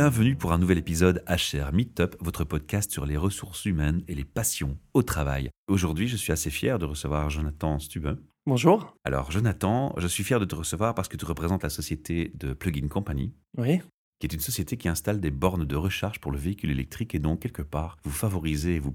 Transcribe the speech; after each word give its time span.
Bienvenue 0.00 0.36
pour 0.36 0.52
un 0.52 0.58
nouvel 0.58 0.78
épisode 0.78 1.24
HR 1.26 1.72
Meetup, 1.72 2.14
votre 2.20 2.44
podcast 2.44 2.92
sur 2.92 3.04
les 3.04 3.16
ressources 3.16 3.64
humaines 3.64 4.04
et 4.06 4.14
les 4.14 4.22
passions 4.22 4.78
au 4.94 5.02
travail. 5.02 5.50
Aujourd'hui, 5.66 6.06
je 6.06 6.16
suis 6.16 6.32
assez 6.32 6.50
fier 6.50 6.78
de 6.78 6.84
recevoir 6.84 7.30
Jonathan 7.30 7.80
Stubin. 7.80 8.16
Bonjour. 8.46 8.94
Alors, 9.02 9.32
Jonathan, 9.32 9.92
je 9.98 10.06
suis 10.06 10.22
fier 10.22 10.38
de 10.38 10.44
te 10.44 10.54
recevoir 10.54 10.94
parce 10.94 11.08
que 11.08 11.16
tu 11.16 11.24
représentes 11.24 11.64
la 11.64 11.68
société 11.68 12.30
de 12.36 12.52
Plugin 12.52 12.86
Company. 12.86 13.34
Oui. 13.56 13.80
Qui 14.20 14.28
est 14.28 14.32
une 14.32 14.38
société 14.38 14.76
qui 14.76 14.88
installe 14.88 15.20
des 15.20 15.32
bornes 15.32 15.64
de 15.64 15.74
recharge 15.74 16.20
pour 16.20 16.30
le 16.30 16.38
véhicule 16.38 16.70
électrique 16.70 17.16
et 17.16 17.18
donc, 17.18 17.40
quelque 17.40 17.62
part, 17.62 17.96
vous 18.04 18.12
favorisez 18.12 18.76
et 18.76 18.78
vous 18.78 18.94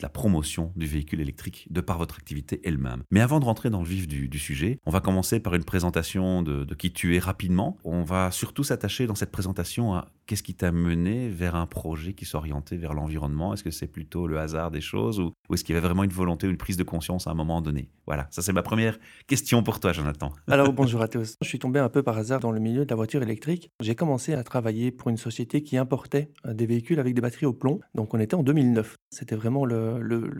la 0.00 0.08
promotion 0.08 0.72
du 0.76 0.86
véhicule 0.86 1.20
électrique 1.20 1.66
de 1.70 1.82
par 1.82 1.98
votre 1.98 2.16
activité 2.16 2.60
elle-même. 2.64 3.02
Mais 3.10 3.20
avant 3.20 3.40
de 3.40 3.44
rentrer 3.44 3.68
dans 3.68 3.80
le 3.80 3.86
vif 3.86 4.08
du, 4.08 4.38
sujet, 4.38 4.78
on 4.86 4.90
va 4.90 5.00
commencer 5.00 5.40
par 5.40 5.54
une 5.54 5.64
présentation 5.64 6.42
de, 6.42 6.64
qui 6.74 6.92
tu 6.92 7.16
es 7.16 7.18
rapidement. 7.18 7.76
On 7.84 8.02
va 8.02 8.30
surtout 8.30 8.64
s'attacher 8.64 9.06
dans 9.06 9.14
cette 9.14 9.32
présentation 9.32 9.94
à 9.94 10.08
qu'est-ce 10.26 10.42
qui 10.42 10.54
t'a 10.54 10.72
mené 10.72 11.28
vers 11.28 11.56
un 11.56 11.66
projet 11.66 12.14
qui 12.14 12.24
s'orientait 12.24 12.76
vers 12.76 12.94
l'environnement 12.94 13.52
Est-ce 13.52 13.64
que 13.64 13.70
c'est 13.70 13.86
plutôt 13.86 14.26
le 14.26 14.38
hasard 14.38 14.70
des 14.70 14.80
choses 14.80 15.20
ou, 15.20 15.32
est-ce 15.52 15.64
qu'il 15.64 15.74
y 15.74 15.78
avait 15.78 15.86
vraiment 15.86 16.04
une 16.04 16.12
volonté 16.12 16.46
ou 16.46 16.50
une 16.50 16.56
prise 16.56 16.76
de 16.76 16.84
conscience 16.84 17.26
à 17.26 17.30
un 17.30 17.34
moment 17.34 17.60
donné? 17.60 17.90
Voilà, 18.06 18.28
ça 18.30 18.40
c'est 18.40 18.52
ma 18.52 18.62
première 18.62 18.98
question 19.26 19.62
pour 19.62 19.80
toi, 19.80 19.92
Jonathan. 19.92 20.32
Alors 20.48 20.72
bonjour 20.72 21.02
à 21.02 21.08
tous. 21.08 21.36
Je 21.42 21.48
suis 21.48 21.58
tombé 21.58 21.80
un 21.80 21.88
peu 21.88 22.02
par 22.02 22.16
hasard 22.16 22.40
dans 22.40 22.52
le 22.52 22.60
milieu 22.60 22.84
de 22.84 22.90
la 22.90 22.96
voiture 22.96 23.22
électrique. 23.22 23.70
J'ai 23.80 23.94
commencé 23.94 24.32
à 24.32 24.42
travailler 24.42 24.90
pour 24.90 25.10
une 25.10 25.16
société 25.16 25.62
qui 25.62 25.76
importait 25.76 26.30
euh, 26.46 26.54
des 26.54 26.66
véhicules 26.66 27.00
avec 27.00 27.14
des 27.14 27.20
batteries 27.20 27.46
au 27.46 27.52
plomb. 27.52 27.80
Donc 27.94 28.14
on 28.14 28.20
était 28.20 28.34
en 28.34 28.42
2009. 28.42 28.96
C'était 29.10 29.36
vraiment 29.36 29.64
le, 29.64 29.81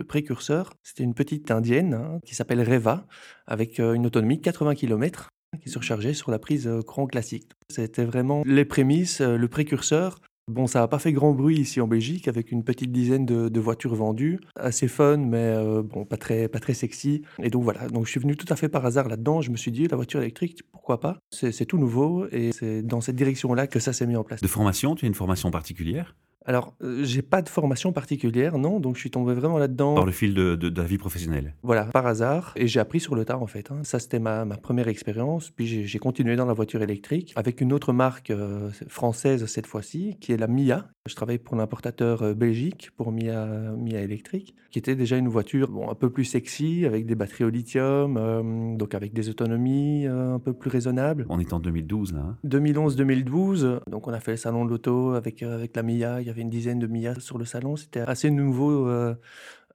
précurseur. 0.06 0.74
C'était 0.82 1.04
une 1.04 1.14
petite 1.14 1.50
indienne 1.50 1.94
hein, 1.94 2.18
qui 2.24 2.34
s'appelle 2.34 2.62
Reva 2.62 3.06
avec 3.46 3.80
euh, 3.80 3.94
une 3.94 4.06
autonomie 4.06 4.38
de 4.38 4.42
80 4.42 4.74
km 4.74 5.30
qui 5.60 5.68
se 5.68 5.78
rechargeait 5.78 6.14
sur 6.14 6.30
la 6.30 6.38
prise 6.38 6.66
euh, 6.66 6.82
courant 6.82 7.06
classique. 7.06 7.50
C'était 7.68 8.04
vraiment 8.04 8.42
les 8.46 8.64
prémices, 8.64 9.20
euh, 9.20 9.36
le 9.36 9.48
précurseur. 9.48 10.18
Bon, 10.48 10.66
ça 10.66 10.80
n'a 10.80 10.88
pas 10.88 10.98
fait 10.98 11.12
grand 11.12 11.32
bruit 11.32 11.60
ici 11.60 11.80
en 11.80 11.86
Belgique, 11.86 12.26
avec 12.26 12.50
une 12.50 12.64
petite 12.64 12.90
dizaine 12.90 13.24
de, 13.24 13.60
voitures 13.60 13.94
vendues, 13.94 14.40
assez 14.56 14.88
fun, 14.88 15.18
mais 15.18 15.38
euh, 15.38 15.82
bon, 15.82 16.04
pas 16.04 16.16
très, 16.16 16.48
pas 16.48 16.58
très 16.58 16.74
sexy. 16.74 17.22
Et 17.40 17.48
donc 17.48 17.62
voilà, 17.62 17.86
donc 17.88 18.06
je 18.06 18.10
suis 18.10 18.20
venu 18.20 18.36
tout 18.36 18.52
à 18.52 18.56
fait 18.56 18.68
par 18.68 18.84
hasard 18.84 19.08
là-dedans. 19.08 19.40
Je 19.40 19.52
me 19.52 19.56
suis 19.56 19.70
dit, 19.70 19.86
la 19.86 19.96
voiture 19.96 20.20
électrique, 20.20 20.62
pourquoi 20.72 20.98
pas? 20.98 21.18
C'est 21.30 21.64
tout 21.64 21.78
nouveau, 21.78 22.26
et 22.32 22.50
c'est 22.52 22.82
dans 22.82 23.00
cette 23.00 23.16
direction-là 23.16 23.68
que 23.68 23.78
ça 23.78 23.92
s'est 23.92 24.06
mis 24.06 24.16
en 24.16 24.24
place. 24.24 24.40
De 24.40 24.48
formation, 24.48 24.96
tu 24.96 25.04
as 25.04 25.08
une 25.08 25.14
formation 25.14 25.52
particulière? 25.52 26.16
Alors, 26.44 26.74
euh, 26.82 27.04
j'ai 27.04 27.22
pas 27.22 27.42
de 27.42 27.48
formation 27.48 27.92
particulière, 27.92 28.58
non, 28.58 28.80
donc 28.80 28.96
je 28.96 29.00
suis 29.00 29.10
tombé 29.10 29.34
vraiment 29.34 29.58
là-dedans. 29.58 29.94
Par 29.94 30.06
le 30.06 30.12
fil 30.12 30.34
de, 30.34 30.56
de, 30.56 30.80
la 30.80 30.86
vie 30.86 30.98
professionnelle 30.98 31.54
Voilà, 31.62 31.84
par 31.84 32.06
hasard. 32.06 32.52
Et 32.56 32.66
j'ai 32.66 32.80
appris 32.80 33.00
sur 33.00 33.14
le 33.14 33.24
tas, 33.24 33.38
en 33.38 33.46
fait. 33.46 33.70
Hein. 33.70 33.80
Ça, 33.82 33.98
c'était 33.98 34.18
ma, 34.18 34.44
ma, 34.44 34.56
première 34.56 34.88
expérience. 34.88 35.50
Puis 35.50 35.86
j'ai 35.86 35.98
continué 35.98 36.36
dans 36.36 36.46
la 36.46 36.52
voiture 36.52 36.82
électrique 36.82 37.32
avec 37.36 37.60
une 37.60 37.72
autre 37.72 37.92
marque 37.92 38.30
euh, 38.30 38.70
française 38.88 39.46
cette 39.46 39.66
fois-ci, 39.66 40.16
qui 40.20 40.32
est 40.32 40.36
la 40.36 40.48
Mia. 40.48 40.88
Je 41.06 41.14
travaille 41.14 41.38
pour 41.38 41.56
l'importateur 41.56 42.22
euh, 42.22 42.34
Belgique, 42.34 42.90
pour 42.96 43.12
Mia, 43.12 43.46
Mia 43.76 44.00
électrique, 44.00 44.54
qui 44.70 44.78
était 44.78 44.94
déjà 44.94 45.16
une 45.16 45.28
voiture 45.28 45.68
bon, 45.68 45.90
un 45.90 45.94
peu 45.94 46.10
plus 46.10 46.24
sexy, 46.24 46.84
avec 46.86 47.06
des 47.06 47.14
batteries 47.14 47.44
au 47.44 47.50
lithium, 47.50 48.76
donc 48.76 48.94
avec 48.94 49.12
des 49.12 49.28
autonomies 49.28 50.06
un 50.06 50.38
peu 50.38 50.52
plus 50.52 50.70
raisonnables. 50.70 51.26
On 51.28 51.38
est 51.38 51.52
en 51.52 51.60
2012, 51.60 52.14
là. 52.14 52.36
2011-2012. 52.44 53.64
Hein. 53.64 53.80
Donc, 53.90 54.08
on 54.08 54.12
a 54.12 54.20
fait 54.20 54.32
le 54.32 54.36
salon 54.36 54.64
de 54.64 54.70
l'auto 54.70 55.12
avec, 55.12 55.42
avec 55.42 55.76
la 55.76 55.82
Mia 55.82 56.20
y 56.20 56.30
avait 56.32 56.42
une 56.42 56.50
dizaine 56.50 56.78
de 56.78 56.86
milliards 56.86 57.20
sur 57.20 57.38
le 57.38 57.44
salon. 57.44 57.76
C'était 57.76 58.00
assez 58.00 58.30
nouveau. 58.30 58.88
Euh, 58.88 59.14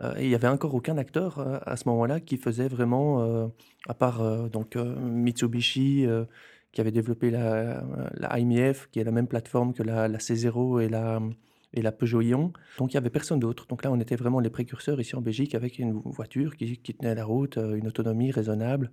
euh, 0.01 0.13
il 0.19 0.27
n'y 0.27 0.35
avait 0.35 0.47
encore 0.47 0.75
aucun 0.75 0.97
acteur 0.97 1.39
euh, 1.39 1.57
à 1.65 1.77
ce 1.77 1.87
moment-là 1.89 2.19
qui 2.19 2.37
faisait 2.37 2.67
vraiment, 2.67 3.49
à 3.87 3.93
part 3.93 4.49
donc 4.49 4.75
Mitsubishi, 4.75 6.05
qui 6.71 6.81
avait 6.81 6.91
développé 6.91 7.31
la, 7.31 7.83
la 8.13 8.39
IMF, 8.39 8.89
qui 8.91 8.99
est 8.99 9.03
la 9.03 9.11
même 9.11 9.27
plateforme 9.27 9.73
que 9.73 9.83
la, 9.83 10.07
la 10.07 10.17
C0 10.19 10.81
et 10.81 11.81
la, 11.81 11.91
Peugeot 11.91 12.21
Ion. 12.21 12.53
Donc 12.77 12.93
il 12.93 12.95
n'y 12.95 12.99
avait 12.99 13.09
personne 13.09 13.39
d'autre. 13.39 13.65
Donc 13.67 13.83
là, 13.83 13.91
on 13.91 13.99
était 13.99 14.15
vraiment 14.15 14.39
les 14.39 14.49
précurseurs 14.49 14.99
ici 14.99 15.15
en 15.15 15.21
Belgique 15.21 15.55
avec 15.55 15.79
une 15.79 15.93
voiture 15.93 16.55
qui 16.57 16.77
tenait 16.77 17.15
la 17.15 17.25
route, 17.25 17.57
une 17.57 17.87
autonomie 17.87 18.31
raisonnable 18.31 18.91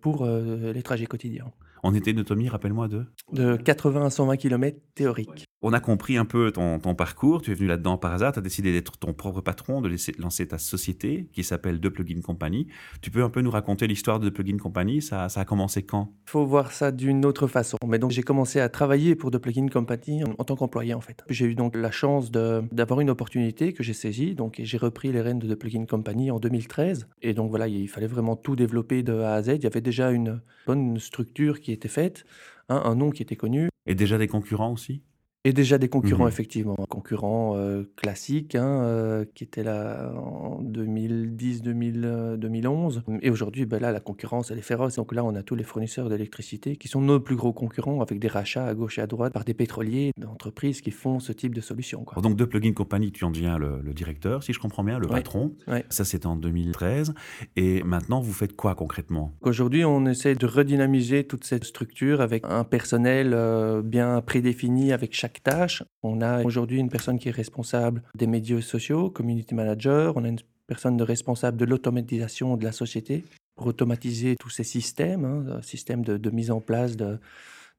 pour 0.00 0.26
les 0.26 0.82
trajets 0.82 1.06
quotidiens. 1.06 1.52
On 1.86 1.94
était 1.94 2.12
une 2.12 2.20
autonomie, 2.20 2.48
rappelle-moi, 2.48 2.88
de 2.88 3.04
De 3.32 3.56
80 3.56 4.06
à 4.06 4.10
120 4.10 4.38
km 4.38 4.78
théorique. 4.94 5.44
On 5.60 5.72
a 5.74 5.80
compris 5.80 6.16
un 6.16 6.24
peu 6.24 6.50
ton, 6.50 6.78
parcours, 6.94 7.40
tu 7.40 7.50
es 7.50 7.54
venu 7.54 7.66
là-dedans 7.66 7.96
par 7.96 8.12
hasard, 8.12 8.32
tu 8.32 8.38
as 8.38 8.42
décidé 8.42 8.72
d'être 8.72 8.98
ton 8.98 9.14
propre 9.14 9.40
patron, 9.40 9.80
de 9.80 9.90
lancer 10.18 10.46
ta 10.46 10.58
société 10.58 11.28
qui 11.32 11.42
s'appelle 11.42 11.80
The 11.80 11.88
Plugin 11.88 12.20
Company. 12.20 12.68
Tu 13.00 13.10
peux 13.10 13.22
un 13.22 13.30
peu 13.30 13.40
nous 13.40 13.50
raconter 13.50 13.86
l'histoire 13.86 14.20
de 14.20 14.28
The 14.28 14.32
Plugin 14.32 14.58
Company 14.58 15.00
ça, 15.00 15.30
ça 15.30 15.40
a 15.40 15.44
commencé 15.46 15.82
quand? 15.82 16.12
Il 16.26 16.30
faut 16.30 16.44
voir 16.44 16.72
ça 16.72 16.90
d'une 16.90 17.24
autre 17.24 17.46
façon. 17.46 17.78
Mais 17.86 17.98
donc 17.98 18.10
j'ai 18.10 18.22
commencé 18.22 18.60
à 18.60 18.68
travailler 18.68 19.14
pour 19.14 19.30
The 19.30 19.38
Plugin 19.38 19.68
Company 19.68 20.22
en, 20.24 20.44
tant 20.44 20.54
qu'employé 20.54 20.92
en 20.92 21.00
fait. 21.00 21.22
J'ai 21.30 21.46
eu 21.46 21.54
donc 21.54 21.76
la 21.76 21.90
chance 21.90 22.30
d'avoir 22.30 23.00
une 23.00 23.08
opportunité 23.08 23.72
que 23.72 23.82
j'ai 23.82 23.94
saisie, 23.94 24.34
donc 24.34 24.60
j'ai 24.62 24.78
repris 24.78 25.12
les 25.12 25.22
rênes 25.22 25.38
de 25.38 25.52
The 25.52 25.58
Plugin 25.58 25.86
Company 25.86 26.30
en 26.30 26.40
2013. 26.40 27.08
Et 27.22 27.32
donc 27.32 27.48
voilà, 27.48 27.68
il 27.68 27.88
fallait 27.88 28.06
vraiment 28.06 28.36
tout 28.36 28.56
développer 28.56 29.02
de 29.02 29.14
A 29.14 29.34
à 29.34 29.42
Z. 29.42 29.48
Il 29.56 29.64
y 29.64 29.66
avait 29.66 29.80
déjà 29.80 30.10
une 30.10 30.40
bonne 30.66 30.98
structure 30.98 31.60
qui 31.60 31.72
était 31.74 31.88
faite, 31.88 32.24
hein, 32.68 32.82
un 32.84 32.94
nom 32.94 33.10
qui 33.10 33.22
était 33.22 33.36
connu. 33.36 33.68
Et 33.86 33.94
déjà 33.94 34.18
des 34.18 34.28
concurrents 34.28 34.72
aussi? 34.72 35.02
Et 35.46 35.52
déjà 35.52 35.76
des 35.76 35.88
concurrents, 35.88 36.24
mmh 36.24 36.28
effectivement. 36.28 36.74
Concurrents 36.88 37.54
euh, 37.56 37.84
classiques, 37.96 38.54
hein, 38.54 38.80
euh, 38.82 39.24
qui 39.34 39.44
étaient 39.44 39.62
là 39.62 40.10
en 40.16 40.62
2010, 40.62 41.62
2011. 41.62 43.02
Et 43.20 43.28
aujourd'hui, 43.28 43.66
ben 43.66 43.78
là, 43.78 43.92
la 43.92 44.00
concurrence, 44.00 44.50
elle 44.50 44.58
est 44.58 44.62
féroce. 44.62 44.96
Donc 44.96 45.14
là, 45.14 45.22
on 45.22 45.34
a 45.34 45.42
tous 45.42 45.54
les 45.54 45.64
fournisseurs 45.64 46.08
d'électricité 46.08 46.76
qui 46.76 46.88
sont 46.88 47.02
nos 47.02 47.20
plus 47.20 47.36
gros 47.36 47.52
concurrents, 47.52 48.00
avec 48.00 48.18
des 48.18 48.28
rachats 48.28 48.66
à 48.66 48.74
gauche 48.74 48.98
et 48.98 49.02
à 49.02 49.06
droite 49.06 49.34
par 49.34 49.44
des 49.44 49.52
pétroliers, 49.52 50.12
d'entreprises 50.16 50.80
qui 50.80 50.90
font 50.90 51.20
ce 51.20 51.32
type 51.32 51.54
de 51.54 51.60
solution. 51.60 52.04
Quoi. 52.04 52.22
Donc 52.22 52.36
de 52.36 52.44
Plugin 52.46 52.72
Company, 52.72 53.12
tu 53.12 53.24
en 53.24 53.30
deviens 53.30 53.58
le, 53.58 53.82
directeur, 53.92 54.42
si 54.42 54.54
je 54.54 54.58
comprends 54.58 54.82
bien, 54.82 54.98
le 54.98 55.06
patron. 55.06 55.54
Ça, 55.90 56.06
c'était 56.06 56.26
en 56.26 56.36
2013. 56.36 57.12
Et 57.56 57.82
maintenant, 57.82 58.20
vous 58.20 58.32
faites 58.32 58.56
quoi 58.56 58.74
concrètement? 58.74 59.32
Aujourd'hui, 59.42 59.84
on 59.84 60.06
essaie 60.06 60.34
de 60.34 60.46
redynamiser 60.46 61.24
toute 61.24 61.44
cette 61.44 61.64
structure 61.64 62.22
avec 62.22 62.44
un 62.48 62.64
personnel 62.64 63.32
euh, 63.34 63.82
bien 63.82 64.20
prédéfini, 64.22 64.92
avec 64.92 65.14
chaque 65.14 65.33
tâches. 65.40 65.82
On 66.02 66.20
a 66.20 66.42
aujourd'hui 66.42 66.78
une 66.78 66.88
personne 66.88 67.18
qui 67.18 67.28
est 67.28 67.32
responsable 67.32 68.02
des 68.14 68.26
médias 68.26 68.60
sociaux, 68.60 69.10
community 69.10 69.54
manager. 69.54 70.16
On 70.16 70.24
a 70.24 70.28
une 70.28 70.38
personne 70.66 70.96
de 70.96 71.04
responsable 71.04 71.56
de 71.56 71.64
l'automatisation 71.64 72.56
de 72.56 72.64
la 72.64 72.72
société 72.72 73.24
pour 73.56 73.66
automatiser 73.66 74.36
tous 74.36 74.50
ces 74.50 74.64
systèmes, 74.64 75.24
hein, 75.24 75.60
systèmes 75.62 76.04
de, 76.04 76.30
mise 76.30 76.50
en 76.50 76.60
place 76.60 76.96
de, 76.96 77.18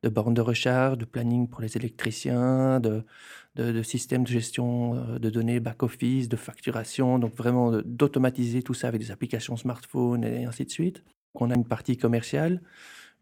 bornes 0.03 0.33
de 0.33 0.41
recharge, 0.41 0.97
de 0.97 1.05
planning 1.05 1.47
pour 1.47 1.61
les 1.61 1.75
électriciens, 1.75 2.79
de, 2.79 3.03
de, 3.55 3.81
systèmes 3.83 4.23
de 4.23 4.29
gestion 4.29 4.95
euh, 4.95 5.19
de 5.19 5.29
données 5.29 5.59
back-office, 5.59 6.29
de 6.29 6.35
facturation, 6.35 7.19
donc 7.19 7.35
vraiment 7.35 7.71
d'automatiser 7.83 8.61
tout 8.61 8.73
ça 8.73 8.87
avec 8.87 9.01
des 9.01 9.11
applications 9.11 9.57
smartphone 9.57 10.23
et 10.23 10.45
ainsi 10.45 10.65
de 10.65 10.71
suite. 10.71 11.03
On 11.33 11.51
a 11.51 11.55
une 11.55 11.65
partie 11.65 11.97
commerciale 11.97 12.61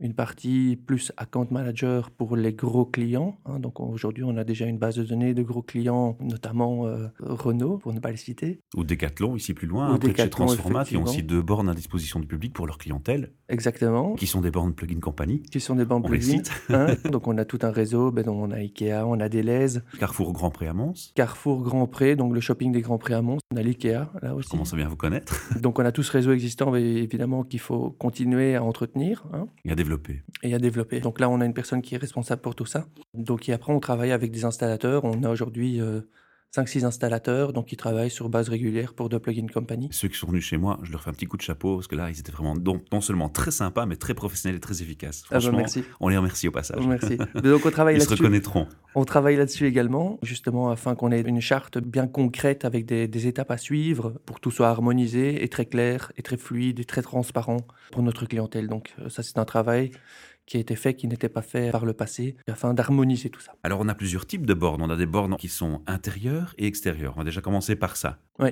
une 0.03 0.13
partie 0.13 0.75
plus 0.75 1.13
account 1.17 1.47
manager 1.49 2.11
pour 2.11 2.35
les 2.35 2.53
gros 2.53 2.85
clients. 2.85 3.37
Hein. 3.45 3.59
donc 3.59 3.79
aujourd'hui, 3.79 4.23
on 4.23 4.35
a 4.37 4.43
déjà 4.43 4.65
une 4.65 4.77
base 4.77 4.97
de 4.97 5.03
données 5.03 5.33
de 5.33 5.41
gros 5.41 5.61
clients, 5.61 6.17
notamment 6.19 6.85
euh, 6.85 7.07
Renault, 7.19 7.77
pour 7.77 7.93
ne 7.93 7.99
pas 7.99 8.11
les 8.11 8.17
citer. 8.17 8.59
Ou 8.75 8.83
Decathlon, 8.83 9.35
ici 9.37 9.53
plus 9.53 9.67
loin, 9.67 9.97
Ou 9.97 10.15
chez 10.15 10.29
Transformat, 10.29 10.83
qui 10.83 10.97
ont 10.97 11.03
aussi 11.03 11.23
deux 11.23 11.41
bornes 11.41 11.69
à 11.69 11.73
disposition 11.73 12.19
du 12.19 12.27
public 12.27 12.53
pour 12.53 12.67
leur 12.67 12.77
clientèle. 12.77 13.31
Exactement. 13.47 14.15
Qui 14.15 14.27
sont 14.27 14.41
des 14.41 14.51
bornes 14.51 14.73
plugin 14.73 14.99
company. 14.99 15.41
Qui 15.43 15.61
sont 15.61 15.75
des 15.75 15.85
bornes 15.85 16.03
plugin. 16.03 16.41
Hein. 16.69 16.87
donc 17.09 17.27
on 17.27 17.37
a 17.37 17.45
tout 17.45 17.59
un 17.61 17.71
réseau, 17.71 18.11
ben, 18.11 18.27
on 18.27 18.51
a 18.51 18.57
Ikea, 18.57 19.03
on 19.05 19.19
a 19.21 19.29
Deleuze. 19.29 19.83
Carrefour 19.99 20.33
Grand 20.33 20.51
Pré 20.51 20.67
à 20.67 20.73
Mons. 20.73 21.13
Carrefour 21.15 21.63
Grand 21.63 21.87
Pré, 21.87 22.17
donc 22.17 22.33
le 22.33 22.41
shopping 22.41 22.73
des 22.73 22.81
Grands 22.81 22.97
Pré 22.97 23.13
à 23.13 23.21
Mons. 23.21 23.39
On 23.53 23.57
a 23.57 23.61
l'Ikea, 23.61 24.09
là 24.21 24.35
aussi. 24.35 24.49
Comment 24.49 24.65
ça 24.65 24.75
bien 24.75 24.89
vous 24.89 24.97
connaître? 24.97 25.39
donc 25.61 25.79
on 25.79 25.85
a 25.85 25.94
tout 25.94 26.03
ce 26.03 26.11
réseau 26.11 26.33
existant, 26.33 26.75
évidemment 26.75 27.44
qu'il 27.44 27.59
faut 27.59 27.91
continuer 27.91 28.56
à 28.56 28.63
entretenir. 28.63 29.23
Hein. 29.33 29.47
Il 29.63 29.69
y 29.69 29.71
a 29.71 29.75
Et 30.44 30.54
à 30.54 30.60
développer. 30.60 31.00
Donc 31.00 31.19
là, 31.19 31.30
on 31.30 31.42
a 31.42 31.45
une 31.45 31.54
personne 31.54 31.81
qui 31.81 31.95
est 31.95 31.98
responsable 31.98 32.42
pour 32.42 32.56
tout 32.56 32.66
ça. 32.66 32.86
Donc 33.13 33.48
après, 33.50 33.74
on 33.74 33.80
travaille 33.80 34.12
avec 34.12 34.31
des 34.31 34.45
installateurs. 34.45 35.04
On 35.06 35.24
a 35.24 35.30
aujourd'hui 35.30 35.81
euh, 35.81 36.01
5-6 36.55 36.85
installateurs, 36.85 37.51
donc 37.51 37.65
qui 37.65 37.77
travaillent 37.77 38.11
sur 38.11 38.29
base 38.29 38.47
régulière 38.50 38.94
pour 38.94 39.09
The 39.09 39.17
Plugin 39.17 39.47
Company. 39.47 39.89
Ceux 39.91 40.07
qui 40.07 40.17
sont 40.17 40.27
venus 40.27 40.45
chez 40.45 40.57
moi, 40.57 40.79
je 40.83 40.91
leur 40.91 41.01
fais 41.01 41.09
un 41.09 41.13
petit 41.13 41.25
coup 41.25 41.38
de 41.38 41.41
chapeau 41.41 41.77
parce 41.77 41.88
que 41.88 41.95
là, 41.95 42.11
ils 42.11 42.19
étaient 42.19 42.31
vraiment 42.31 42.55
non 42.55 43.01
seulement 43.01 43.27
très 43.29 43.50
sympas, 43.50 43.88
mais 43.88 43.95
très 43.95 44.13
professionnels 44.13 44.57
et 44.57 44.59
très 44.59 44.81
efficaces. 44.83 45.23
Ah 45.25 45.35
bah, 45.35 45.39
Franchement, 45.39 45.57
merci. 45.57 45.83
on 46.00 46.09
les 46.09 46.17
remercie 46.17 46.47
au 46.47 46.51
passage. 46.51 46.85
Merci. 46.85 47.17
Donc 47.44 47.65
on 47.65 47.71
travaille. 47.71 47.95
Ils 47.95 48.01
se 48.01 48.09
reconnaîtront. 48.09 48.67
On 48.94 49.05
travaille 49.05 49.35
là-dessus 49.35 49.65
également, 49.65 50.19
justement 50.21 50.69
afin 50.69 50.94
qu'on 50.94 51.11
ait 51.11 51.21
une 51.21 51.41
charte 51.41 51.79
bien 51.79 52.05
concrète 52.05 52.65
avec 52.65 52.85
des, 52.85 53.07
des 53.07 53.25
étapes 53.25 53.49
à 53.49 53.57
suivre 53.57 54.13
pour 54.27 54.35
que 54.35 54.41
tout 54.41 54.51
soit 54.51 54.69
harmonisé 54.69 55.44
et 55.44 55.49
très 55.49 55.65
clair 55.65 56.11
et 56.17 56.21
très 56.21 56.38
fluide 56.38 56.79
et 56.79 56.85
très 56.85 57.01
transparent 57.01 57.65
pour 57.91 58.03
notre 58.03 58.27
clientèle. 58.27 58.67
Donc 58.67 58.94
ça, 59.09 59.23
c'est 59.23 59.39
un 59.39 59.45
travail 59.45 59.89
qui 60.45 60.57
a 60.57 60.60
été 60.60 60.75
fait, 60.75 60.94
qui 60.94 61.07
n'était 61.07 61.30
pas 61.30 61.42
fait 61.42 61.72
par 61.72 61.86
le 61.86 61.94
passé, 61.94 62.36
afin 62.50 62.74
d'harmoniser 62.74 63.30
tout 63.30 63.40
ça. 63.40 63.54
Alors 63.63 63.80
on 63.81 63.88
a 63.88 63.95
plusieurs 63.95 64.25
types 64.25 64.45
de 64.45 64.54
bornes. 64.54 64.81
On 64.81 64.90
a 64.90 64.95
des 64.95 65.06
bornes 65.06 65.36
qui 65.38 65.48
sont 65.48 65.81
intérieures 65.88 66.54
et 66.57 66.68
extérieures. 66.68 67.13
On 67.16 67.19
va 67.19 67.24
déjà 67.24 67.42
commencer 67.42 67.75
par 67.75 67.95
ça. 67.95 68.18
Oui. 68.40 68.50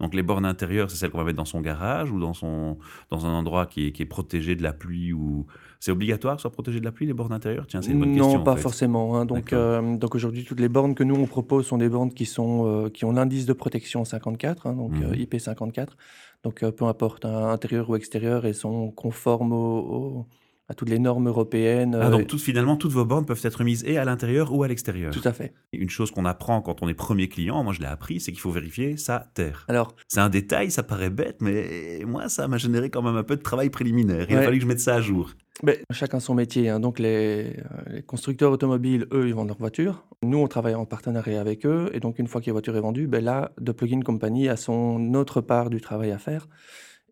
Donc 0.00 0.14
les 0.14 0.22
bornes 0.22 0.46
intérieures, 0.46 0.90
c'est 0.90 0.96
celles 0.96 1.10
qu'on 1.10 1.18
va 1.18 1.24
mettre 1.24 1.36
dans 1.36 1.44
son 1.44 1.60
garage 1.60 2.10
ou 2.10 2.18
dans, 2.18 2.32
son, 2.34 2.78
dans 3.10 3.26
un 3.26 3.30
endroit 3.32 3.66
qui 3.66 3.88
est, 3.88 3.92
qui 3.92 4.02
est 4.02 4.06
protégé 4.06 4.56
de 4.56 4.62
la 4.62 4.72
pluie 4.72 5.12
ou 5.12 5.46
c'est 5.80 5.90
obligatoire 5.92 6.40
soit 6.40 6.50
protégé 6.50 6.80
de 6.80 6.84
la 6.84 6.92
pluie 6.92 7.06
les 7.06 7.12
bornes 7.12 7.32
intérieures? 7.32 7.66
Tiens, 7.66 7.82
c'est 7.82 7.92
une 7.92 8.00
bonne 8.00 8.10
non, 8.12 8.24
question. 8.24 8.40
en 8.40 8.44
pas 8.44 8.56
fait. 8.56 8.62
forcément. 8.62 9.16
hein. 9.16 9.26
Donc, 9.26 9.52
euh, 9.52 9.96
donc 9.96 10.14
aujourd'hui, 10.14 10.44
toutes 10.44 10.60
les 10.60 10.68
bornes 10.68 10.94
que 10.94 11.04
nous 11.04 11.14
on 11.14 11.26
propose 11.26 11.66
sont 11.66 11.78
des 11.78 11.88
bornes 11.88 12.12
qui 12.12 12.24
sont 12.26 12.66
euh, 12.66 12.88
qui 12.88 13.04
ont 13.04 13.12
l'indice 13.12 13.46
de 13.46 13.52
protection 13.52 14.04
54, 14.04 14.66
hein, 14.66 14.72
donc 14.74 14.92
Mhm. 14.92 15.02
euh, 15.12 15.16
IP 15.16 15.38
54. 15.38 15.96
Donc 16.42 16.64
peu 16.68 16.84
importe, 16.86 17.24
hein, 17.24 17.50
intérieur 17.50 17.88
ou 17.90 17.94
extérieur, 17.96 18.46
elles 18.46 18.54
sont 18.56 18.90
conformes 18.90 19.52
au- 19.52 19.78
au- 19.78 20.26
à 20.72 20.74
toutes 20.74 20.88
les 20.88 20.98
normes 20.98 21.28
européennes. 21.28 21.94
Ah, 22.00 22.06
euh, 22.06 22.10
donc 22.10 22.26
tout- 22.26 22.38
finalement, 22.38 22.76
toutes 22.76 22.92
vos 22.92 23.04
bornes 23.04 23.26
peuvent 23.26 23.40
être 23.44 23.62
mises 23.62 23.84
et 23.86 23.98
à 23.98 24.04
l'intérieur 24.04 24.52
ou 24.54 24.62
à 24.62 24.68
l'extérieur. 24.68 25.12
tout 25.12 25.20
à 25.24 25.32
fait. 25.32 25.52
Une 25.72 25.90
chose 25.90 26.10
qu'on 26.10 26.24
apprend 26.24 26.62
quand 26.62 26.82
on 26.82 26.88
est 26.88 26.94
premier 26.94 27.28
client, 27.28 27.62
moi 27.62 27.72
je 27.74 27.80
l'ai 27.80 27.86
appris, 27.86 28.20
c'est 28.20 28.32
qu'il 28.32 28.40
faut 28.40 28.50
vérifier 28.50 28.96
sa 28.96 29.28
terre. 29.34 29.64
Alors, 29.68 29.94
C'est 30.08 30.20
un 30.20 30.28
détail, 30.30 30.70
ça 30.70 30.82
paraît 30.82 31.10
bête, 31.10 31.36
mais 31.40 32.00
moi 32.06 32.28
ça 32.28 32.48
m'a 32.48 32.56
généré 32.56 32.88
quand 32.90 33.02
même 33.02 33.16
un 33.16 33.22
peu 33.22 33.36
de 33.36 33.42
travail 33.42 33.68
préliminaire. 33.70 34.26
Il 34.30 34.36
a 34.36 34.42
fallu 34.42 34.56
que 34.58 34.62
je 34.62 34.68
mette 34.68 34.80
ça 34.80 34.94
à 34.96 35.00
jour. 35.00 35.30
ben, 35.62 35.76
chacun 35.92 36.18
son 36.18 36.34
métier. 36.34 36.70
hein. 36.70 36.80
Donc 36.80 36.98
les, 36.98 37.52
euh, 37.58 37.94
les 37.96 38.02
constructeurs 38.02 38.50
automobiles, 38.50 39.06
eux, 39.12 39.28
ils 39.28 39.34
vendent 39.34 39.48
leurs 39.48 39.58
voitures. 39.58 40.04
Nous, 40.22 40.38
on 40.38 40.48
travaille 40.48 40.74
en 40.74 40.86
partenariat 40.86 41.40
avec 41.40 41.66
eux. 41.66 41.90
Et 41.92 42.00
donc 42.00 42.18
une 42.18 42.26
fois 42.26 42.40
que 42.40 42.46
la 42.46 42.52
voiture 42.52 42.74
est 42.76 42.80
vendue, 42.80 43.06
ben 43.06 43.22
là, 43.22 43.52
The 43.64 43.72
Plugin 43.72 44.00
Company 44.00 44.48
a 44.48 44.56
son 44.56 45.12
autre 45.14 45.40
part 45.42 45.68
du 45.70 45.80
travail 45.82 46.10
à 46.10 46.18
faire. 46.18 46.48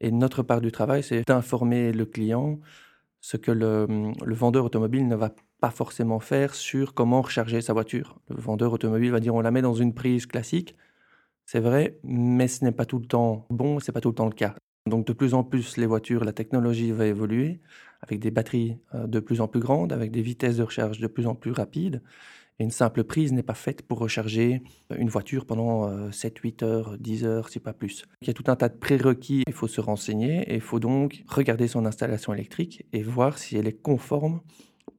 Et 0.01 0.11
notre 0.11 0.43
part 0.43 0.63
du 0.63 0.73
travail, 0.73 1.03
c'est 1.03 1.27
d'informer 1.29 1.93
le 1.93 2.07
client 2.07 2.59
ce 3.21 3.37
que 3.37 3.51
le, 3.51 3.87
vendeur 4.35 4.65
automobile 4.65 5.07
ne 5.07 5.17
va 5.17 5.35
pas 5.61 5.71
forcément 5.71 6.21
faire 6.21 6.55
sur 6.55 6.95
comment 6.95 7.23
recharger 7.23 7.61
sa 7.61 7.73
voiture. 7.73 8.19
Le 8.29 8.41
vendeur 8.41 8.73
automobile 8.73 9.11
va 9.11 9.21
dire 9.21 9.35
on 9.35 9.41
la 9.41 9.51
met 9.51 9.63
dans 9.63 9.75
une 9.75 9.95
prise 9.95 10.27
classique. 10.27 10.75
C'est 11.45 11.61
vrai, 11.61 11.99
mais 12.05 12.49
ce 12.49 12.65
n'est 12.65 12.73
pas 12.73 12.87
tout 12.87 12.99
le 12.99 13.07
temps 13.07 13.47
bon, 13.51 13.81
c'est 13.81 13.93
pas 13.93 14.01
tout 14.01 14.11
le 14.11 14.15
temps 14.15 14.27
le 14.27 14.33
cas. 14.33 14.55
Donc 14.87 15.07
de 15.07 15.13
plus 15.13 15.35
en 15.35 15.45
plus, 15.45 15.77
les 15.77 15.87
voitures, 15.87 16.25
la 16.25 16.33
technologie 16.33 16.93
va 16.93 17.07
évoluer 17.07 17.61
avec 18.03 18.21
des 18.21 18.31
batteries 18.31 18.79
euh, 18.95 19.07
de 19.07 19.21
plus 19.21 19.41
en 19.41 19.49
plus 19.49 19.61
grandes, 19.61 19.93
avec 19.93 20.11
des 20.11 20.23
vitesses 20.23 20.57
de 20.57 20.63
recharge 20.63 21.01
de 21.01 21.07
plus 21.07 21.27
en 21.27 21.35
plus 21.35 21.53
rapides. 21.53 22.03
Et 22.61 22.63
une 22.65 22.71
simple 22.71 23.05
prise 23.05 23.33
n'est 23.33 23.43
pas 23.43 23.55
faite 23.55 23.81
pour 23.83 23.99
recharger 24.01 24.63
une 24.95 25.09
voiture 25.09 25.47
pendant 25.47 25.89
euh, 25.89 26.11
7, 26.11 26.39
8 26.39 26.63
heures, 26.63 26.99
10 26.99 27.25
heures, 27.25 27.49
si 27.49 27.59
pas 27.59 27.73
plus. 27.73 28.05
Il 28.21 28.29
y 28.29 28.31
a 28.31 28.35
tout 28.35 28.45
un 28.49 28.55
tas 28.55 28.69
de 28.69 28.77
prérequis, 28.77 29.45
il 29.47 29.53
faut 29.55 29.67
se 29.67 29.81
renseigner 29.81 30.43
et 30.43 30.57
il 30.57 30.61
faut 30.61 30.79
donc 30.79 31.25
regarder 31.27 31.69
son 31.69 31.87
installation 31.87 32.35
électrique 32.35 32.85
et 32.93 33.03
voir 33.03 33.39
si 33.39 33.57
elle 33.57 33.67
est 33.67 33.81
conforme 33.81 34.43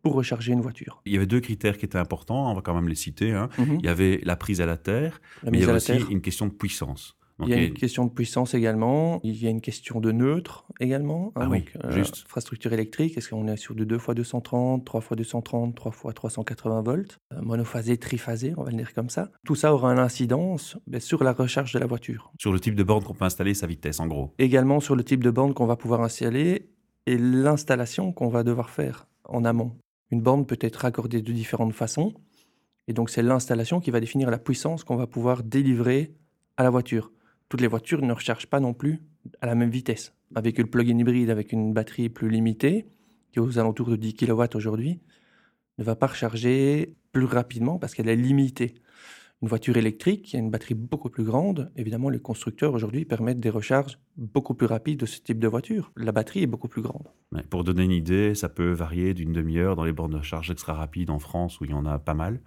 pour 0.01 0.13
recharger 0.15 0.53
une 0.53 0.61
voiture. 0.61 1.03
Il 1.05 1.13
y 1.13 1.17
avait 1.17 1.27
deux 1.27 1.39
critères 1.39 1.77
qui 1.77 1.85
étaient 1.85 1.99
importants, 1.99 2.51
on 2.51 2.55
va 2.55 2.61
quand 2.61 2.73
même 2.73 2.87
les 2.87 2.95
citer. 2.95 3.31
hein. 3.31 3.49
Mhm. 3.59 3.77
Il 3.79 3.85
y 3.85 3.89
avait 3.89 4.19
la 4.23 4.35
prise 4.35 4.59
à 4.59 4.65
la 4.65 4.77
terre, 4.77 5.21
La 5.43 5.51
mais 5.51 5.59
il 5.59 5.61
y 5.61 5.63
avait 5.65 5.73
aussi 5.73 5.91
terre. 5.91 6.07
une 6.09 6.21
question 6.21 6.47
de 6.47 6.51
puissance. 6.53 7.15
Il 7.43 7.49
y 7.49 7.53
a 7.53 7.61
une 7.61 7.73
question 7.73 8.05
de 8.05 8.11
puissance 8.11 8.53
également. 8.53 9.19
Il 9.23 9.41
y 9.41 9.47
a 9.47 9.49
une 9.49 9.61
question 9.61 9.99
de 9.99 10.11
neutre 10.11 10.65
également. 10.79 11.31
hein, 11.35 11.41
Ah 11.45 11.49
oui, 11.49 11.65
euh, 11.83 11.91
juste. 11.91 12.23
Infrastructure 12.25 12.73
électrique, 12.73 13.17
est-ce 13.17 13.29
qu'on 13.29 13.47
est 13.47 13.57
sur 13.57 13.75
du 13.75 13.85
2 13.85 13.95
x 13.95 14.09
230, 14.15 14.85
3 14.85 15.01
x 15.01 15.15
230, 15.15 15.75
3 15.75 15.91
x 15.91 16.13
380 16.15 16.81
volts, 16.81 17.19
euh, 17.33 17.41
monophasé, 17.41 17.97
triphasé, 17.97 18.53
on 18.57 18.63
va 18.63 18.71
le 18.71 18.77
dire 18.77 18.93
comme 18.93 19.09
ça. 19.09 19.31
Tout 19.45 19.55
ça 19.55 19.73
aura 19.73 19.91
une 19.91 19.99
incidence 19.99 20.77
ben, 20.88 20.99
sur 21.01 21.23
la 21.23 21.33
recharge 21.33 21.73
de 21.73 21.79
la 21.79 21.85
voiture. 21.88 22.31
Sur 22.39 22.51
le 22.51 22.59
type 22.59 22.75
de 22.75 22.83
borne 22.83 23.03
qu'on 23.03 23.13
peut 23.13 23.25
installer, 23.25 23.53
sa 23.53 23.67
vitesse 23.67 23.99
en 23.99 24.07
gros. 24.07 24.33
Également 24.39 24.79
sur 24.79 24.95
le 24.95 25.03
type 25.03 25.23
de 25.23 25.31
borne 25.31 25.53
qu'on 25.53 25.65
va 25.65 25.75
pouvoir 25.75 26.01
installer 26.01 26.69
et 27.07 27.17
l'installation 27.17 28.11
qu'on 28.13 28.29
va 28.29 28.44
devoir 28.44 28.69
faire 28.69 29.07
en 29.25 29.44
amont. 29.45 29.71
Une 30.11 30.21
borne 30.21 30.45
peut 30.45 30.57
être 30.61 30.75
raccordée 30.77 31.21
de 31.21 31.31
différentes 31.31 31.73
façons. 31.73 32.13
Et 32.87 32.94
donc, 32.94 33.09
c'est 33.09 33.21
l'installation 33.23 33.79
qui 33.79 33.91
va 33.91 33.99
définir 33.99 34.29
la 34.29 34.37
puissance 34.39 34.83
qu'on 34.83 34.95
va 34.97 35.07
pouvoir 35.07 35.44
délivrer 35.44 36.13
à 36.57 36.63
la 36.63 36.69
voiture. 36.69 37.11
Toutes 37.51 37.59
les 37.59 37.68
voitures 37.68 38.01
ne 38.01 38.13
rechargent 38.13 38.48
pas 38.48 38.62
non 38.62 38.74
plus 38.74 39.01
à 39.42 39.45
la 39.45 39.56
même 39.56 39.71
vitesse. 39.71 40.13
Un 40.36 40.39
véhicule 40.39 40.69
plug-in 40.69 40.98
hybride 40.98 41.30
avec 41.30 41.51
une 41.51 41.74
batterie 41.74 42.07
plus 42.07 42.30
limitée, 42.30 42.86
qui 43.30 43.39
est 43.39 43.42
aux 43.42 43.59
alentours 43.59 43.89
de 43.89 43.98
10 43.98 44.13
kW 44.15 44.42
aujourd'hui, 44.56 45.01
ne 45.77 45.83
va 45.83 45.98
pas 45.98 46.07
recharger 46.07 46.95
plus 47.12 47.25
rapidement 47.25 47.77
parce 47.77 47.94
qu'elle 47.94 48.07
est 48.07 48.15
limitée. 48.15 48.75
Une 49.43 49.47
voiture 49.47 49.75
électrique 49.75 50.21
qui 50.21 50.35
a 50.35 50.39
une 50.39 50.51
batterie 50.51 50.75
beaucoup 50.75 51.09
plus 51.09 51.23
grande, 51.23 51.71
évidemment, 51.75 52.09
les 52.11 52.19
constructeurs 52.19 52.73
aujourd'hui 52.75 53.05
permettent 53.05 53.39
des 53.39 53.49
recharges 53.49 53.97
beaucoup 54.15 54.53
plus 54.53 54.67
rapides 54.67 54.99
de 54.99 55.07
ce 55.07 55.19
type 55.19 55.39
de 55.39 55.47
voiture. 55.47 55.91
La 55.97 56.11
batterie 56.11 56.43
est 56.43 56.47
beaucoup 56.47 56.67
plus 56.67 56.83
grande. 56.83 57.07
Ouais, 57.31 57.41
Pour 57.49 57.63
donner 57.63 57.83
une 57.83 57.91
idée, 57.91 58.35
ça 58.35 58.49
peut 58.49 58.71
varier 58.71 59.15
d'une 59.15 59.33
demi-heure 59.33 59.75
dans 59.75 59.83
les 59.83 59.93
bornes 59.93 60.15
de 60.19 60.21
charge 60.21 60.51
extra 60.51 60.73
rapides 60.75 61.09
en 61.09 61.17
France, 61.17 61.59
où 61.59 61.65
il 61.65 61.71
y 61.71 61.73
en 61.73 61.88
a 61.88 61.97
pas 61.97 62.13
mal, 62.13 62.41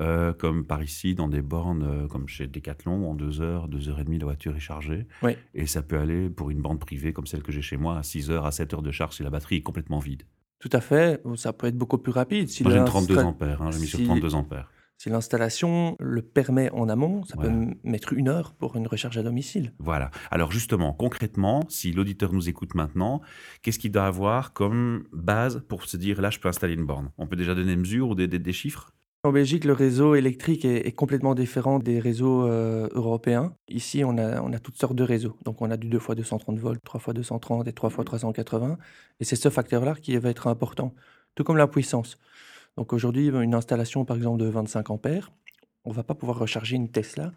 euh, 0.00 0.32
comme 0.32 0.64
par 0.66 0.82
ici, 0.82 1.14
dans 1.14 1.28
des 1.28 1.40
bornes 1.42 1.84
euh, 1.84 2.08
comme 2.08 2.26
chez 2.26 2.48
Decathlon, 2.48 3.08
en 3.08 3.14
deux 3.14 3.40
heures, 3.40 3.68
deux 3.68 3.88
heures 3.88 4.00
et 4.00 4.04
demie, 4.04 4.18
la 4.18 4.24
voiture 4.24 4.56
est 4.56 4.60
chargée. 4.60 5.06
Et 5.54 5.66
ça 5.66 5.82
peut 5.82 5.98
aller 5.98 6.30
pour 6.30 6.50
une 6.50 6.60
borne 6.62 6.80
privée 6.80 7.12
comme 7.12 7.26
celle 7.28 7.44
que 7.44 7.52
j'ai 7.52 7.62
chez 7.62 7.76
moi, 7.76 7.96
à 7.98 8.02
6 8.02 8.28
heures, 8.28 8.44
à 8.44 8.50
7 8.50 8.74
heures 8.74 8.82
de 8.82 8.90
charge 8.90 9.14
si 9.14 9.22
la 9.22 9.30
batterie 9.30 9.56
est 9.58 9.62
complètement 9.62 10.00
vide. 10.00 10.24
Tout 10.58 10.70
à 10.72 10.80
fait, 10.80 11.22
ça 11.36 11.52
peut 11.52 11.68
être 11.68 11.78
beaucoup 11.78 11.98
plus 11.98 12.12
rapide. 12.12 12.48
Si 12.48 12.64
Moi 12.64 12.72
j'ai 12.72 12.78
une 12.78 12.84
l'insta- 12.84 12.90
32 13.06 13.18
ampères, 13.18 13.62
hein, 13.62 13.70
j'ai 13.70 13.78
mis 13.78 13.86
sur 13.86 14.00
si- 14.00 14.04
32 14.04 14.34
ampères. 14.34 14.68
Si 15.02 15.08
l'installation 15.08 15.96
le 15.98 16.20
permet 16.20 16.68
en 16.72 16.90
amont, 16.90 17.24
ça 17.24 17.34
peut 17.38 17.48
Voilà. 17.48 17.72
mettre 17.84 18.12
une 18.12 18.28
heure 18.28 18.52
pour 18.52 18.76
une 18.76 18.86
recharge 18.86 19.16
à 19.16 19.22
domicile. 19.22 19.72
Voilà. 19.78 20.10
Alors 20.30 20.52
justement, 20.52 20.92
concrètement, 20.92 21.64
si 21.70 21.90
l'auditeur 21.92 22.34
nous 22.34 22.50
écoute 22.50 22.74
maintenant, 22.74 23.22
qu'est-ce 23.62 23.78
qu'il 23.78 23.92
doit 23.92 24.04
avoir 24.04 24.52
comme 24.52 25.04
base 25.10 25.62
pour 25.70 25.86
se 25.86 25.96
dire 25.96 26.20
là, 26.20 26.28
je 26.28 26.38
peux 26.38 26.50
installer 26.50 26.74
une 26.74 26.84
borne? 26.84 27.08
On 27.16 27.26
peut 27.26 27.36
déjà 27.36 27.54
donner 27.54 27.74
des 27.74 27.80
mesures 27.80 28.10
ou 28.10 28.14
des, 28.14 28.26
des- 28.28 28.38
des 28.38 28.52
chiffres? 28.52 28.92
En 29.24 29.32
Belgique, 29.32 29.64
le 29.64 29.72
réseau 29.72 30.14
électrique 30.16 30.66
est, 30.66 30.86
est 30.86 30.92
complètement 30.92 31.34
différent 31.34 31.78
des 31.78 31.98
réseaux 31.98 32.46
euh, 32.46 32.86
européens. 32.92 33.54
Ici, 33.68 34.04
on 34.04 34.18
a, 34.18 34.42
on 34.42 34.52
a 34.52 34.58
toutes 34.58 34.76
sortes 34.76 34.96
de 34.96 35.02
réseaux. 35.04 35.38
Donc, 35.46 35.62
on 35.62 35.70
a 35.70 35.78
du 35.78 35.88
2 35.88 35.96
x 35.96 36.14
230 36.14 36.58
volts, 36.58 36.80
3 36.84 37.00
x 37.00 37.14
230 37.14 37.66
et 37.68 37.72
3 37.72 37.88
x 37.90 38.04
380. 38.04 38.76
Et 39.20 39.24
c'est 39.24 39.36
ce 39.36 39.48
facteur-là 39.48 39.94
qui 39.94 40.14
va 40.18 40.28
être 40.28 40.46
important, 40.46 40.94
tout 41.34 41.44
comme 41.44 41.56
la 41.58 41.66
puissance. 41.68 42.18
Donc, 42.80 42.94
aujourd'hui, 42.94 43.26
une 43.28 43.54
installation, 43.54 44.06
par 44.06 44.16
exemple, 44.16 44.40
de 44.40 44.46
25 44.48 44.88
ampères, 44.88 45.32
on 45.84 45.90
ne 45.90 45.94
va 45.94 46.02
pas 46.02 46.14
pouvoir 46.14 46.38
recharger 46.38 46.76
une 46.76 46.90
Tesla 46.90 47.30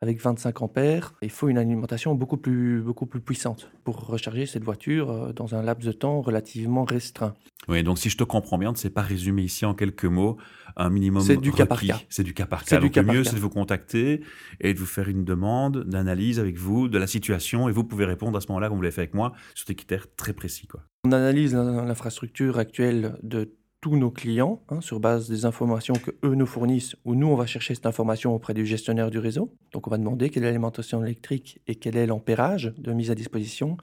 avec 0.00 0.18
25 0.18 0.62
ampères. 0.62 1.12
Il 1.20 1.28
faut 1.28 1.48
une 1.50 1.58
alimentation 1.58 2.14
beaucoup 2.14 2.38
plus, 2.38 2.80
beaucoup 2.80 3.04
plus 3.04 3.20
puissante 3.20 3.70
pour 3.84 4.06
recharger 4.06 4.46
cette 4.46 4.64
voiture 4.64 5.10
euh, 5.10 5.32
dans 5.34 5.54
un 5.54 5.62
laps 5.62 5.86
de 5.86 5.92
temps 5.92 6.22
relativement 6.22 6.84
restreint. 6.84 7.34
Oui, 7.68 7.82
donc 7.82 7.98
si 7.98 8.08
je 8.08 8.16
te 8.16 8.24
comprends 8.24 8.56
bien, 8.56 8.70
tu 8.70 8.78
ne 8.78 8.80
sais 8.80 8.88
pas 8.88 9.02
résumer 9.02 9.42
ici 9.42 9.66
en 9.66 9.74
quelques 9.74 10.06
mots 10.06 10.38
un 10.76 10.88
minimum 10.88 11.20
C'est 11.22 11.36
du 11.36 11.52
cas 11.52 11.66
par 11.66 11.82
cas. 11.82 12.00
C'est 12.08 12.22
du 12.24 12.32
cas 12.32 12.46
par 12.46 12.64
cas. 12.64 12.78
Donc 12.78 12.92
cas 12.92 13.02
le 13.02 13.12
mieux, 13.12 13.24
c'est 13.24 13.34
de 13.36 13.40
vous 13.40 13.50
contacter 13.50 14.22
et 14.60 14.72
de 14.72 14.78
vous 14.78 14.86
faire 14.86 15.10
une 15.10 15.24
demande 15.26 15.84
d'analyse 15.84 16.40
avec 16.40 16.56
vous 16.56 16.88
de 16.88 16.96
la 16.96 17.06
situation 17.06 17.68
et 17.68 17.72
vous 17.72 17.84
pouvez 17.84 18.06
répondre 18.06 18.38
à 18.38 18.40
ce 18.40 18.46
moment-là, 18.48 18.68
comme 18.68 18.78
vous 18.78 18.82
l'avez 18.82 18.94
fait 18.94 19.02
avec 19.02 19.12
moi, 19.14 19.34
sur 19.54 19.66
des 19.66 19.74
critères 19.74 20.06
très 20.16 20.32
précis. 20.32 20.66
Quoi. 20.66 20.80
On 21.04 21.12
analyse 21.12 21.52
l'in- 21.54 21.84
l'infrastructure 21.84 22.58
actuelle 22.58 23.18
de 23.22 23.52
tous 23.88 23.96
nos 23.96 24.10
clients 24.10 24.60
hein, 24.68 24.82
sur 24.82 25.00
base 25.00 25.30
des 25.30 25.46
informations 25.46 25.94
que 25.94 26.10
eux 26.22 26.34
nous 26.34 26.44
fournissent 26.44 26.94
ou 27.06 27.14
nous 27.14 27.28
on 27.28 27.36
va 27.36 27.46
chercher 27.46 27.74
cette 27.74 27.86
information 27.86 28.34
auprès 28.34 28.52
du 28.52 28.66
gestionnaire 28.66 29.10
du 29.10 29.18
réseau. 29.18 29.56
Donc 29.72 29.86
on 29.86 29.90
va 29.90 29.96
demander 29.96 30.28
quelle 30.28 30.42
est 30.42 30.46
l'alimentation 30.46 31.02
électrique 31.02 31.62
et 31.66 31.74
quel 31.74 31.96
est 31.96 32.06
l'ampérage 32.06 32.74
de 32.76 32.92
mise 32.92 33.10
à 33.10 33.14
disposition. 33.14 33.78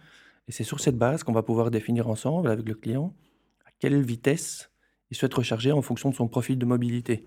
Et 0.48 0.52
c'est 0.52 0.64
sur 0.64 0.80
cette 0.80 0.96
base 0.96 1.24
qu'on 1.24 1.32
va 1.32 1.42
pouvoir 1.42 1.72
définir 1.72 2.08
ensemble 2.08 2.52
avec 2.52 2.68
le 2.68 2.76
client 2.76 3.16
à 3.66 3.72
quelle 3.80 4.00
vitesse 4.00 4.70
il 5.10 5.18
souhaite 5.18 5.34
recharger 5.34 5.72
en 5.72 5.82
fonction 5.82 6.12
de 6.12 6.16
son 6.16 6.28
profil 6.28 6.60
de 6.60 6.66
mobilité. 6.68 7.26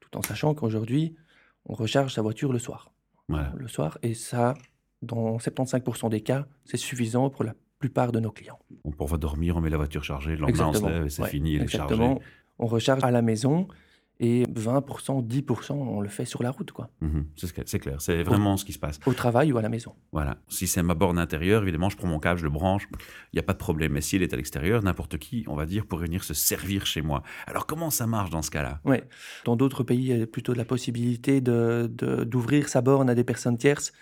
Tout 0.00 0.16
en 0.18 0.22
sachant 0.22 0.54
qu'aujourd'hui 0.54 1.14
on 1.66 1.74
recharge 1.74 2.14
sa 2.14 2.22
voiture 2.22 2.52
le 2.52 2.58
soir. 2.58 2.90
Voilà. 3.28 3.52
Le 3.56 3.68
soir 3.68 3.96
et 4.02 4.14
ça, 4.14 4.54
dans 5.02 5.36
75% 5.36 6.10
des 6.10 6.22
cas, 6.22 6.48
c'est 6.64 6.78
suffisant 6.78 7.30
pour 7.30 7.44
la 7.44 7.54
plupart 7.78 8.12
de 8.12 8.20
nos 8.20 8.30
clients. 8.30 8.58
On 8.98 9.04
va 9.04 9.16
dormir, 9.16 9.56
on 9.56 9.60
met 9.60 9.70
la 9.70 9.76
voiture 9.76 10.04
chargée, 10.04 10.30
le 10.32 10.38
lendemain 10.42 10.66
on 10.68 10.72
se 10.72 10.84
lève 10.86 11.06
et 11.06 11.10
c'est 11.10 11.22
Ouais, 11.22 11.28
fini, 11.28 11.56
elle 11.56 11.62
est 11.62 11.68
chargée. 11.68 12.14
On 12.58 12.66
recharge 12.66 13.04
à 13.04 13.10
la 13.12 13.22
maison 13.22 13.68
et 14.20 14.42
20%, 14.52 15.22
10%, 15.24 15.74
on 15.74 16.00
le 16.00 16.08
fait 16.08 16.24
sur 16.24 16.42
la 16.42 16.50
route, 16.50 16.72
quoi. 16.72 16.90
Mhm, 17.00 17.26
c'est 17.36 17.78
clair, 17.78 18.00
c'est 18.00 18.24
vraiment 18.24 18.56
ce 18.56 18.64
qui 18.64 18.72
se 18.72 18.78
passe. 18.80 18.98
Au 19.06 19.12
travail 19.12 19.52
ou 19.52 19.58
à 19.58 19.62
la 19.62 19.68
maison. 19.68 19.94
Voilà. 20.10 20.38
Si 20.48 20.66
c'est 20.66 20.82
ma 20.82 20.94
borne 20.94 21.20
intérieure, 21.20 21.62
évidemment, 21.62 21.88
je 21.88 21.96
prends 21.96 22.08
mon 22.08 22.18
câble, 22.18 22.40
je 22.40 22.44
le 22.44 22.50
branche, 22.50 22.88
il 23.32 23.36
n'y 23.36 23.38
a 23.38 23.44
pas 23.44 23.52
de 23.52 23.58
problème. 23.58 23.92
Mais 23.92 24.00
si 24.00 24.16
elle 24.16 24.22
est 24.22 24.32
à 24.34 24.36
l'extérieur, 24.36 24.82
n'importe 24.82 25.18
qui, 25.18 25.44
on 25.46 25.54
va 25.54 25.66
dire, 25.66 25.86
pourrait 25.86 26.06
venir 26.06 26.24
se 26.24 26.34
servir 26.34 26.84
chez 26.84 27.00
moi. 27.00 27.22
Alors 27.46 27.66
comment 27.66 27.90
ça 27.90 28.08
marche 28.08 28.30
dans 28.30 28.42
ce 28.42 28.50
cas-là? 28.50 28.80
Ouais. 28.84 29.04
Dans 29.44 29.54
d'autres 29.54 29.84
pays, 29.84 30.08
il 30.10 30.18
y 30.18 30.20
a 30.22 30.26
plutôt 30.26 30.52
la 30.52 30.64
possibilité 30.64 31.40
de- 31.40 31.88
de- 31.88 32.24
d'ouvrir 32.24 32.68
sa 32.68 32.80
borne 32.80 33.08
à 33.08 33.14
des 33.14 33.22
personnes 33.24 33.56
tierces. 33.56 33.92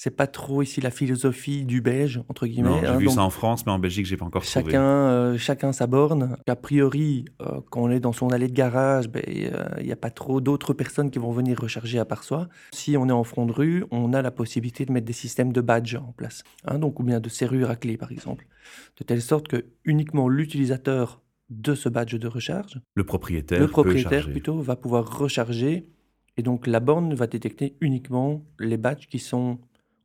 C'est 0.00 0.14
pas 0.14 0.28
trop 0.28 0.62
ici 0.62 0.80
la 0.80 0.92
philosophie 0.92 1.64
du 1.64 1.80
belge, 1.80 2.22
entre 2.28 2.46
guillemets. 2.46 2.82
J'ai 2.82 2.86
hein. 2.86 2.98
vu 2.98 3.08
ça 3.08 3.24
en 3.24 3.30
France, 3.30 3.66
mais 3.66 3.72
en 3.72 3.80
Belgique, 3.80 4.06
j'ai 4.06 4.16
pas 4.16 4.26
encore 4.26 4.44
trouvé. 4.44 4.66
Chacun, 4.66 4.80
euh, 4.80 5.36
chacun 5.38 5.72
sa 5.72 5.88
borne. 5.88 6.36
A 6.46 6.54
priori, 6.54 7.24
euh, 7.42 7.60
quand 7.68 7.82
on 7.82 7.90
est 7.90 7.98
dans 7.98 8.12
son 8.12 8.28
allée 8.28 8.46
de 8.46 8.52
garage, 8.52 9.08
ben, 9.08 9.24
euh, 9.26 9.66
il 9.80 9.86
n'y 9.86 9.92
a 9.92 9.96
pas 9.96 10.10
trop 10.10 10.40
d'autres 10.40 10.72
personnes 10.72 11.10
qui 11.10 11.18
vont 11.18 11.32
venir 11.32 11.58
recharger 11.60 11.98
à 11.98 12.04
part 12.04 12.22
soi. 12.22 12.48
Si 12.72 12.96
on 12.96 13.08
est 13.08 13.12
en 13.12 13.24
front 13.24 13.44
de 13.44 13.50
rue, 13.50 13.84
on 13.90 14.12
a 14.12 14.22
la 14.22 14.30
possibilité 14.30 14.86
de 14.86 14.92
mettre 14.92 15.04
des 15.04 15.12
systèmes 15.12 15.52
de 15.52 15.60
badge 15.60 15.96
en 15.96 16.12
place, 16.12 16.44
hein, 16.64 16.78
donc 16.78 17.00
ou 17.00 17.02
bien 17.02 17.18
de 17.18 17.28
serrure 17.28 17.68
à 17.68 17.74
clé 17.74 17.96
par 17.96 18.12
exemple, 18.12 18.46
de 19.00 19.04
telle 19.04 19.20
sorte 19.20 19.48
que 19.48 19.64
uniquement 19.84 20.28
l'utilisateur 20.28 21.22
de 21.50 21.74
ce 21.74 21.88
badge 21.88 22.14
de 22.14 22.28
recharge, 22.28 22.80
Le 22.94 23.02
propriétaire, 23.02 23.58
le 23.58 23.66
propriétaire 23.66 24.30
plutôt, 24.30 24.60
va 24.60 24.76
pouvoir 24.76 25.18
recharger 25.18 25.88
et 26.36 26.42
donc 26.42 26.68
la 26.68 26.78
borne 26.78 27.14
va 27.14 27.26
détecter 27.26 27.74
uniquement 27.80 28.44
les 28.60 28.76
badges 28.76 29.08
qui 29.08 29.18
sont 29.18 29.58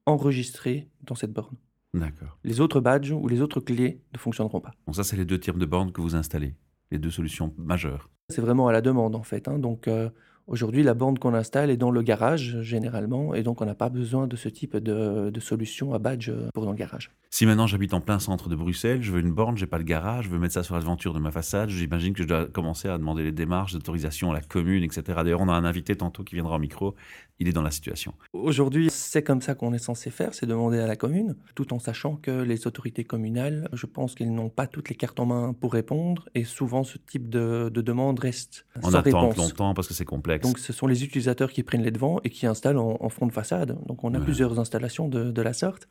enregistrés 0.05 0.89
dans 1.01 1.15
cette 1.15 1.33
borne. 1.33 1.55
D'accord. 1.93 2.37
Les 2.43 2.59
autres 2.59 2.79
badges 2.79 3.11
ou 3.11 3.27
les 3.27 3.41
autres 3.41 3.59
clés 3.59 4.01
ne 4.13 4.17
fonctionneront 4.17 4.59
pas. 4.61 4.71
Donc 4.87 4.95
ça, 4.95 5.03
c'est 5.03 5.15
les 5.15 5.25
deux 5.25 5.39
types 5.39 5.57
de 5.59 5.65
bornes 5.65 5.91
que 5.91 6.01
vous 6.01 6.15
installez, 6.15 6.55
les 6.91 6.97
deux 6.97 7.11
solutions 7.11 7.53
majeures. 7.57 8.09
C'est 8.29 8.41
vraiment 8.41 8.67
à 8.67 8.71
la 8.71 8.81
demande 8.81 9.15
en 9.15 9.23
fait. 9.23 9.47
hein. 9.47 9.59
Donc 9.59 9.87
euh, 9.87 10.09
aujourd'hui, 10.47 10.83
la 10.83 10.93
borne 10.93 11.17
qu'on 11.19 11.33
installe 11.33 11.69
est 11.69 11.77
dans 11.77 11.91
le 11.91 12.01
garage 12.01 12.61
généralement, 12.61 13.33
et 13.33 13.43
donc 13.43 13.61
on 13.61 13.65
n'a 13.65 13.75
pas 13.75 13.89
besoin 13.89 14.27
de 14.27 14.35
ce 14.35 14.49
type 14.49 14.75
de, 14.77 15.29
de 15.29 15.39
solution 15.39 15.93
à 15.93 15.99
badge 15.99 16.29
euh, 16.29 16.49
pour 16.53 16.65
dans 16.65 16.71
le 16.71 16.77
garage. 16.77 17.11
Si 17.29 17.45
maintenant 17.45 17.65
j'habite 17.67 17.93
en 17.93 18.01
plein 18.01 18.19
centre 18.19 18.49
de 18.49 18.55
Bruxelles, 18.55 19.01
je 19.01 19.11
veux 19.11 19.19
une 19.19 19.31
borne, 19.31 19.57
j'ai 19.57 19.65
pas 19.65 19.77
le 19.79 19.83
garage, 19.83 20.25
je 20.25 20.29
veux 20.29 20.37
mettre 20.39 20.53
ça 20.53 20.63
sur 20.63 20.75
l'aventure 20.75 21.13
de 21.13 21.19
ma 21.19 21.31
façade, 21.31 21.69
j'imagine 21.69 22.13
que 22.13 22.23
je 22.23 22.27
dois 22.27 22.45
commencer 22.45 22.87
à 22.87 22.97
demander 22.97 23.23
les 23.23 23.31
démarches 23.31 23.73
d'autorisation 23.73 24.31
à 24.31 24.33
la 24.33 24.41
commune, 24.41 24.83
etc. 24.83 25.01
D'ailleurs, 25.23 25.41
on 25.41 25.49
a 25.49 25.53
un 25.53 25.65
invité 25.65 25.95
tantôt 25.95 26.23
qui 26.23 26.35
viendra 26.35 26.57
au 26.57 26.59
micro, 26.59 26.93
il 27.39 27.47
est 27.47 27.53
dans 27.53 27.63
la 27.63 27.71
situation. 27.71 28.13
Aujourd'hui, 28.33 28.89
c'est 28.91 29.23
comme 29.23 29.41
ça 29.41 29.55
qu'on 29.55 29.73
est 29.73 29.79
censé 29.79 30.11
faire, 30.11 30.33
c'est 30.33 30.45
demander 30.45 30.79
à 30.79 30.85
la 30.87 30.95
commune, 30.95 31.35
tout 31.55 31.73
en 31.73 31.79
sachant 31.79 32.15
que 32.17 32.31
les 32.31 32.67
autorités 32.67 33.03
communales, 33.03 33.67
je 33.73 33.85
pense 33.87 34.13
qu'elles 34.13 34.33
n'ont 34.33 34.49
pas 34.49 34.67
toutes 34.67 34.89
les 34.89 34.95
cartes 34.95 35.19
en 35.19 35.25
main 35.25 35.53
pour 35.53 35.73
répondre, 35.73 36.29
et 36.35 36.43
souvent 36.43 36.83
ce 36.83 36.97
type 36.99 37.29
de, 37.29 37.69
de 37.73 37.81
demande 37.81 38.19
reste 38.19 38.65
On 38.77 38.89
sans 38.91 38.95
attend 38.95 39.29
réponse. 39.29 39.37
longtemps 39.37 39.73
parce 39.73 39.87
que 39.87 39.93
c'est 39.93 40.05
complexe. 40.05 40.32
Donc 40.41 40.57
ce 40.59 40.73
sont 40.73 40.87
les 40.87 41.03
utilisateurs 41.03 41.51
qui 41.51 41.63
prennent 41.63 41.83
les 41.83 41.91
devants 41.91 42.19
et 42.23 42.29
qui 42.29 42.45
installent 42.47 42.77
en, 42.77 42.97
en 42.99 43.09
fond 43.09 43.27
de 43.27 43.31
façade. 43.31 43.77
Donc 43.85 44.03
on 44.03 44.13
a 44.13 44.19
plusieurs 44.19 44.59
installations 44.59 45.07
de, 45.07 45.31
de 45.31 45.41
la 45.41 45.53
sorte 45.53 45.87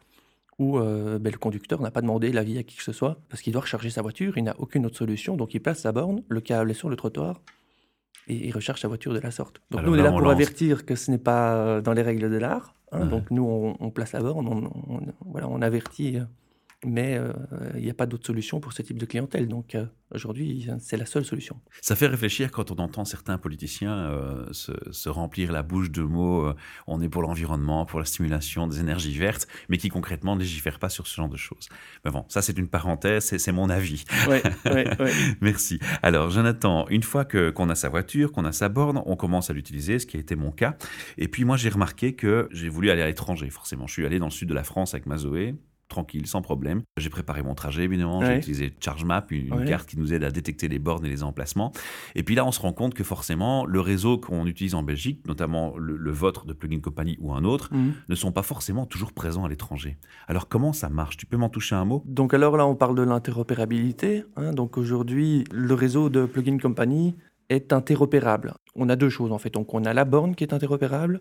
où 0.58 0.78
euh, 0.78 1.18
ben, 1.18 1.32
le 1.32 1.38
conducteur 1.38 1.80
n'a 1.80 1.90
pas 1.90 2.02
demandé 2.02 2.30
l'avis 2.32 2.58
à 2.58 2.62
qui 2.62 2.76
que 2.76 2.82
ce 2.82 2.92
soit 2.92 3.18
parce 3.28 3.40
qu'il 3.42 3.52
doit 3.52 3.62
recharger 3.62 3.90
sa 3.90 4.02
voiture, 4.02 4.36
il 4.36 4.44
n'a 4.44 4.54
aucune 4.58 4.84
autre 4.86 4.96
solution, 4.98 5.36
donc 5.36 5.54
il 5.54 5.60
place 5.60 5.80
sa 5.80 5.92
borne, 5.92 6.22
le 6.28 6.40
câble 6.40 6.70
est 6.70 6.74
sur 6.74 6.88
le 6.90 6.96
trottoir 6.96 7.40
et 8.28 8.46
il 8.48 8.52
recharge 8.52 8.80
sa 8.80 8.88
voiture 8.88 9.12
de 9.14 9.18
la 9.18 9.30
sorte. 9.30 9.60
Donc 9.70 9.80
Alors 9.80 9.90
nous 9.90 9.96
on 9.96 10.00
est 10.00 10.04
là, 10.04 10.10
on 10.10 10.18
pour 10.18 10.20
lance. 10.22 10.32
avertir 10.32 10.84
que 10.86 10.94
ce 10.94 11.10
n'est 11.10 11.18
pas 11.18 11.54
euh, 11.56 11.80
dans 11.80 11.92
les 11.94 12.02
règles 12.02 12.30
de 12.30 12.36
l'art. 12.36 12.74
hein. 12.92 13.00
Ouais. 13.04 13.08
Donc 13.08 13.30
nous 13.30 13.44
on, 13.44 13.76
on 13.80 13.90
place 13.90 14.12
la 14.12 14.20
borne, 14.20 14.46
on, 14.46 14.64
on- 14.94 15.00
voilà, 15.26 15.48
on 15.48 15.60
avertit, 15.62 16.18
euh, 16.18 16.24
mais 16.84 17.16
euh, 17.16 17.32
il 17.76 17.82
n'y 17.84 17.90
a 17.90 17.94
pas 17.94 18.06
d'autre 18.06 18.26
solution 18.26 18.60
pour 18.60 18.72
ce 18.72 18.82
type 18.82 18.98
de 18.98 19.06
clientèle. 19.06 19.46
Donc 19.48 19.74
euh, 19.74 19.86
aujourd'hui 20.12 20.68
c'est 20.80 20.96
la 20.96 21.06
seule 21.06 21.24
solution. 21.24 21.60
Ça 21.80 21.94
fait 21.96 22.06
réfléchir 22.08 22.50
quand 22.50 22.70
on 22.70 22.76
entend 22.76 23.04
certains 23.04 23.38
politiciens 23.38 23.96
euh, 23.96 24.46
se, 24.52 24.72
se 24.90 25.08
remplir 25.08 25.52
la 25.52 25.62
bouche 25.62 25.90
de 25.90 26.02
mots 26.02 26.46
euh, 26.46 26.54
on 26.86 27.00
est 27.00 27.08
pour 27.08 27.22
l'environnement, 27.22 27.86
pour 27.86 27.98
la 28.00 28.04
stimulation 28.04 28.66
des 28.66 28.80
énergies 28.80 29.16
vertes, 29.16 29.46
mais 29.68 29.78
qui 29.78 29.88
concrètement 29.90 30.34
ne 30.34 30.40
légifèrent 30.40 30.78
pas 30.80 30.88
sur 30.88 31.06
ce 31.06 31.14
genre 31.14 31.28
de 31.28 31.36
choses. 31.36 31.68
Mais 32.04 32.10
bon, 32.10 32.24
ça 32.28 32.42
c'est 32.42 32.58
une 32.58 32.68
parenthèse, 32.68 33.24
c'est- 33.24 33.38
c'est 33.38 33.52
mon 33.52 33.70
avis. 33.70 34.04
Ouais, 34.28 34.42
ouais, 34.66 35.00
ouais. 35.00 35.12
Merci. 35.40 35.78
Alors, 36.02 36.30
Jonathan, 36.30 36.86
une 36.88 37.02
fois 37.02 37.24
que 37.24 37.50
qu'on 37.50 37.68
a 37.70 37.74
sa 37.74 37.88
voiture, 37.88 38.32
qu'on 38.32 38.44
a 38.44 38.52
sa 38.52 38.68
borne, 38.68 39.02
on 39.06 39.16
commence 39.16 39.50
à 39.50 39.52
l'utiliser, 39.52 39.98
ce 39.98 40.06
qui 40.06 40.16
a 40.16 40.20
été 40.20 40.36
mon 40.36 40.50
cas. 40.50 40.76
Et 41.18 41.28
puis 41.28 41.44
moi, 41.44 41.56
j'ai 41.56 41.68
remarqué 41.68 42.14
que 42.14 42.48
j'ai 42.52 42.68
voulu 42.68 42.90
aller 42.90 43.02
à 43.02 43.06
l'étranger, 43.06 43.50
forcément. 43.50 43.86
Je 43.86 43.92
suis 43.92 44.06
allé 44.06 44.18
dans 44.18 44.26
le 44.26 44.30
sud 44.32 44.48
de 44.48 44.54
la 44.54 44.64
France 44.64 44.94
avec 44.94 45.06
ma 45.06 45.16
Zoé, 45.16 45.54
tranquille, 45.92 46.26
sans 46.26 46.42
problème. 46.42 46.82
J'ai 46.96 47.10
préparé 47.10 47.42
mon 47.42 47.54
trajet, 47.54 47.84
évidemment. 47.84 48.20
J'ai 48.24 48.36
utilisé 48.36 48.74
ChargeMap, 48.80 49.30
une, 49.30 49.64
carte 49.66 49.88
qui 49.88 49.98
nous 49.98 50.12
aide 50.12 50.24
à 50.24 50.30
détecter 50.30 50.66
les 50.68 50.78
bornes 50.78 51.06
et 51.06 51.08
les 51.08 51.22
emplacements. 51.22 51.70
Et 52.14 52.22
puis 52.22 52.34
là, 52.34 52.44
on 52.44 52.50
se 52.52 52.60
rend 52.60 52.72
compte 52.72 52.94
que 52.94 53.04
forcément, 53.04 53.64
le 53.66 53.80
réseau 53.80 54.18
qu'on 54.18 54.46
utilise 54.46 54.74
en 54.74 54.82
Belgique, 54.82 55.20
notamment 55.26 55.76
le, 55.78 55.96
le 55.96 56.10
vôtre 56.10 56.46
de 56.46 56.52
Plugin 56.52 56.80
Company 56.80 57.16
ou 57.20 57.32
un 57.32 57.44
autre, 57.44 57.68
Mhm. 57.72 57.92
ne 58.08 58.14
sont 58.14 58.32
pas 58.32 58.42
forcément 58.42 58.86
toujours 58.86 59.12
présents 59.12 59.44
à 59.44 59.48
l'étranger. 59.48 59.98
Alors, 60.26 60.48
comment 60.48 60.72
ça 60.72 60.88
marche? 60.88 61.16
Tu 61.16 61.26
peux 61.26 61.36
m'en 61.36 61.48
toucher 61.50 61.74
un 61.74 61.84
mot? 61.84 62.02
Donc 62.06 62.34
alors 62.34 62.56
là, 62.56 62.66
on 62.66 62.74
parle 62.74 62.96
de 62.96 63.02
l'interopérabilité. 63.02 64.24
hein. 64.36 64.52
donc 64.52 64.78
aujourd'hui, 64.78 65.44
le 65.52 65.74
réseau 65.74 66.08
de 66.08 66.24
Plugin 66.26 66.58
Company 66.58 67.14
est 67.48 67.72
interopérable. 67.72 68.54
On 68.74 68.88
a 68.88 68.96
deux 68.96 69.10
choses 69.10 69.32
en 69.32 69.38
fait. 69.38 69.50
Donc 69.50 69.74
on 69.74 69.84
a 69.84 69.92
la 69.92 70.04
borne 70.04 70.34
qui 70.34 70.44
est 70.44 70.54
interopérable 70.54 71.20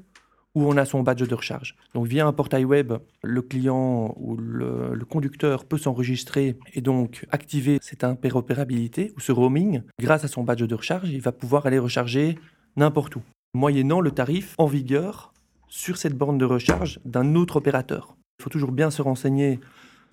ou 0.56 0.66
on 0.66 0.78
a 0.78 0.86
son 0.86 1.02
badge 1.02 1.24
de 1.24 1.36
recharge. 1.36 1.76
Donc 1.94 2.08
via 2.08 2.26
un 2.26 2.34
portail 2.34 2.66
web, 2.66 2.94
le 3.24 3.42
client 3.42 4.14
ou 4.18 4.36
le, 4.38 5.00
conducteur 5.10 5.66
peut 5.66 5.78
s'enregistrer 5.78 6.58
et 6.74 6.82
donc 6.82 7.26
activer 7.32 7.80
cette 7.82 8.04
interopérabilité 8.04 9.14
ou 9.18 9.20
ce 9.20 9.32
roaming. 9.32 9.82
Grâce 10.00 10.24
à 10.24 10.28
son 10.28 10.44
badge 10.44 10.64
de 10.64 10.76
recharge, 10.76 11.10
il 11.10 11.22
va 11.22 11.32
pouvoir 11.32 11.66
aller 11.66 11.80
recharger 11.80 12.38
n'importe 12.78 13.16
où, 13.18 13.22
moyennant 13.54 14.00
le 14.00 14.12
tarif 14.12 14.56
en 14.58 14.68
vigueur 14.68 15.34
sur 15.68 15.98
cette 15.98 16.18
borne 16.18 16.38
de 16.38 16.46
recharge 16.46 17.00
d'un 17.06 17.36
autre 17.36 17.58
opérateur. 17.58 18.16
Il 18.40 18.44
faut 18.44 18.50
toujours 18.50 18.72
bien 18.72 18.90
se 18.90 19.02
renseigner 19.02 19.60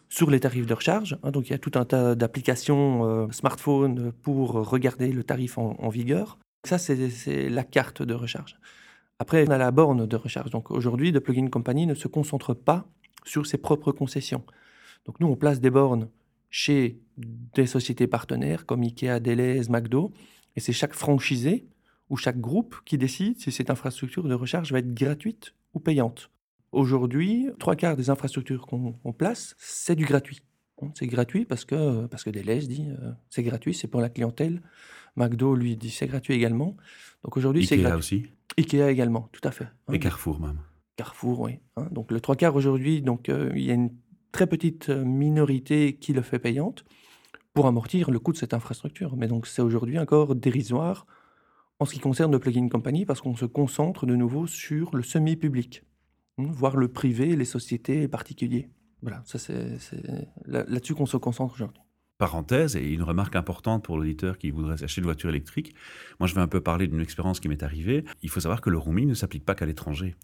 sur 0.09 0.31
les 0.31 0.41
tarifs 0.41 0.67
de 0.67 0.75
recharge. 0.75 1.19
hein. 1.23 1.31
donc 1.31 1.49
il 1.49 1.53
y 1.53 1.55
a 1.55 1.59
tout 1.59 1.73
un 1.75 1.85
tas 1.85 2.15
d'applications 2.15 3.05
euh, 3.05 3.27
smartphone 3.31 4.13
pour 4.23 4.53
regarder 4.53 5.13
le 5.13 5.23
tarif 5.23 5.59
en, 5.59 5.77
en 5.79 5.89
vigueur. 5.89 6.39
Ça, 6.67 6.79
c'est 6.79 7.49
la 7.49 7.63
carte 7.63 8.03
de 8.03 8.15
recharge. 8.15 8.57
Après, 9.19 9.45
on 9.49 9.51
a 9.51 9.59
la 9.59 9.71
borne 9.71 10.07
de 10.07 10.17
recharge. 10.17 10.51
Donc 10.51 10.71
aujourd'hui, 10.71 11.13
The 11.13 11.19
Plugin 11.19 11.49
Company 11.49 11.87
ne 11.87 11.95
se 11.95 12.07
concentre 12.07 12.55
pas 12.55 12.89
sur 13.25 13.47
ses 13.47 13.59
propres 13.59 13.93
concessions. 13.93 14.45
Donc 15.07 15.19
nous, 15.21 15.27
on 15.27 15.37
place 15.37 15.61
des 15.61 15.71
bornes 15.71 16.09
chez 16.51 17.01
des 17.17 17.67
sociétés 17.67 18.07
partenaires 18.07 18.65
comme 18.65 18.83
Ikea, 18.83 19.21
Deleuze, 19.21 19.69
McDo, 19.69 20.13
et 20.57 20.61
c'est 20.61 20.73
chaque 20.73 20.95
franchisé 20.95 21.67
ou 22.11 22.17
chaque 22.17 22.41
groupe 22.41 22.77
qui 22.85 22.97
décide 22.97 23.39
si 23.39 23.53
cette 23.53 23.71
infrastructure 23.71 24.23
de 24.23 24.35
recharge 24.35 24.73
va 24.73 24.79
être 24.79 24.95
gratuite 24.95 25.55
ou 25.75 25.81
payante. 25.81 26.31
Aujourd'hui, 26.73 27.49
trois 27.59 27.77
quarts 27.77 27.97
des 27.97 28.11
infrastructures 28.11 28.67
qu'on 28.67 29.13
place, 29.13 29.57
c'est 29.59 29.97
du 29.97 30.05
gratuit. 30.05 30.43
C'est 30.95 31.07
gratuit 31.07 31.45
parce 31.45 31.65
que, 31.65 32.07
parce 32.07 32.23
que 32.23 32.31
Deleuze 32.31 32.69
dit 32.69 32.87
euh, 32.89 33.11
c'est 33.31 33.43
gratuit, 33.43 33.75
c'est 33.75 33.89
pour 33.89 34.01
la 34.01 34.09
clientèle. 34.09 34.63
McDo, 35.17 35.57
lui, 35.57 35.77
dit 35.77 35.91
c'est 35.91 36.07
gratuit 36.07 36.35
également. 36.35 36.77
Donc 37.25 37.37
aujourd'hui, 37.37 37.67
c'est 37.67 37.77
gratuit. 37.79 37.99
aussi 37.99 38.27
Ikea 38.57 38.89
également, 38.91 39.29
tout 39.33 39.41
à 39.45 39.51
fait. 39.51 39.69
hein. 39.87 39.93
Et 39.93 39.99
Carrefour 39.99 40.41
même. 40.41 40.59
Carrefour, 40.97 41.41
oui. 41.41 41.59
hein. 41.77 41.89
Donc 41.93 42.11
le 42.11 42.21
trois 42.21 42.37
quarts 42.37 42.57
aujourd'hui, 42.57 43.03
donc 43.03 43.29
euh, 43.29 43.51
il 43.55 43.63
y 43.63 43.71
a 43.71 43.75
une 43.75 43.91
très 44.33 44.47
petite 44.47 44.89
euh, 44.89 45.05
minorité 45.05 45.97
qui 45.97 46.13
le 46.13 46.23
fait 46.23 46.39
payante 46.39 46.85
pour 47.55 47.67
amortir 47.67 48.11
le 48.11 48.19
coût 48.19 48.33
de 48.33 48.37
cette 48.37 48.55
infrastructure. 48.55 49.17
Mais 49.17 49.29
donc 49.29 49.47
c'est 49.47 49.63
aujourd'hui 49.63 49.99
encore 49.99 50.35
dérisoire 50.35 51.07
en 51.81 51.85
ce 51.85 51.95
qui 51.95 52.01
concerne 52.01 52.33
le 52.33 52.39
plugin 52.41 52.69
company 52.69 53.05
parce 53.07 53.21
qu'on 53.21 53.37
se 53.37 53.45
concentre 53.47 54.07
de 54.07 54.17
nouveau 54.17 54.47
sur 54.49 54.95
le 54.97 55.03
semi-public, 55.03 55.85
hein, 56.39 56.47
voire 56.51 56.77
le 56.77 56.89
privé, 56.89 57.37
les 57.37 57.45
sociétés, 57.45 58.01
les 58.01 58.09
particuliers. 58.09 58.69
Voilà, 59.03 59.23
ça 59.25 59.39
c'est 59.39 59.79
c'est 59.79 60.03
là- 60.47 60.65
là-dessus 60.67 60.95
qu'on 60.95 61.07
se 61.07 61.17
concentre 61.17 61.55
aujourd'hui. 61.55 61.81
Parenthèse 62.19 62.75
et 62.77 62.93
une 62.93 63.03
remarque 63.05 63.37
importante 63.37 63.85
pour 63.85 63.97
l'auditeur 63.97 64.39
qui 64.39 64.51
voudrait 64.51 64.83
acheter 64.83 65.01
une 65.01 65.05
voiture 65.07 65.31
électrique. 65.31 65.75
Moi, 66.21 66.27
je 66.27 66.35
vais 66.35 66.41
un 66.41 66.49
peu 66.49 66.61
parler 66.61 66.89
d'une 66.89 67.01
expérience 67.01 67.39
qui 67.41 67.49
m'est 67.49 67.63
arrivée. 67.63 68.05
Il 68.23 68.29
faut 68.29 68.41
savoir 68.41 68.61
que 68.61 68.71
le 68.71 68.79
roaming 68.79 69.09
ne 69.09 69.15
s'applique 69.15 69.45
pas 69.45 69.55
qu'à 69.55 69.67
l'étranger. 69.67 70.17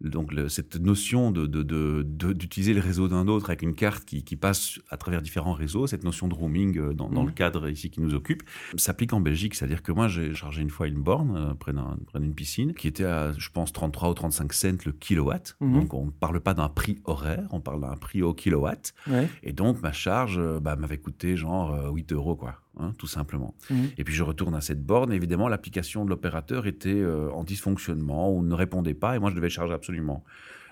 Donc, 0.00 0.32
le- 0.32 0.48
cette 0.48 0.76
notion 0.80 1.30
de, 1.30 1.46
de- 1.46 1.62
de- 1.62 2.02
de- 2.04 2.32
d'utiliser 2.32 2.74
le 2.74 2.80
réseau 2.80 3.06
d'un 3.06 3.28
autre 3.28 3.50
avec 3.50 3.62
une 3.62 3.74
carte 3.74 4.04
qui, 4.04 4.24
qui 4.24 4.34
passe 4.34 4.80
à 4.90 4.96
travers 4.96 5.22
différents 5.22 5.52
réseaux, 5.52 5.86
cette 5.86 6.02
notion 6.02 6.26
de 6.26 6.34
roaming 6.34 6.76
euh, 6.78 6.92
dans, 6.92 7.08
dans 7.08 7.22
le 7.24 7.30
cadre 7.30 7.68
ici 7.68 7.88
qui 7.90 8.00
nous 8.00 8.12
occupe, 8.14 8.42
s'applique 8.76 9.12
en 9.12 9.20
Belgique. 9.20 9.54
C'est-à-dire 9.54 9.80
que 9.82 9.92
moi, 9.92 10.08
j'ai 10.08 10.34
chargé 10.34 10.60
une 10.62 10.70
fois 10.70 10.88
une 10.88 11.00
borne 11.00 11.36
euh, 11.36 11.54
près, 11.54 11.72
d'un- 11.72 11.96
près 12.06 12.18
d'une 12.18 12.34
piscine 12.34 12.74
qui 12.74 12.88
était 12.88 13.04
à, 13.04 13.32
je 13.38 13.48
pense, 13.50 13.72
33 13.72 14.10
ou 14.10 14.14
35 14.14 14.52
cents 14.54 14.68
le 14.84 14.90
kilowatt. 14.92 15.54
Mhm. 15.60 15.72
Donc, 15.74 15.94
on 15.94 16.06
ne 16.06 16.10
parle 16.10 16.40
pas 16.40 16.54
d'un 16.54 16.68
prix 16.68 16.98
horaire, 17.04 17.46
on 17.50 17.60
parle 17.60 17.82
d'un 17.82 17.94
prix 17.96 18.22
au 18.22 18.34
kilowatt. 18.34 18.94
Ouais. 19.08 19.28
Et 19.44 19.52
donc, 19.52 19.82
ma 19.82 19.92
charge 19.92 20.36
euh, 20.38 20.58
bah, 20.58 20.74
m'avait 20.74 20.98
coûté 20.98 21.36
genre 21.42 21.74
euh, 21.74 21.90
8 21.90 22.12
euros, 22.12 22.36
quoi, 22.36 22.60
hein, 22.78 22.94
tout 22.98 23.06
simplement. 23.06 23.54
Mhm. 23.70 23.90
Et 23.98 24.04
puis, 24.04 24.14
je 24.14 24.22
retourne 24.22 24.54
à 24.54 24.60
cette 24.60 24.84
borne. 24.84 25.12
Évidemment, 25.12 25.48
l'application 25.48 26.04
de 26.04 26.10
l'opérateur 26.10 26.66
était 26.66 26.90
euh, 26.90 27.30
en 27.32 27.44
dysfonctionnement 27.44 28.32
ou 28.34 28.42
ne 28.42 28.54
répondait 28.54 28.94
pas. 28.94 29.16
Et 29.16 29.18
moi, 29.18 29.30
je 29.30 29.36
devais 29.36 29.50
charger 29.50 29.74
absolument. 29.74 30.24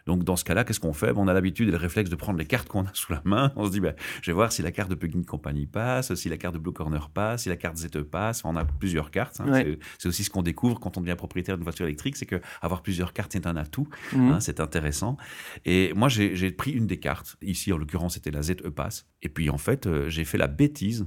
Donc, 0.06 0.24
dans 0.24 0.36
ce 0.36 0.44
cas-là, 0.44 0.64
qu'est-ce 0.64 0.80
qu'on 0.80 0.92
fait? 0.92 1.08
Ben, 1.12 1.20
On 1.20 1.28
a 1.28 1.32
l'habitude 1.32 1.68
et 1.68 1.72
le 1.72 1.76
réflexe 1.76 2.10
de 2.10 2.16
prendre 2.16 2.38
les 2.38 2.46
cartes 2.46 2.68
qu'on 2.68 2.84
a 2.84 2.90
sous 2.94 3.12
la 3.12 3.22
main. 3.24 3.52
On 3.56 3.66
se 3.66 3.70
dit, 3.70 3.80
ben, 3.80 3.94
je 4.22 4.30
vais 4.30 4.34
voir 4.34 4.52
si 4.52 4.62
la 4.62 4.72
carte 4.72 4.90
de 4.90 4.94
Plugin 4.94 5.22
Company 5.22 5.66
passe, 5.66 6.14
si 6.14 6.28
la 6.28 6.36
carte 6.36 6.54
de 6.54 6.58
Blue 6.58 6.72
Corner 6.72 7.08
passe, 7.10 7.42
si 7.42 7.48
la 7.48 7.56
carte 7.56 7.76
ZE 7.76 8.02
passe. 8.10 8.44
On 8.44 8.56
a 8.56 8.64
plusieurs 8.64 9.10
cartes. 9.10 9.40
hein. 9.40 9.50
Ouais. 9.50 9.78
C'est- 9.98 10.08
aussi 10.08 10.24
ce 10.24 10.30
qu'on 10.30 10.42
découvre 10.42 10.80
quand 10.80 10.96
on 10.96 11.00
devient 11.00 11.16
propriétaire 11.16 11.56
d'une 11.56 11.64
voiture 11.64 11.86
électrique, 11.86 12.16
c'est 12.16 12.26
que 12.26 12.40
avoir 12.62 12.82
plusieurs 12.82 13.12
cartes, 13.12 13.32
c'est 13.32 13.46
un 13.46 13.56
atout. 13.56 13.88
Mhm. 14.12 14.32
Hein, 14.32 14.40
c'est 14.40 14.60
intéressant. 14.60 15.16
Et 15.64 15.92
moi, 15.94 16.08
j'ai 16.08 16.50
pris 16.52 16.72
une 16.72 16.86
des 16.86 16.98
cartes. 16.98 17.36
Ici, 17.42 17.72
en 17.72 17.78
l'occurrence, 17.78 18.14
c'était 18.14 18.30
la 18.30 18.42
ZE 18.42 18.54
Pass. 18.74 19.06
Et 19.22 19.28
puis, 19.28 19.50
en 19.50 19.58
fait, 19.58 19.86
euh, 19.86 20.08
j'ai 20.08 20.24
fait 20.24 20.38
la 20.38 20.46
bêtise 20.48 21.06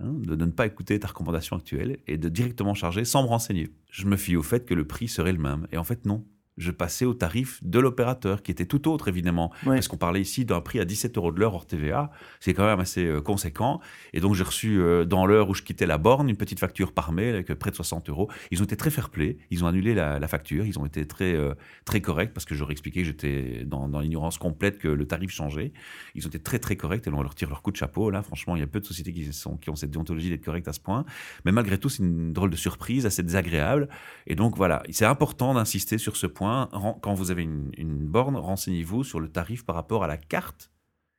hein, 0.00 0.12
de, 0.18 0.34
de 0.34 0.44
ne 0.44 0.50
pas 0.50 0.66
écouter 0.66 0.98
ta 0.98 1.08
recommandation 1.08 1.56
actuelle 1.56 1.98
et 2.06 2.16
de 2.18 2.28
directement 2.28 2.74
charger 2.74 3.04
sans 3.04 3.22
me 3.22 3.28
renseigner. 3.28 3.70
Je 3.90 4.06
me 4.06 4.16
fie 4.16 4.36
au 4.36 4.42
fait 4.42 4.64
que 4.64 4.74
le 4.74 4.86
prix 4.86 5.06
serait 5.08 5.32
le 5.32 5.38
même. 5.38 5.66
Et 5.70 5.76
en 5.76 5.84
fait, 5.84 6.06
non. 6.06 6.24
Je 6.58 6.70
passais 6.70 7.06
au 7.06 7.14
tarif 7.14 7.58
de 7.62 7.78
l'opérateur, 7.78 8.42
qui 8.42 8.50
était 8.50 8.66
tout 8.66 8.86
autre, 8.88 9.08
évidemment. 9.08 9.50
Ouais. 9.64 9.76
Parce 9.76 9.88
qu'on 9.88 9.96
parlait 9.96 10.20
ici 10.20 10.44
d'un 10.44 10.60
prix 10.60 10.80
à 10.80 10.84
17 10.84 11.16
euros 11.16 11.32
de 11.32 11.40
l'heure 11.40 11.54
hors 11.54 11.66
TVA. 11.66 12.10
C'est 12.40 12.52
quand 12.52 12.66
même 12.66 12.80
assez 12.80 13.06
euh, 13.06 13.22
conséquent. 13.22 13.80
Et 14.12 14.20
donc, 14.20 14.34
j'ai 14.34 14.44
reçu, 14.44 14.78
euh, 14.78 15.06
dans 15.06 15.24
l'heure 15.24 15.48
où 15.48 15.54
je 15.54 15.62
quittais 15.62 15.86
la 15.86 15.96
borne, 15.96 16.28
une 16.28 16.36
petite 16.36 16.60
facture 16.60 16.92
par 16.92 17.12
mail 17.12 17.34
avec 17.34 17.54
près 17.54 17.70
de 17.70 17.76
60 17.76 18.10
euros. 18.10 18.30
Ils 18.50 18.60
ont 18.60 18.64
été 18.64 18.76
très 18.76 18.90
fair-play. 18.90 19.38
Ils 19.50 19.64
ont 19.64 19.66
annulé 19.66 19.94
la, 19.94 20.18
la 20.18 20.28
facture. 20.28 20.66
Ils 20.66 20.78
ont 20.78 20.84
été 20.84 21.06
très, 21.06 21.34
euh, 21.34 21.54
très 21.86 22.02
corrects 22.02 22.34
parce 22.34 22.44
que 22.44 22.54
j'aurais 22.54 22.72
expliqué 22.72 23.00
que 23.00 23.06
j'étais 23.06 23.64
dans, 23.64 23.88
dans 23.88 24.00
l'ignorance 24.00 24.36
complète 24.36 24.78
que 24.78 24.88
le 24.88 25.06
tarif 25.06 25.30
changeait. 25.30 25.72
Ils 26.14 26.26
ont 26.26 26.28
été 26.28 26.38
très, 26.38 26.58
très 26.58 26.76
corrects 26.76 27.06
et 27.06 27.10
on 27.10 27.22
leur 27.22 27.34
tire 27.34 27.48
leur 27.48 27.62
coup 27.62 27.70
de 27.70 27.76
chapeau. 27.76 28.10
Là, 28.10 28.22
franchement, 28.22 28.56
il 28.56 28.60
y 28.60 28.62
a 28.62 28.66
peu 28.66 28.80
de 28.80 28.84
sociétés 28.84 29.14
qui, 29.14 29.32
sont, 29.32 29.56
qui 29.56 29.70
ont 29.70 29.76
cette 29.76 29.90
déontologie 29.90 30.28
d'être 30.28 30.44
correctes 30.44 30.68
à 30.68 30.74
ce 30.74 30.80
point. 30.80 31.06
Mais 31.46 31.52
malgré 31.52 31.78
tout, 31.78 31.88
c'est 31.88 32.02
une 32.02 32.34
drôle 32.34 32.50
de 32.50 32.56
surprise, 32.56 33.06
assez 33.06 33.22
désagréable. 33.22 33.88
Et 34.26 34.34
donc, 34.34 34.56
voilà, 34.56 34.82
c'est 34.90 35.06
important 35.06 35.54
d'insister 35.54 35.96
sur 35.96 36.16
ce 36.16 36.26
point 36.26 36.41
point, 36.42 36.96
quand 37.02 37.14
vous 37.14 37.30
avez 37.30 37.42
une, 37.42 37.70
une 37.78 38.06
borne, 38.06 38.36
renseignez-vous 38.36 39.04
sur 39.04 39.20
le 39.20 39.28
tarif 39.28 39.64
par 39.64 39.76
rapport 39.76 40.02
à 40.04 40.06
la 40.06 40.16
carte 40.16 40.70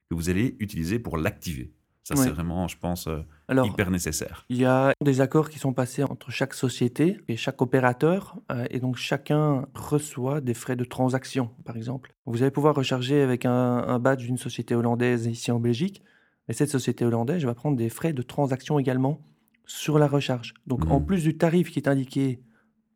que 0.09 0.15
vous 0.15 0.29
allez 0.29 0.55
utiliser 0.59 0.99
pour 0.99 1.17
l'activer. 1.17 1.71
Ça, 2.05 2.15
Ouais. 2.15 2.23
c'est 2.23 2.31
vraiment, 2.31 2.67
je 2.67 2.77
pense, 2.77 3.07
euh, 3.07 3.21
Alors, 3.47 3.65
hyper 3.65 3.89
nécessaire. 3.89 4.45
il 4.49 4.57
y 4.57 4.65
a 4.65 4.91
des 5.01 5.21
accords 5.21 5.49
qui 5.49 5.57
sont 5.57 5.71
passés 5.73 6.03
entre 6.03 6.31
chaque 6.31 6.53
société 6.53 7.17
et 7.29 7.37
chaque 7.37 7.61
opérateur, 7.61 8.35
euh, 8.51 8.65
et 8.71 8.79
donc 8.81 8.97
chacun 8.97 9.65
reçoit 9.73 10.41
des 10.41 10.53
frais 10.53 10.75
de 10.75 10.83
transaction, 10.83 11.51
par 11.63 11.77
exemple. 11.77 12.13
Vous 12.25 12.41
allez 12.41 12.51
pouvoir 12.51 12.75
recharger 12.75 13.21
avec 13.21 13.45
un, 13.45 13.77
un 13.87 13.99
badge 13.99 14.25
d'une 14.25 14.37
société 14.37 14.75
hollandaise 14.75 15.27
ici 15.27 15.49
en 15.51 15.61
Belgique, 15.61 16.03
et 16.49 16.53
cette 16.53 16.69
société 16.69 17.05
hollandaise 17.05 17.45
va 17.45 17.53
prendre 17.55 17.77
des 17.77 17.87
frais 17.89 18.11
de 18.11 18.21
transaction 18.21 18.77
également 18.79 19.21
sur 19.65 19.97
la 19.97 20.07
recharge. 20.09 20.53
Donc, 20.67 20.81
en 20.91 20.99
Mhm. 20.99 21.05
plus 21.05 21.23
du 21.23 21.37
tarif 21.37 21.71
qui 21.71 21.79
est 21.79 21.87
indiqué 21.87 22.41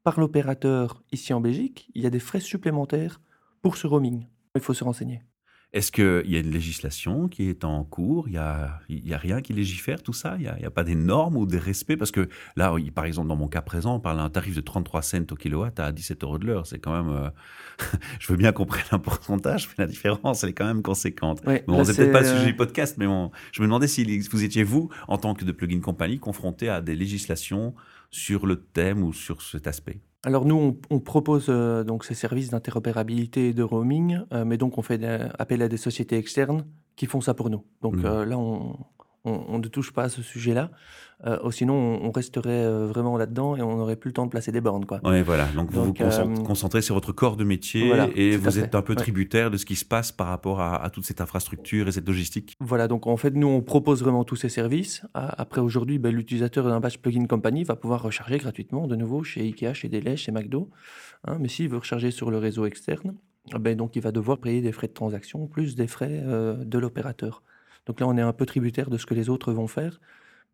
par 0.08 0.22
l'opérateur 0.22 1.04
ici 1.12 1.34
en 1.34 1.42
Belgique, 1.42 1.90
il 1.94 2.02
y 2.02 2.06
a 2.06 2.10
des 2.10 2.22
frais 2.22 2.40
supplémentaires 2.40 3.20
pour 3.62 3.76
ce 3.76 3.88
roaming. 3.88 4.26
Il 4.56 4.62
faut 4.62 4.74
se 4.74 4.86
renseigner. 4.86 5.22
Est-ce 5.74 5.92
qu'il 5.92 6.32
y 6.32 6.38
a 6.38 6.40
une 6.40 6.50
législation 6.50 7.28
qui 7.28 7.50
est 7.50 7.66
en 7.66 7.84
cours? 7.84 8.30
Il 8.30 8.32
n'y 8.32 8.38
a, 8.38 8.80
y 8.88 9.14
a 9.14 9.18
rien 9.18 9.42
qui 9.42 9.52
légifère 9.52 10.02
tout 10.02 10.14
ça? 10.14 10.38
Il 10.40 10.44
n'y 10.44 10.66
a, 10.66 10.72
pas 10.72 10.86
des 10.86 10.96
normes 10.96 11.36
ou 11.36 11.46
des 11.46 11.60
respects? 11.60 11.98
Parce 11.98 12.12
que 12.12 12.30
là, 12.56 12.74
par 12.96 13.04
exemple, 13.04 13.28
dans 13.28 13.36
mon 13.36 13.50
cas 13.50 13.62
présent, 13.62 13.96
on 13.96 14.00
parle 14.00 14.16
d'un 14.16 14.30
tarif 14.30 14.56
de 14.56 14.62
33 14.62 15.02
cents 15.02 15.26
au 15.30 15.36
kilowatt 15.36 15.78
à 15.78 15.92
17 15.92 16.24
euros 16.24 16.38
de 16.40 16.48
l'heure. 16.48 16.66
C'est 16.68 16.80
quand 16.80 17.04
même... 17.04 17.14
euh, 17.14 17.30
je 18.22 18.32
veux 18.32 18.38
bien 18.38 18.54
qu'on 18.54 18.66
prenne 18.66 18.88
un 18.92 19.00
pourcentage, 19.00 19.68
mais 19.68 19.84
la 19.84 19.88
différence, 19.88 20.42
elle 20.42 20.52
est 20.52 20.54
quand 20.54 20.66
même 20.68 20.84
conséquente. 20.84 21.42
Ouais, 21.46 21.66
Bon, 21.68 21.80
là, 21.80 21.84
c'est 21.84 21.98
peut-être 21.98 22.14
pas 22.14 22.22
le 22.22 22.28
euh, 22.28 22.38
sujet 22.38 22.46
du 22.46 22.56
podcast, 22.56 22.96
mais 22.98 23.08
on- 23.08 23.30
je 23.52 23.62
me 23.62 23.68
demandais 23.68 23.90
si 23.90 24.06
vous 24.32 24.44
étiez, 24.46 24.64
vous, 24.64 24.88
en 25.10 25.18
tant 25.18 25.34
que 25.34 25.44
de 25.44 25.52
plugin 25.52 25.82
compagnie, 25.82 26.18
confronté 26.18 26.70
à 26.70 26.80
des 26.80 26.96
législations 26.96 27.76
sur 28.10 28.46
le 28.46 28.56
thème 28.64 29.04
ou 29.04 29.14
sur 29.14 29.42
cet 29.42 29.68
aspect. 29.68 30.00
Alors 30.24 30.46
nous, 30.46 30.56
on, 30.56 30.78
on 30.90 31.00
propose 31.00 31.46
euh, 31.50 31.84
donc 31.84 32.04
ces 32.04 32.16
services 32.16 32.50
d'interopérabilité 32.50 33.50
et 33.50 33.54
de 33.54 33.64
roaming, 33.64 34.20
euh, 34.34 34.46
mais 34.46 34.58
donc 34.58 34.78
on 34.78 34.82
fait 34.82 34.98
des- 34.98 35.28
appel 35.40 35.62
à 35.62 35.68
des 35.68 35.78
sociétés 35.78 36.18
externes 36.18 36.66
qui 36.96 37.06
font 37.06 37.22
ça 37.22 37.34
pour 37.34 37.50
nous. 37.50 37.64
Donc 37.82 37.96
euh, 38.04 38.26
là, 38.26 38.38
on, 38.38 38.78
on- 39.28 39.46
on 39.56 39.60
ne 39.60 39.68
touche 39.68 39.92
pas 39.92 40.04
à 40.04 40.10
ce 40.10 40.22
sujet-là. 40.22 40.72
Euh, 41.26 41.40
oh, 41.44 41.50
sinon, 41.50 41.74
on, 41.74 42.08
on 42.08 42.12
resterait 42.12 42.50
euh, 42.52 42.86
vraiment 42.86 43.18
là-dedans 43.18 43.56
et 43.56 43.62
on 43.64 43.78
n'aurait 43.78 43.96
plus 43.96 44.10
le 44.10 44.14
temps 44.14 44.26
de 44.26 44.30
placer 44.30 44.52
des 44.52 44.62
bornes. 44.62 44.86
Quoi. 44.86 45.00
Oui, 45.04 45.24
voilà. 45.24 45.46
Donc, 45.56 45.72
vous 45.72 45.82
vous 45.82 45.88
Donc, 45.88 46.02
euh, 46.02 46.36
concentrez 46.46 46.84
sur 46.84 46.94
votre 46.94 47.12
corps 47.12 47.38
de 47.38 47.44
métier 47.44 47.88
Voilà, 47.88 48.08
et 48.16 48.38
vous 48.38 48.60
êtes 48.60 48.76
un 48.76 48.84
peu 48.84 48.94
Ouais. 48.94 48.98
tributaire 49.02 49.50
de 49.50 49.58
ce 49.58 49.66
qui 49.66 49.76
se 49.76 49.84
passe 49.86 50.12
par 50.12 50.28
rapport 50.28 50.60
à, 50.62 50.76
à 50.84 50.90
toute 50.92 51.06
cette 51.06 51.20
infrastructure 51.20 51.88
et 51.88 51.92
cette 51.92 52.08
logistique. 52.08 52.56
Voilà, 52.60 52.88
donc 52.88 53.08
en 53.08 53.18
fait, 53.18 53.32
nous, 53.32 53.48
on 53.48 53.62
propose 53.62 54.04
vraiment 54.04 54.24
tous 54.26 54.36
ces 54.36 54.50
services. 54.50 55.02
Après, 55.16 55.60
aujourd'hui, 55.60 55.98
ben, 55.98 56.14
l'utilisateur 56.14 56.66
d'un 56.66 56.80
badge 56.80 56.98
plugin 57.00 57.26
company 57.26 57.64
va 57.64 57.76
pouvoir 57.76 58.04
recharger 58.04 58.38
gratuitement 58.38 58.86
de 58.88 58.96
nouveau 58.96 59.24
chez 59.24 59.42
Ikea, 59.42 59.74
chez 59.74 59.90
Deleuze, 59.90 60.20
chez 60.20 60.32
McDo. 60.32 60.70
hein. 61.26 61.38
mais 61.40 61.48
s'il 61.48 61.68
veut 61.70 61.78
recharger 61.80 62.12
sur 62.12 62.30
le 62.30 62.38
réseau 62.38 62.66
externe, 62.68 63.16
ben, 63.60 63.76
donc 63.76 63.96
il 63.96 64.02
va 64.04 64.12
devoir 64.12 64.38
payer 64.38 64.62
des 64.62 64.72
frais 64.72 64.88
de 64.88 64.94
transaction 64.94 65.48
plus 65.48 65.76
des 65.76 65.88
frais 65.88 66.22
euh, 66.28 66.54
de 66.64 66.78
l'opérateur. 66.78 67.42
Donc 67.88 68.02
là, 68.02 68.08
on 68.08 68.18
est 68.18 68.22
un 68.22 68.34
peu 68.34 68.46
tributaire 68.46 68.90
de 68.90 68.98
ce 68.98 69.06
que 69.06 69.14
les 69.14 69.30
autres 69.30 69.54
vont 69.54 69.68
faire. 69.68 70.00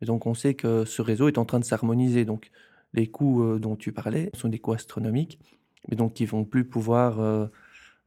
Et 0.00 0.06
donc, 0.06 0.26
on 0.26 0.34
sait 0.34 0.54
que 0.54 0.84
ce 0.84 1.02
réseau 1.02 1.28
est 1.28 1.36
en 1.36 1.44
train 1.44 1.58
de 1.58 1.64
s'harmoniser. 1.64 2.24
Donc, 2.24 2.50
les 2.94 3.08
coûts 3.08 3.42
euh, 3.42 3.58
dont 3.58 3.76
tu 3.76 3.92
parlais 3.92 4.30
sont 4.34 4.48
des 4.48 4.60
coûts 4.60 4.72
astronomiques, 4.72 5.40
mais 5.88 5.96
donc 5.96 6.14
qui 6.14 6.26
vont 6.26 6.44
plus 6.44 6.64
pouvoir 6.64 7.20
euh, 7.20 7.46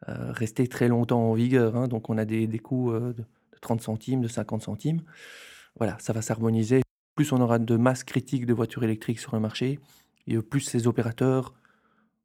euh, 0.08 0.32
rester 0.32 0.68
très 0.68 0.88
longtemps 0.88 1.30
en 1.30 1.34
vigueur. 1.34 1.76
hein. 1.76 1.88
Donc, 1.90 2.10
on 2.10 2.18
a 2.18 2.24
des, 2.24 2.48
des 2.48 2.60
coûts 2.60 2.94
de, 2.94 3.12
de 3.12 3.26
30 3.62 3.82
centimes, 3.82 4.22
de 4.22 4.30
50 4.30 4.62
centimes. 4.64 5.02
Voilà, 5.78 5.98
ça 6.00 6.14
va 6.14 6.22
s'harmoniser. 6.22 6.82
Plus 7.16 7.32
on 7.34 7.42
aura 7.42 7.60
de 7.60 7.76
masse 7.76 8.04
critique 8.04 8.46
de 8.46 8.54
voitures 8.54 8.84
électriques 8.84 9.20
sur 9.20 9.36
le 9.36 9.42
marché, 9.42 9.80
et 10.28 10.38
plus 10.38 10.62
ces 10.62 10.88
opérateurs 10.88 11.54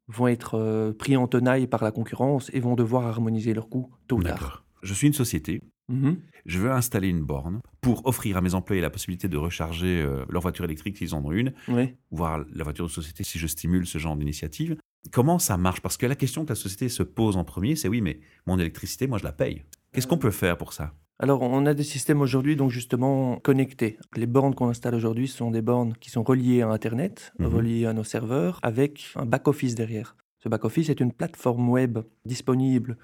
vont 0.07 0.27
être 0.27 0.91
pris 0.99 1.17
en 1.17 1.27
tenaille 1.27 1.65
par 1.67 1.83
la 1.83 1.91
concurrence 1.91 2.51
et 2.53 2.59
vont 2.59 2.75
devoir 2.75 3.07
harmoniser 3.07 3.53
leurs 3.53 3.69
coûts 3.69 3.89
tôt 4.07 4.17
ou 4.17 4.23
tard. 4.23 4.65
Je 4.83 4.93
suis 4.93 5.07
une 5.07 5.13
société. 5.13 5.61
Mhm. 5.89 6.17
Je 6.45 6.59
veux 6.59 6.71
installer 6.71 7.09
une 7.09 7.21
borne 7.21 7.61
pour 7.81 8.05
offrir 8.05 8.37
à 8.37 8.41
mes 8.41 8.53
employés 8.53 8.81
la 8.81 8.89
possibilité 8.89 9.27
de 9.27 9.37
recharger 9.37 10.01
euh, 10.01 10.25
leur 10.29 10.41
voiture 10.41 10.65
électrique 10.65 10.97
s'ils 10.97 11.13
en 11.13 11.23
ont 11.25 11.31
une, 11.31 11.53
Oui. 11.67 11.93
voire 12.11 12.43
la 12.53 12.63
voiture 12.63 12.85
de 12.85 12.91
société 12.91 13.23
si 13.23 13.37
je 13.39 13.47
stimule 13.47 13.85
ce 13.85 13.97
genre 13.97 14.15
d'initiative. 14.15 14.77
Comment 15.11 15.39
ça 15.39 15.57
marche? 15.57 15.81
Parce 15.81 15.97
que 15.97 16.05
la 16.05 16.15
question 16.15 16.43
que 16.45 16.49
la 16.49 16.55
société 16.55 16.87
se 16.89 17.03
pose 17.03 17.35
en 17.35 17.43
premier, 17.43 17.75
c'est 17.75 17.89
oui, 17.89 17.99
mais 18.01 18.19
mon 18.47 18.57
électricité, 18.59 19.07
moi, 19.07 19.17
je 19.17 19.25
la 19.25 19.33
paye. 19.33 19.63
Qu'est-ce 19.91 20.07
qu'on 20.07 20.17
peut 20.17 20.31
faire 20.31 20.57
pour 20.57 20.71
ça? 20.71 20.93
Alors, 21.19 21.41
on 21.41 21.65
a 21.65 21.73
des 21.73 21.83
systèmes 21.83 22.21
aujourd'hui, 22.21 22.55
donc 22.55 22.71
justement 22.71 23.37
connectés. 23.39 23.97
Les 24.15 24.25
bornes 24.25 24.55
qu'on 24.55 24.69
installe 24.69 24.95
aujourd'hui 24.95 25.27
sont 25.27 25.51
des 25.51 25.61
bornes 25.61 25.93
qui 25.99 26.09
sont 26.09 26.23
reliées 26.23 26.61
à 26.61 26.69
Internet, 26.69 27.33
Mhm. 27.39 27.45
reliées 27.47 27.85
à 27.85 27.93
nos 27.93 28.03
serveurs, 28.03 28.59
avec 28.63 29.11
un 29.15 29.25
back-office 29.25 29.75
derrière. 29.75 30.15
Ce 30.39 30.49
back-office 30.49 30.89
est 30.89 30.99
une 30.99 31.11
plateforme 31.13 31.69
web 31.69 31.99
disponible 32.25 32.97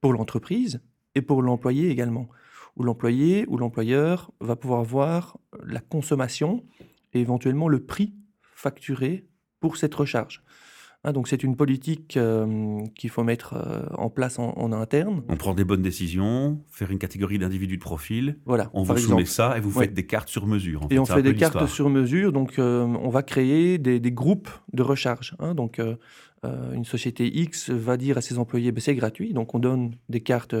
pour 0.00 0.12
l'entreprise 0.12 0.80
et 1.14 1.22
pour 1.22 1.42
l'employé 1.42 1.90
également, 1.90 2.28
où 2.76 2.82
l'employé 2.82 3.44
ou 3.48 3.56
l'employeur 3.56 4.32
va 4.40 4.56
pouvoir 4.56 4.82
voir 4.84 5.38
la 5.64 5.80
consommation 5.80 6.64
et 7.12 7.20
éventuellement 7.20 7.68
le 7.68 7.80
prix 7.84 8.14
facturé 8.42 9.26
pour 9.60 9.76
cette 9.76 9.94
recharge. 9.94 10.42
Hein, 11.06 11.12
donc, 11.12 11.28
c'est 11.28 11.42
une 11.44 11.54
politique 11.54 12.16
euh, 12.16 12.80
qu'il 12.96 13.10
faut 13.10 13.22
mettre 13.24 13.52
euh, 13.54 13.82
en 13.98 14.08
place 14.08 14.38
en, 14.38 14.54
en 14.56 14.72
interne. 14.72 15.22
On 15.28 15.36
prend 15.36 15.52
des 15.52 15.64
bonnes 15.64 15.82
décisions, 15.82 16.64
faire 16.70 16.90
une 16.90 16.98
catégorie 16.98 17.38
d'individus 17.38 17.76
de 17.76 17.82
profil, 17.82 18.38
Voilà, 18.46 18.70
on 18.72 18.82
vous 18.82 18.94
exemple. 18.94 19.10
soumet 19.10 19.24
ça 19.26 19.58
et 19.58 19.60
vous 19.60 19.70
Ouais. 19.78 19.84
faites 19.84 19.92
des 19.94 20.06
cartes 20.06 20.30
sur 20.30 20.46
mesure. 20.46 20.82
en 20.84 20.86
Et 20.86 20.94
fait. 20.94 20.98
on 21.00 21.04
fait 21.04 21.22
des 21.22 21.34
cartes 21.34 21.66
sur 21.66 21.90
mesure, 21.90 22.32
donc 22.32 22.58
euh, 22.58 22.84
on 22.86 23.10
va 23.10 23.22
créer 23.22 23.76
des, 23.76 24.00
des 24.00 24.12
groupes 24.12 24.48
de 24.72 24.82
recharge. 24.82 25.36
hein. 25.40 25.54
donc 25.54 25.80
une 26.74 26.84
société 26.84 27.26
X 27.38 27.70
va 27.70 27.96
dire 27.96 28.18
à 28.18 28.20
ses 28.20 28.38
employés, 28.38 28.70
ben, 28.70 28.80
c'est 28.80 28.94
gratuit, 28.94 29.32
donc 29.32 29.54
on 29.54 29.58
donne 29.58 29.92
des 30.10 30.20
cartes 30.20 30.54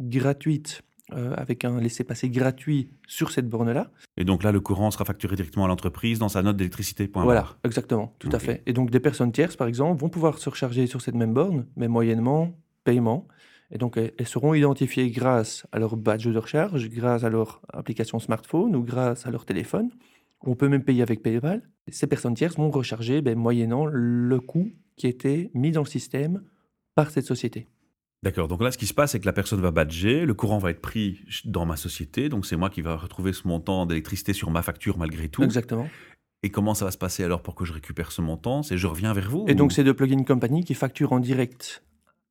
gratuites 0.00 0.82
euh, 1.12 1.34
avec 1.36 1.64
un 1.64 1.80
laissez-passer 1.80 2.30
gratuit 2.30 2.90
sur 3.08 3.32
cette 3.32 3.48
borne-là. 3.48 3.90
Et 4.16 4.24
donc 4.24 4.44
là, 4.44 4.52
le 4.52 4.60
courant 4.60 4.90
sera 4.92 5.04
facturé 5.04 5.34
directement 5.34 5.64
à 5.64 5.68
l'entreprise 5.68 6.20
dans 6.20 6.28
sa 6.28 6.42
note 6.42 6.56
d'électricité. 6.56 7.10
Voilà, 7.12 7.40
barre. 7.40 7.58
exactement, 7.64 8.14
tout 8.20 8.28
à 8.30 8.38
fait. 8.38 8.62
Et 8.66 8.72
donc 8.72 8.90
des 8.90 9.00
personnes 9.00 9.32
tierces, 9.32 9.56
par 9.56 9.66
exemple, 9.66 10.00
vont 10.00 10.08
pouvoir 10.08 10.38
se 10.38 10.48
recharger 10.48 10.86
sur 10.86 11.00
cette 11.00 11.16
même 11.16 11.34
borne, 11.34 11.66
mais 11.74 11.88
moyennement 11.88 12.52
paiement. 12.84 13.26
Et 13.72 13.78
donc 13.78 13.96
elles, 13.96 14.12
elles 14.18 14.28
seront 14.28 14.54
identifiées 14.54 15.10
grâce 15.10 15.66
à 15.72 15.80
leur 15.80 15.96
badge 15.96 16.28
de 16.28 16.38
recharge, 16.38 16.88
grâce 16.90 17.24
à 17.24 17.28
leur 17.28 17.60
application 17.72 18.20
smartphone 18.20 18.76
ou 18.76 18.84
grâce 18.84 19.26
à 19.26 19.32
leur 19.32 19.44
téléphone. 19.44 19.90
On 20.42 20.54
peut 20.54 20.68
même 20.68 20.84
payer 20.84 21.02
avec 21.02 21.22
PayPal. 21.22 21.68
Ces 21.88 22.06
personnes 22.06 22.34
tierces 22.34 22.56
vont 22.56 22.70
recharger 22.70 23.20
ben, 23.20 23.36
moyennant 23.36 23.84
le 23.84 24.40
coût 24.40 24.70
qui 24.96 25.08
était 25.08 25.50
mis 25.54 25.72
dans 25.72 25.82
le 25.82 25.88
système 25.88 26.42
par 26.94 27.10
cette 27.10 27.26
société. 27.26 27.66
D'accord. 28.22 28.48
Donc 28.48 28.62
là, 28.62 28.70
ce 28.70 28.76
qui 28.78 28.86
se 28.86 28.92
passe, 28.94 29.12
c'est 29.12 29.20
que 29.20 29.26
la 29.26 29.32
personne 29.32 29.60
va 29.60 29.70
badger, 29.70 30.26
le 30.26 30.34
courant 30.34 30.58
va 30.58 30.70
être 30.70 30.82
pris 30.82 31.20
dans 31.46 31.64
ma 31.64 31.76
société, 31.76 32.28
donc 32.28 32.44
c'est 32.44 32.56
moi 32.56 32.68
qui 32.68 32.82
va 32.82 32.96
retrouver 32.96 33.32
ce 33.32 33.48
montant 33.48 33.86
d'électricité 33.86 34.32
sur 34.34 34.50
ma 34.50 34.60
facture 34.62 34.98
malgré 34.98 35.28
tout. 35.28 35.42
Exactement. 35.42 35.88
Et 36.42 36.50
comment 36.50 36.74
ça 36.74 36.84
va 36.84 36.90
se 36.90 36.98
passer 36.98 37.24
alors 37.24 37.42
pour 37.42 37.54
que 37.54 37.64
je 37.64 37.72
récupère 37.72 38.12
ce 38.12 38.20
montant? 38.20 38.62
C'est 38.62 38.76
je 38.78 38.86
reviens 38.86 39.12
vers 39.14 39.30
vous 39.30 39.44
Et 39.48 39.52
ou- 39.52 39.54
donc 39.54 39.72
c'est 39.72 39.84
de 39.84 39.92
plugin 39.92 40.22
company 40.24 40.64
qui 40.64 40.74
facture 40.74 41.12
en 41.12 41.20
direct 41.20 41.82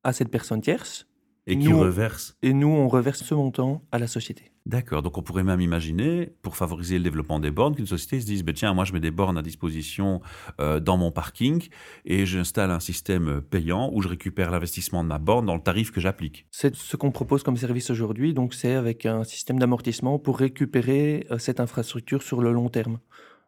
à 0.04 0.12
cette 0.12 0.30
personne 0.30 0.60
tierce. 0.60 1.06
Et 1.46 1.58
qui 1.58 1.68
nous- 1.68 1.78
reverse. 1.80 2.36
Et 2.42 2.52
nous, 2.52 2.68
on 2.68 2.88
reverse 2.88 3.22
ce 3.22 3.34
montant 3.34 3.82
à 3.92 3.98
la 3.98 4.06
société. 4.06 4.52
D'accord. 4.66 5.02
Donc 5.02 5.16
on 5.16 5.22
pourrait 5.22 5.42
même 5.42 5.60
imaginer, 5.60 6.30
pour 6.42 6.54
favoriser 6.54 6.98
le 6.98 7.02
développement 7.04 7.40
des 7.40 7.50
bornes, 7.50 7.74
qu'une 7.74 7.86
société 7.86 8.20
se 8.20 8.26
dise 8.26 8.44
ben, 8.44 8.54
tiens, 8.54 8.74
moi 8.74 8.84
je 8.84 8.92
mets 8.92 9.00
des 9.00 9.10
bornes 9.10 9.38
à 9.38 9.42
disposition 9.42 10.20
euh, 10.60 10.80
dans 10.80 10.96
mon 10.98 11.10
parking 11.10 11.66
et 12.04 12.26
j'installe 12.26 12.70
un 12.70 12.78
système 12.78 13.40
payant 13.40 13.90
où 13.92 14.02
je 14.02 14.08
récupère 14.08 14.50
l'investissement 14.50 15.02
de 15.02 15.08
ma 15.08 15.18
borne 15.18 15.46
dans 15.46 15.54
le 15.54 15.62
tarif 15.62 15.90
que 15.90 16.00
j'applique. 16.00 16.46
C'est 16.50 16.76
ce 16.76 16.96
qu'on 16.96 17.10
propose 17.10 17.42
comme 17.42 17.56
service 17.56 17.90
aujourd'hui. 17.90 18.34
Donc, 18.34 18.52
c'est 18.54 18.74
avec 18.74 19.06
un 19.06 19.24
système 19.24 19.58
d'amortissement 19.58 20.18
pour 20.18 20.38
récupérer 20.38 21.26
euh, 21.30 21.38
cette 21.38 21.58
infrastructure 21.58 22.22
sur 22.22 22.42
le 22.42 22.52
long 22.52 22.68
terme. 22.68 22.98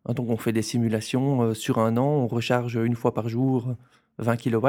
Hein, 0.07 0.15
donc, 0.15 0.31
on 0.31 0.39
fait 0.39 0.53
des 0.53 0.63
simulations 0.63 1.43
euh, 1.43 1.55
sur 1.55 1.79
un 1.79 1.99
an. 1.99 2.07
On 2.07 2.27
recharge 2.27 2.77
une 2.77 2.97
fois 2.97 3.13
par 3.13 3.29
jour 3.29 3.75
20 4.19 4.37
kW. 4.39 4.67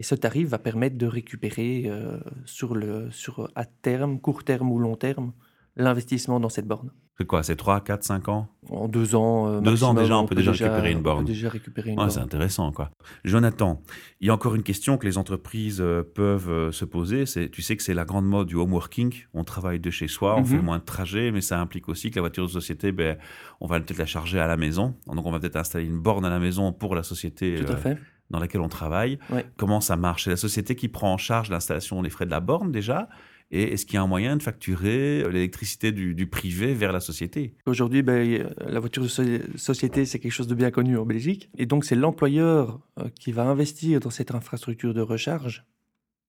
Et 0.00 0.02
ce 0.02 0.14
tarif 0.16 0.48
va 0.48 0.58
permettre 0.58 0.96
de 0.98 1.06
récupérer 1.06 1.84
euh, 1.86 2.18
sur 2.46 2.74
le, 2.74 3.10
sur, 3.12 3.50
à 3.54 3.64
terme, 3.66 4.18
court 4.18 4.42
terme 4.44 4.72
ou 4.72 4.78
long 4.78 4.96
terme, 4.96 5.32
l'investissement 5.76 6.40
dans 6.40 6.48
cette 6.48 6.66
borne. 6.66 6.90
C'est 7.18 7.26
quoi 7.26 7.42
C'est 7.42 7.54
3, 7.56 7.82
4, 7.82 8.02
5 8.02 8.28
ans? 8.30 8.48
En 8.70 8.88
deux 8.88 9.14
ans. 9.14 9.46
euh, 9.46 9.60
Deux 9.60 9.84
ans 9.84 9.92
déjà, 9.92 10.16
on 10.16 10.24
peut 10.24 10.34
déjà 10.34 10.52
récupérer 10.52 10.90
une 10.90 10.96
on 10.96 11.00
peut 11.00 11.04
borne. 11.04 11.24
déjà 11.26 11.50
récupérer 11.50 11.90
une 11.90 11.96
Ouais, 11.98 12.04
borne. 12.06 12.10
c'est 12.10 12.20
intéressant, 12.20 12.72
quoi. 12.72 12.90
Jonathan, 13.24 13.82
il 14.22 14.28
y 14.28 14.30
a 14.30 14.34
encore 14.34 14.54
une 14.54 14.62
question 14.62 14.96
que 14.96 15.04
les 15.06 15.18
entreprises 15.18 15.82
euh, 15.82 16.02
peuvent 16.02 16.48
euh, 16.50 16.72
se 16.72 16.86
poser. 16.86 17.26
C'est, 17.26 17.50
tu 17.50 17.60
sais 17.60 17.76
que 17.76 17.82
c'est 17.82 17.92
la 17.92 18.06
grande 18.06 18.24
mode 18.26 18.46
du 18.46 18.54
home 18.56 18.72
working. 18.72 19.12
On 19.34 19.44
travaille 19.44 19.80
de 19.80 19.90
chez 19.90 20.08
soi, 20.08 20.34
on 20.36 20.40
Mhm. 20.40 20.46
fait 20.46 20.62
moins 20.62 20.78
de 20.78 20.84
trajets, 20.84 21.30
mais 21.30 21.42
ça 21.42 21.60
implique 21.60 21.90
aussi 21.90 22.10
que 22.10 22.14
la 22.16 22.22
voiture 22.22 22.46
de 22.46 22.50
société, 22.50 22.90
ben, 22.90 23.18
on 23.60 23.66
va 23.66 23.78
peut-être 23.80 23.98
la 23.98 24.06
charger 24.06 24.40
à 24.40 24.46
la 24.46 24.56
maison. 24.56 24.96
Donc, 25.06 25.26
on 25.26 25.30
va 25.30 25.38
peut-être 25.40 25.56
installer 25.56 25.84
une 25.84 26.00
borne 26.00 26.24
à 26.24 26.30
la 26.30 26.38
maison 26.38 26.72
pour 26.72 26.94
la 26.94 27.02
société 27.02 27.56
Tout 27.56 27.70
à 27.70 27.74
euh, 27.74 27.76
fait. 27.76 27.98
Dans 28.30 28.38
laquelle 28.38 28.60
on 28.60 28.68
travaille. 28.68 29.18
Ouais. 29.30 29.44
Comment 29.56 29.80
ça 29.80 29.96
marche 29.96 30.24
C'est 30.24 30.30
la 30.30 30.36
société 30.36 30.74
qui 30.74 30.88
prend 30.88 31.12
en 31.12 31.18
charge 31.18 31.50
l'installation 31.50 32.02
des 32.02 32.10
frais 32.10 32.26
de 32.26 32.30
la 32.30 32.40
borne 32.40 32.70
déjà 32.70 33.08
Et 33.50 33.72
est-ce 33.72 33.84
qu'il 33.84 33.94
y 33.94 33.98
a 33.98 34.02
un 34.02 34.06
moyen 34.06 34.36
de 34.36 34.42
facturer 34.42 35.24
l'électricité 35.30 35.92
du, 35.92 36.26
privé 36.26 36.74
vers 36.74 36.92
la 36.92 37.00
société? 37.00 37.54
Aujourd'hui, 37.66 38.02
ben, 38.02 38.48
la 38.64 38.80
voiture 38.80 39.02
de 39.02 39.08
société, 39.56 40.06
c'est 40.06 40.18
quelque 40.18 40.32
chose 40.32 40.48
de 40.48 40.54
bien 40.54 40.70
connu 40.70 40.96
en 40.96 41.06
Belgique. 41.06 41.50
Et 41.58 41.66
donc, 41.66 41.84
c'est 41.84 41.96
l'employeur 41.96 42.80
euh, 42.98 43.08
qui 43.18 43.32
va 43.32 43.44
investir 43.44 44.00
dans 44.00 44.10
cette 44.10 44.34
infrastructure 44.34 44.94
de 44.94 45.00
recharge 45.00 45.64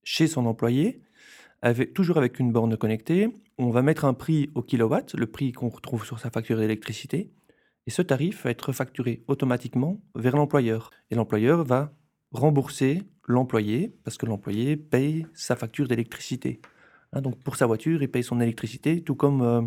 chez 0.03 0.27
son 0.27 0.45
employé, 0.45 1.01
avec, 1.61 1.93
toujours 1.93 2.17
avec 2.17 2.39
une 2.39 2.51
borne 2.51 2.75
connectée. 2.75 3.29
On 3.57 3.69
va 3.69 3.83
mettre 3.83 4.05
un 4.05 4.15
prix 4.15 4.49
au 4.55 4.63
kilowatt, 4.63 5.13
le 5.13 5.27
prix 5.27 5.51
qu'on 5.51 5.69
retrouve 5.69 6.05
sur 6.05 6.19
sa 6.19 6.31
facture 6.31 6.57
d'électricité. 6.57 7.29
Et 7.87 7.91
ce 7.91 8.01
tarif 8.01 8.43
va 8.43 8.51
être 8.51 8.71
facturé 8.71 9.23
automatiquement 9.27 10.01
vers 10.15 10.35
l'employeur. 10.35 10.91
Et 11.09 11.15
l'employeur 11.15 11.63
va 11.63 11.93
rembourser 12.31 13.03
l'employé 13.27 13.95
parce 14.03 14.17
que 14.17 14.25
l'employé 14.25 14.77
paye 14.77 15.25
sa 15.33 15.55
facture 15.55 15.87
d'électricité. 15.87 16.61
Hein, 17.13 17.21
donc 17.21 17.39
pour 17.39 17.55
sa 17.55 17.65
voiture, 17.65 18.01
il 18.01 18.09
paye 18.09 18.23
son 18.23 18.39
électricité, 18.39 19.03
tout 19.03 19.15
comme 19.15 19.41
euh, 19.41 19.61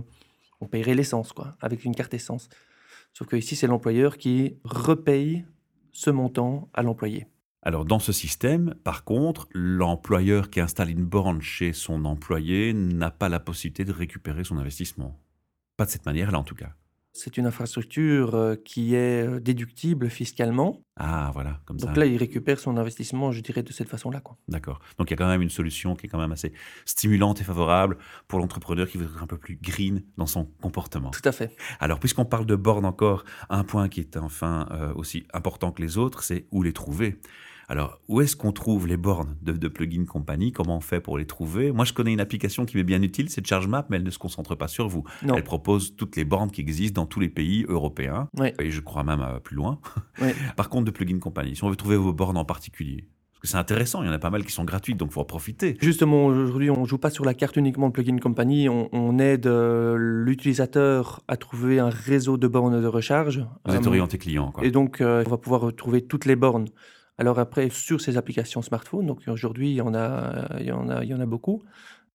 on 0.61 0.66
payerait 0.66 0.94
l'essence, 0.94 1.33
quoi, 1.33 1.57
avec 1.61 1.85
une 1.85 1.94
carte 1.94 2.14
essence. 2.14 2.48
Sauf 3.12 3.29
que 3.29 3.37
ici, 3.37 3.57
c'est 3.57 3.66
l'employeur 3.66 4.16
qui 4.16 4.57
repaye 4.64 5.44
ce 5.92 6.11
montant 6.11 6.68
à 6.72 6.83
l'employé. 6.83 7.27
Alors 7.62 7.87
dans 7.87 7.98
ce 7.98 8.12
système, 8.12 8.74
par 8.85 9.05
contre, 9.05 9.48
l'employeur 9.53 10.50
qui 10.50 10.61
installe 10.61 10.90
une 10.90 11.05
borne 11.05 11.40
chez 11.40 11.72
son 11.72 12.05
employé 12.05 12.74
n'a 12.74 13.11
pas 13.11 13.31
la 13.31 13.40
possibilité 13.40 13.87
de 13.87 13.92
récupérer 13.92 14.44
son 14.44 14.59
investissement. 14.59 15.18
Pas 15.79 15.87
de 15.87 15.90
cette 15.90 16.05
manière-là 16.05 16.38
en 16.38 16.44
tout 16.44 16.55
cas. 16.55 16.74
C'est 17.16 17.37
une 17.37 17.46
infrastructure 17.46 18.35
euh, 18.35 18.57
qui 18.57 18.96
est 18.96 19.24
euh, 19.24 19.38
déductible 19.38 20.11
fiscalement. 20.11 20.83
Ah, 20.96 21.31
voilà, 21.33 21.61
comme 21.64 21.79
ça. 21.79 21.87
Donc 21.87 21.96
là, 21.96 22.07
il 22.07 22.16
récupère 22.16 22.59
son 22.59 22.77
investissement, 22.77 23.31
je 23.31 23.40
dirais, 23.40 23.62
de 23.62 23.72
cette 23.72 23.88
façon-là. 23.88 24.20
D'accord. 24.48 24.81
Donc 24.98 25.09
il 25.09 25.12
y 25.12 25.14
a 25.14 25.16
quand 25.16 25.29
même 25.29 25.40
une 25.40 25.48
solution 25.48 25.94
qui 25.94 26.07
est 26.07 26.09
quand 26.09 26.18
même 26.18 26.33
assez 26.33 26.53
stimulante 26.85 27.40
et 27.40 27.44
favorable 27.44 27.98
pour 28.27 28.40
l'entrepreneur 28.40 28.88
qui 28.88 28.98
veut 28.98 29.05
être 29.05 29.22
un 29.22 29.29
peu 29.29 29.38
plus 29.38 29.55
green 29.55 30.03
dans 30.16 30.27
son 30.27 30.46
comportement. 30.61 31.12
Tout 31.12 31.29
à 31.29 31.31
fait. 31.31 31.55
Alors, 31.79 32.00
puisqu'on 32.00 32.24
parle 32.24 32.46
de 32.46 32.57
bornes 32.57 32.85
encore, 32.85 33.24
un 33.48 33.62
point 33.62 33.88
qui 33.88 34.00
est 34.00 34.16
enfin 34.16 34.66
euh, 34.72 34.92
aussi 34.94 35.24
important 35.33 35.70
que 35.70 35.83
les 35.83 35.98
autres, 35.98 36.24
c'est 36.24 36.46
où 36.50 36.64
les 36.64 36.72
trouver. 36.72 37.20
Alors, 37.68 38.00
où 38.09 38.20
est-ce 38.20 38.37
qu'on 38.37 38.53
trouve 38.53 38.87
les 38.87 38.96
bornes 38.96 39.37
de, 39.42 39.53
de 39.53 39.68
Plugin 39.68 40.05
Company? 40.05 40.53
Comment 40.53 40.77
on 40.77 40.81
fait 40.81 41.00
pour 41.00 41.18
les 41.18 41.27
trouver? 41.27 41.72
Moi, 41.72 41.85
je 41.85 41.92
connais 41.92 42.12
une 42.12 42.20
application 42.20 42.64
qui 42.64 42.77
m'est 42.77 42.85
bien 42.85 43.03
utile, 43.03 43.31
c'est 43.31 43.46
ChargeMap, 43.46 43.88
mais 43.90 43.96
elle 43.96 44.03
ne 44.03 44.11
se 44.11 44.18
concentre 44.18 44.55
pas 44.55 44.68
sur 44.68 44.88
vous. 44.88 45.05
Elle 45.22 45.44
propose 45.44 45.96
toutes 45.96 46.16
les 46.16 46.24
bornes 46.24 46.50
qui 46.50 46.61
existent 46.61 47.00
dans 47.00 47.07
tous 47.07 47.20
les 47.20 47.29
pays 47.29 47.64
européens, 47.68 48.29
et 48.59 48.70
je 48.70 48.81
crois 48.81 49.05
même 49.05 49.20
euh, 49.20 49.38
plus 49.40 49.57
loin. 49.57 49.79
Par 50.57 50.68
contre, 50.68 50.85
de 50.85 50.90
Plugin 50.90 51.18
Company, 51.18 51.57
si 51.57 51.64
on 51.64 51.70
veut 51.70 51.77
trouver 51.77 51.96
vos 51.96 52.12
bornes 52.12 52.37
en 52.37 52.44
particulier, 52.44 53.09
parce 53.33 53.40
que 53.40 53.48
c'est 53.48 53.57
intéressant, 53.57 54.03
il 54.03 54.07
y 54.07 54.09
en 54.09 54.12
a 54.12 54.18
pas 54.18 54.31
mal 54.31 54.44
qui 54.44 54.53
sont 54.53 54.64
gratuites, 54.64 54.96
donc 54.96 55.11
il 55.11 55.14
faut 55.14 55.20
en 55.20 55.24
profiter. 55.24 55.77
Justement, 55.81 56.27
aujourd'hui, 56.27 56.70
on 56.70 56.83
ne 56.83 56.87
joue 56.87 56.98
pas 56.98 57.11
sur 57.11 57.24
la 57.24 57.35
carte 57.35 57.57
uniquement 57.57 57.88
de 57.88 57.92
Plugin 57.92 58.18
Company, 58.18 58.68
on, 58.68 59.18
aide 59.18 59.46
euh, 59.46 59.96
l'utilisateur 59.98 61.22
à 61.29 61.37
trouver 61.37 61.79
un 61.79 61.90
réseau 61.90 62.37
de 62.37 62.48
bornes 62.48 62.81
de 62.81 62.87
recharge. 62.87 63.46
Vous 63.64 63.74
êtes 63.74 63.87
euh, 63.87 63.88
orienté 63.88 64.18
client, 64.18 64.50
quoi. 64.53 64.64
Et 64.64 64.70
donc, 64.70 64.98
on 65.00 65.22
va 65.29 65.38
pouvoir 65.38 65.62
retrouver 65.62 66.03
toutes 66.03 66.24
les 66.27 66.37
bornes 66.37 66.68
alors 67.18 67.38
après, 67.38 67.70
sur 67.70 68.00
ces 68.00 68.16
applications 68.16 68.62
smartphone, 68.62 69.07
donc 69.07 69.22
aujourd'hui, 69.29 69.70
il 69.70 69.74
a, 69.94 70.48
il 70.59 70.66
y 70.66 70.72
en 70.72 70.88
a, 70.88 71.05
il 71.05 71.11
y 71.11 71.14
en 71.14 71.20
a 71.20 71.27
beaucoup. 71.27 71.62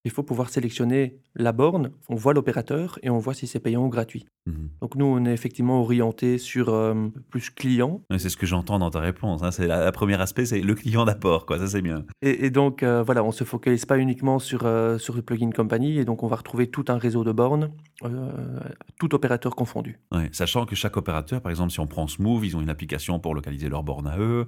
Il 0.05 0.11
faut 0.11 0.23
pouvoir 0.23 0.49
sélectionner 0.49 1.19
la 1.35 1.51
borne, 1.51 1.91
on 2.07 2.15
voit 2.15 2.33
l'opérateur 2.33 2.99
et 3.03 3.09
on 3.09 3.19
voit 3.19 3.33
si 3.33 3.47
c'est 3.47 3.59
payant 3.59 3.85
ou 3.85 3.89
gratuit. 3.89 4.25
Mhm. 4.49 4.69
Donc 4.81 4.95
nous, 4.95 5.05
on 5.05 5.25
est 5.25 5.33
effectivement 5.33 5.81
orienté 5.81 6.37
sur 6.37 6.69
euh, 6.69 6.93
plus 7.29 7.49
client. 7.49 8.01
c'est 8.17 8.29
ce 8.29 8.37
que 8.37 8.45
j'entends 8.45 8.79
dans 8.79 8.89
ta 8.89 8.99
réponse. 8.99 9.43
Hein. 9.43 9.51
C'est 9.51 9.67
la, 9.67 9.91
premier 9.91 10.19
aspect, 10.19 10.45
c'est 10.45 10.61
le 10.61 10.75
client 10.75 11.05
d'apport, 11.05 11.45
quoi. 11.45 11.59
Ça 11.59 11.67
c'est 11.67 11.81
bien. 11.81 12.05
Et, 12.21 12.49
donc 12.49 12.83
euh, 12.83 13.03
voilà, 13.03 13.23
on 13.23 13.31
se 13.31 13.43
focalise 13.43 13.85
pas 13.85 13.97
uniquement 13.97 14.39
sur 14.39 14.65
euh, 14.65 14.97
sur 14.97 15.15
le 15.15 15.21
plugin 15.21 15.51
company 15.51 15.97
et 15.97 16.05
donc 16.05 16.23
on 16.23 16.27
va 16.27 16.37
retrouver 16.37 16.67
tout 16.67 16.85
un 16.87 16.97
réseau 16.97 17.23
de 17.23 17.31
bornes, 17.31 17.71
tout 18.97 19.13
opérateur 19.15 19.55
confondu. 19.55 19.99
sachant 20.31 20.65
que 20.65 20.75
chaque 20.75 20.97
opérateur, 20.97 21.41
par 21.41 21.49
exemple, 21.49 21.71
si 21.71 21.79
on 21.79 21.87
prend 21.87 22.07
Smooth, 22.07 22.43
ils 22.43 22.55
ont 22.55 22.61
une 22.61 22.69
application 22.69 23.19
pour 23.19 23.35
localiser 23.35 23.69
leurs 23.69 23.83
bornes 23.83 24.07
à 24.07 24.17
eux. 24.17 24.47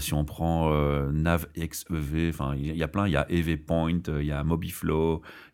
si 0.00 0.14
on 0.14 0.24
prend 0.24 0.70
Nav 1.12 1.46
XEV, 1.56 2.30
enfin 2.30 2.54
il 2.56 2.76
y, 2.76 2.82
a 2.82 2.88
plein, 2.88 3.06
il 3.06 3.12
y 3.12 3.16
a 3.16 3.26
EV 3.30 3.56
Point, 3.56 4.00
il 4.08 4.26
y 4.26 4.32
a 4.32 4.42
Mobiflow, 4.42 4.87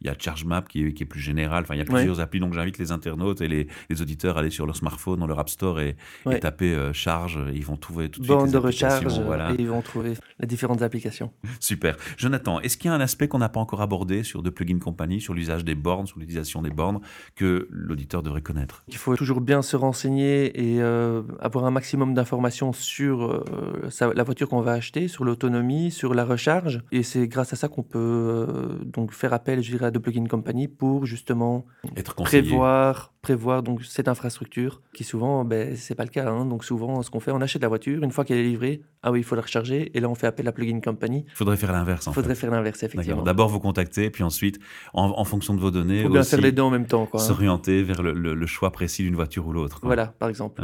il 0.00 0.06
y 0.06 0.10
a 0.10 0.14
ChargeMap 0.18 0.68
qui 0.68 0.84
est, 0.84 0.92
qui 0.92 1.02
est 1.02 1.06
plus 1.06 1.20
général. 1.20 1.64
Enfin, 1.64 1.74
il 1.74 1.78
y 1.78 1.82
a 1.82 1.84
plusieurs 1.84 2.20
applis. 2.20 2.40
Donc 2.40 2.54
j'invite 2.54 2.78
les 2.78 2.92
internautes 2.92 3.40
et 3.40 3.48
les 3.48 3.68
les 3.90 4.02
auditeurs 4.02 4.38
aller 4.38 4.50
sur 4.50 4.66
leur 4.66 4.76
smartphone, 4.76 5.20
dans 5.20 5.26
leur 5.26 5.38
App 5.38 5.48
Store 5.48 5.80
et, 5.80 5.96
taper 6.40 6.74
euh, 6.74 6.92
charge. 6.92 7.38
Et 7.52 7.56
ils 7.56 7.64
vont 7.64 7.76
trouver 7.76 8.08
tout 8.08 8.20
de 8.20 8.26
suite. 8.26 8.52
de 8.52 8.58
recharge 8.58 9.04
et 9.06 9.56
ils 9.58 9.68
vont 9.68 9.82
trouver 9.82 10.14
les 10.40 10.46
différentes 10.46 10.82
applications. 10.82 11.32
Super. 11.60 11.96
Jonathan, 12.16 12.60
est-ce 12.60 12.76
qu'il 12.76 12.90
y 12.90 12.92
a 12.92 12.94
un 12.94 13.00
aspect 13.00 13.28
qu'on 13.28 13.38
n'a 13.38 13.48
pas 13.48 13.60
encore 13.60 13.82
abordé 13.82 14.22
sur 14.22 14.42
de 14.42 14.50
plugin 14.50 14.78
company, 14.78 15.20
sur 15.20 15.34
l'usage 15.34 15.64
des 15.64 15.74
bornes, 15.74 16.06
sur 16.06 16.18
l'utilisation 16.18 16.62
des 16.62 16.70
bornes, 16.70 17.00
que 17.36 17.68
l'auditeur 17.70 18.22
devrait 18.22 18.42
connaître? 18.42 18.84
Il 18.88 18.96
faut 18.96 19.16
toujours 19.16 19.40
bien 19.40 19.62
se 19.62 19.76
renseigner 19.76 20.74
et 20.74 20.82
euh, 20.82 21.22
avoir 21.40 21.64
un 21.64 21.70
maximum 21.70 22.14
d'informations 22.14 22.72
sur 22.72 23.24
euh, 23.24 24.12
la 24.14 24.22
voiture 24.22 24.48
qu'on 24.48 24.60
va 24.60 24.72
acheter, 24.72 25.08
sur 25.08 25.24
l'autonomie, 25.24 25.90
sur 25.90 26.14
la 26.14 26.24
recharge. 26.24 26.82
Et 26.92 27.02
c'est 27.02 27.28
grâce 27.28 27.52
à 27.52 27.56
ça 27.56 27.68
qu'on 27.68 27.82
peut 27.82 28.46
donc 28.84 29.12
faire 29.12 29.23
appel, 29.32 29.62
je 29.62 29.70
dirais, 29.70 29.86
à 29.86 29.90
de 29.90 29.98
plugin 29.98 30.26
company 30.26 30.68
pour 30.68 31.06
justement 31.06 31.64
Être 31.96 32.14
prévoir, 32.14 33.12
prévoir 33.22 33.62
donc 33.62 33.84
cette 33.84 34.08
infrastructure 34.08 34.82
qui 34.92 35.04
souvent 35.04 35.44
ben 35.44 35.76
c'est 35.76 35.94
pas 35.94 36.04
le 36.04 36.10
cas 36.10 36.28
hein. 36.28 36.44
donc 36.44 36.64
souvent 36.64 37.02
ce 37.02 37.10
qu'on 37.10 37.20
fait 37.20 37.30
on 37.30 37.40
achète 37.40 37.62
la 37.62 37.68
voiture. 37.68 38.02
Une 38.02 38.10
fois 38.10 38.24
qu'elle 38.24 38.38
est 38.38 38.44
livrée 38.44 38.82
ah 39.02 39.12
oui 39.12 39.20
il 39.20 39.24
faut 39.24 39.34
la 39.34 39.42
recharger. 39.42 39.96
Et 39.96 40.00
là 40.00 40.08
on 40.08 40.14
fait 40.14 40.26
appel 40.26 40.46
à 40.48 40.52
plugin 40.52 40.80
company. 40.80 41.24
Il 41.26 41.34
faudrait 41.34 41.56
faire 41.56 41.72
l'inverse 41.72 42.06
il 42.06 42.12
faudrait 42.12 42.34
faire 42.34 42.50
l'inverse 42.50 42.82
effectivement. 42.82 43.22
D'abord 43.22 43.48
vous 43.48 43.60
contacter 43.60 44.10
puis 44.10 44.22
ensuite 44.22 44.58
en, 44.92 45.24
fonction 45.24 45.54
de 45.54 45.60
vos 45.60 45.70
données 45.70 46.08
bien 46.08 46.22
faire 46.22 46.40
les 46.40 46.52
deux 46.52 46.62
en 46.62 46.70
même 46.70 46.86
temps 46.86 47.08
s'orienter 47.18 47.82
vers 47.82 48.02
le, 48.02 48.46
choix 48.46 48.70
précis 48.70 49.02
d'une 49.02 49.14
voiture 49.14 49.46
ou 49.46 49.52
l'autre 49.52 49.80
voilà 49.82 50.06
par 50.06 50.28
exemple 50.28 50.62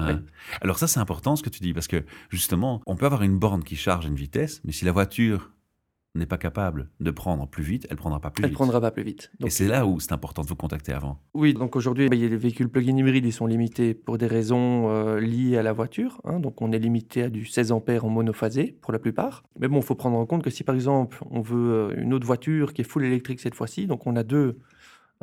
alors 0.61 0.79
ça 0.79 0.87
c'est 0.87 1.01
important 1.01 1.37
ce 1.37 1.43
que 1.43 1.49
tu 1.49 1.61
dis 1.61 1.73
parce 1.73 1.89
que 1.89 2.05
justement 2.29 2.83
on 2.87 2.97
peut 2.97 3.07
avoir 3.07 3.23
une 3.23 3.39
borne 3.39 3.65
qui 3.65 3.77
charge 3.77 4.05
à 4.05 4.09
une 4.09 4.17
vitesse 4.17 4.61
mais 4.65 4.73
si 4.73 4.85
la 4.85 4.93
voiture 4.93 5.51
n'est 6.15 6.27
pas 6.27 6.39
capable 6.39 6.91
de 6.99 7.11
prendre 7.11 7.47
plus 7.47 7.63
vite, 7.63 7.87
elle 7.89 7.97
prendra 7.97 8.21
pas 8.21 8.31
plus 8.31 8.43
elle 8.43 8.51
vite. 8.51 8.55
Elle 8.55 8.57
prendra 8.57 8.81
pas 8.81 8.91
plus 8.91 9.05
vite. 9.05 9.31
et 9.45 9.51
c'est 9.51 9.69
là 9.69 9.87
où 9.87 10.01
c'est 10.01 10.13
important 10.13 10.43
de 10.43 10.49
vous 10.49 10.57
contacter 10.57 10.93
avant. 10.93 11.21
Oui, 11.35 11.55
donc 11.55 11.77
aujourd'hui, 11.77 12.09
bah, 12.09 12.17
les 12.17 12.37
véhicules 12.37 12.69
plug-in 12.69 12.97
hybrides, 12.97 13.25
ils 13.25 13.33
sont 13.33 13.47
limités 13.47 13.95
pour 13.95 14.19
des 14.19 14.27
raisons 14.27 14.91
euh, 14.91 15.21
liées 15.21 15.57
à 15.57 15.63
la 15.63 15.73
voiture. 15.73 16.21
Hein. 16.25 16.41
donc 16.41 16.61
on 16.63 16.73
est 16.73 16.79
limité 16.79 17.23
à 17.23 17.29
du 17.29 17.47
16 17.47 17.71
ampères 17.73 18.05
en 18.05 18.09
monophasé 18.09 18.77
pour 18.81 18.93
la 18.93 18.99
plupart. 18.99 19.45
Mais 19.59 19.69
bon, 19.69 19.77
il 19.77 19.85
faut 19.85 19.95
prendre 19.95 20.17
en 20.17 20.27
compte 20.27 20.43
que 20.43 20.51
si 20.51 20.65
par 20.65 20.75
exemple 20.75 21.23
on 21.31 21.41
veut 21.41 21.73
euh, 21.73 22.03
une 22.03 22.13
autre 22.13 22.27
voiture 22.27 22.73
qui 22.73 22.81
est 22.81 22.85
full 22.85 23.05
électrique 23.05 23.41
cette 23.41 23.55
fois-ci, 23.55 23.87
donc 23.87 24.07
on 24.07 24.17
a 24.17 24.25
deux 24.25 24.59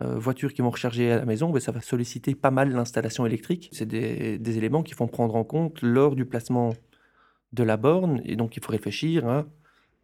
euh, 0.01 0.17
voitures 0.17 0.53
qui 0.53 0.61
vont 0.61 0.69
recharger 0.69 1.11
à 1.11 1.17
la 1.17 1.25
maison, 1.25 1.49
bah, 1.49 1.59
ça 1.59 1.73
va 1.73 1.81
solliciter 1.81 2.33
pas 2.33 2.51
mal 2.51 2.71
l'installation 2.71 3.25
électrique. 3.25 3.69
C'est 3.73 3.87
des, 3.87 4.37
des, 4.37 4.57
éléments 4.57 4.83
qu'il 4.83 4.95
faut 4.95 5.07
prendre 5.07 5.35
en 5.35 5.43
compte 5.43 5.81
lors 5.81 6.15
du 6.15 6.23
placement 6.23 6.73
de 7.51 7.63
la 7.63 7.75
borne. 7.75 8.21
Et 8.23 8.37
donc 8.37 8.55
il 8.55 8.63
faut 8.63 8.71
réfléchir 8.71 9.27
à 9.27 9.45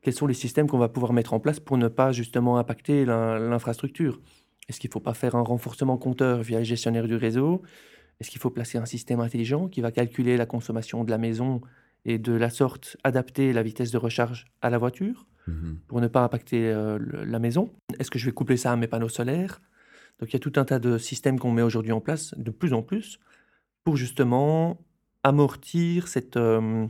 quels 0.03 0.13
sont 0.13 0.27
les 0.27 0.33
systèmes 0.33 0.67
qu'on 0.67 0.77
va 0.77 0.89
pouvoir 0.89 1.13
mettre 1.13 1.33
en 1.33 1.39
place 1.39 1.59
pour 1.59 1.77
ne 1.77 1.87
pas 1.87 2.11
justement 2.11 2.57
impacter 2.57 3.05
l'infrastructure? 3.05 4.19
Est-ce 4.67 4.79
qu'il 4.79 4.89
ne 4.89 4.93
faut 4.93 4.99
pas 4.99 5.13
faire 5.13 5.35
un 5.35 5.41
renforcement 5.41 5.97
compteur 5.97 6.41
via 6.41 6.59
le 6.59 6.65
gestionnaire 6.65 7.07
du 7.07 7.15
réseau? 7.15 7.61
Est-ce 8.19 8.29
qu'il 8.29 8.39
faut 8.39 8.49
placer 8.49 8.77
un 8.77 8.85
système 8.85 9.21
intelligent 9.21 9.67
qui 9.67 9.81
va 9.81 9.91
calculer 9.91 10.37
la 10.37 10.45
consommation 10.45 11.03
de 11.03 11.09
la 11.09 11.17
maison 11.17 11.61
et 12.05 12.19
de 12.19 12.33
la 12.33 12.49
sorte 12.49 12.97
adapter 13.03 13.53
la 13.53 13.63
vitesse 13.63 13.91
de 13.91 13.97
recharge 13.97 14.45
à 14.61 14.69
la 14.69 14.77
voiture 14.77 15.25
mmh 15.47 15.73
pour 15.87 15.99
ne 15.99 16.07
pas 16.07 16.23
impacter 16.23 16.69
euh, 16.69 16.99
la 17.25 17.39
maison? 17.39 17.71
Est-ce 17.99 18.11
que 18.11 18.19
je 18.19 18.25
vais 18.25 18.31
coupler 18.31 18.57
ça 18.57 18.71
à 18.71 18.75
mes 18.75 18.87
panneaux 18.87 19.09
solaires? 19.09 19.61
Donc 20.19 20.29
il 20.29 20.33
y 20.33 20.35
a 20.35 20.39
tout 20.39 20.53
un 20.55 20.65
tas 20.65 20.79
de 20.79 20.97
systèmes 20.97 21.39
qu'on 21.39 21.51
met 21.51 21.61
aujourd'hui 21.61 21.91
en 21.91 22.01
place 22.01 22.33
de 22.37 22.51
plus 22.51 22.73
en 22.73 22.81
plus 22.81 23.19
pour 23.83 23.97
justement 23.97 24.79
amortir 25.23 26.07
cette 26.07 26.37
euh, 26.37 26.87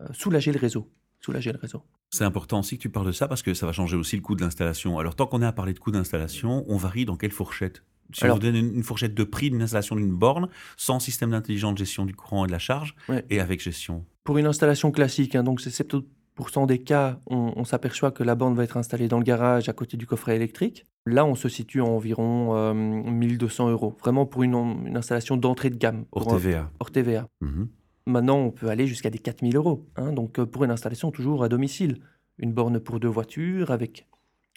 euh, 0.00 0.06
soulager 0.12 0.52
le 0.52 0.58
réseau, 0.58 0.88
soulager 1.20 1.52
le 1.52 1.58
réseau. 1.58 1.82
C'est 2.12 2.24
important 2.24 2.60
aussi 2.60 2.76
que 2.76 2.82
tu 2.82 2.90
parles 2.90 3.06
de 3.06 3.12
ça 3.12 3.26
parce 3.26 3.42
que 3.42 3.54
ça 3.54 3.64
va 3.64 3.72
changer 3.72 3.96
aussi 3.96 4.16
le 4.16 4.22
coût 4.22 4.34
de 4.34 4.42
l'installation. 4.42 4.98
Alors, 4.98 5.14
tant 5.14 5.26
qu'on 5.26 5.40
est 5.40 5.46
à 5.46 5.52
parler 5.52 5.72
de 5.72 5.78
coût 5.78 5.90
d'installation, 5.90 6.64
on 6.68 6.76
varie 6.76 7.06
dans 7.06 7.16
quelle 7.16 7.30
fourchette 7.30 7.82
Si 8.12 8.24
on 8.26 8.34
vous 8.34 8.38
donne 8.38 8.54
une, 8.54 8.82
fourchette 8.82 9.14
de 9.14 9.24
prix 9.24 9.48
d'une 9.48 9.62
installation 9.62 9.96
d'une 9.96 10.12
borne, 10.12 10.50
sans 10.76 11.00
système 11.00 11.30
d'intelligence 11.30 11.72
de 11.72 11.78
gestion 11.78 12.04
du 12.04 12.14
courant 12.14 12.44
et 12.44 12.48
de 12.48 12.52
la 12.52 12.58
charge, 12.58 12.94
et 13.30 13.40
avec 13.40 13.62
gestion 13.62 14.04
Pour 14.24 14.36
une 14.36 14.44
installation 14.44 14.90
classique, 14.90 15.34
hein, 15.34 15.42
donc 15.42 15.62
c'est 15.62 15.70
70% 15.70 16.66
des 16.66 16.80
cas, 16.80 17.18
on, 17.28 17.64
s'aperçoit 17.64 18.10
que 18.10 18.22
la 18.22 18.34
borne 18.34 18.54
va 18.54 18.64
être 18.64 18.76
installée 18.76 19.08
dans 19.08 19.18
le 19.18 19.24
garage 19.24 19.70
à 19.70 19.72
côté 19.72 19.96
du 19.96 20.06
coffret 20.06 20.36
électrique. 20.36 20.84
Là, 21.06 21.24
on 21.24 21.34
se 21.34 21.48
situe 21.48 21.80
à 21.80 21.84
environ 21.84 22.74
1200 22.74 23.68
euh, 23.68 23.72
euros, 23.72 23.96
vraiment 24.00 24.26
pour 24.26 24.42
une, 24.42 24.94
installation 24.94 25.38
d'entrée 25.38 25.70
de 25.70 25.76
gamme. 25.76 26.04
Hors 26.12 26.26
TVA. 26.26 26.70
hors 26.78 26.90
TVA. 26.90 27.26
Mmh 27.40 27.64
Maintenant, 28.06 28.38
on 28.38 28.50
peut 28.50 28.68
aller 28.68 28.86
jusqu'à 28.86 29.10
des 29.10 29.18
4000 29.18 29.56
euros. 29.56 29.86
Hein, 29.96 30.12
donc, 30.12 30.38
euh, 30.38 30.46
pour 30.46 30.64
une 30.64 30.70
installation 30.70 31.10
toujours 31.10 31.44
à 31.44 31.48
domicile. 31.48 31.98
Une 32.38 32.52
borne 32.52 32.80
pour 32.80 32.98
deux 32.98 33.08
voitures 33.08 33.70
avec 33.70 34.06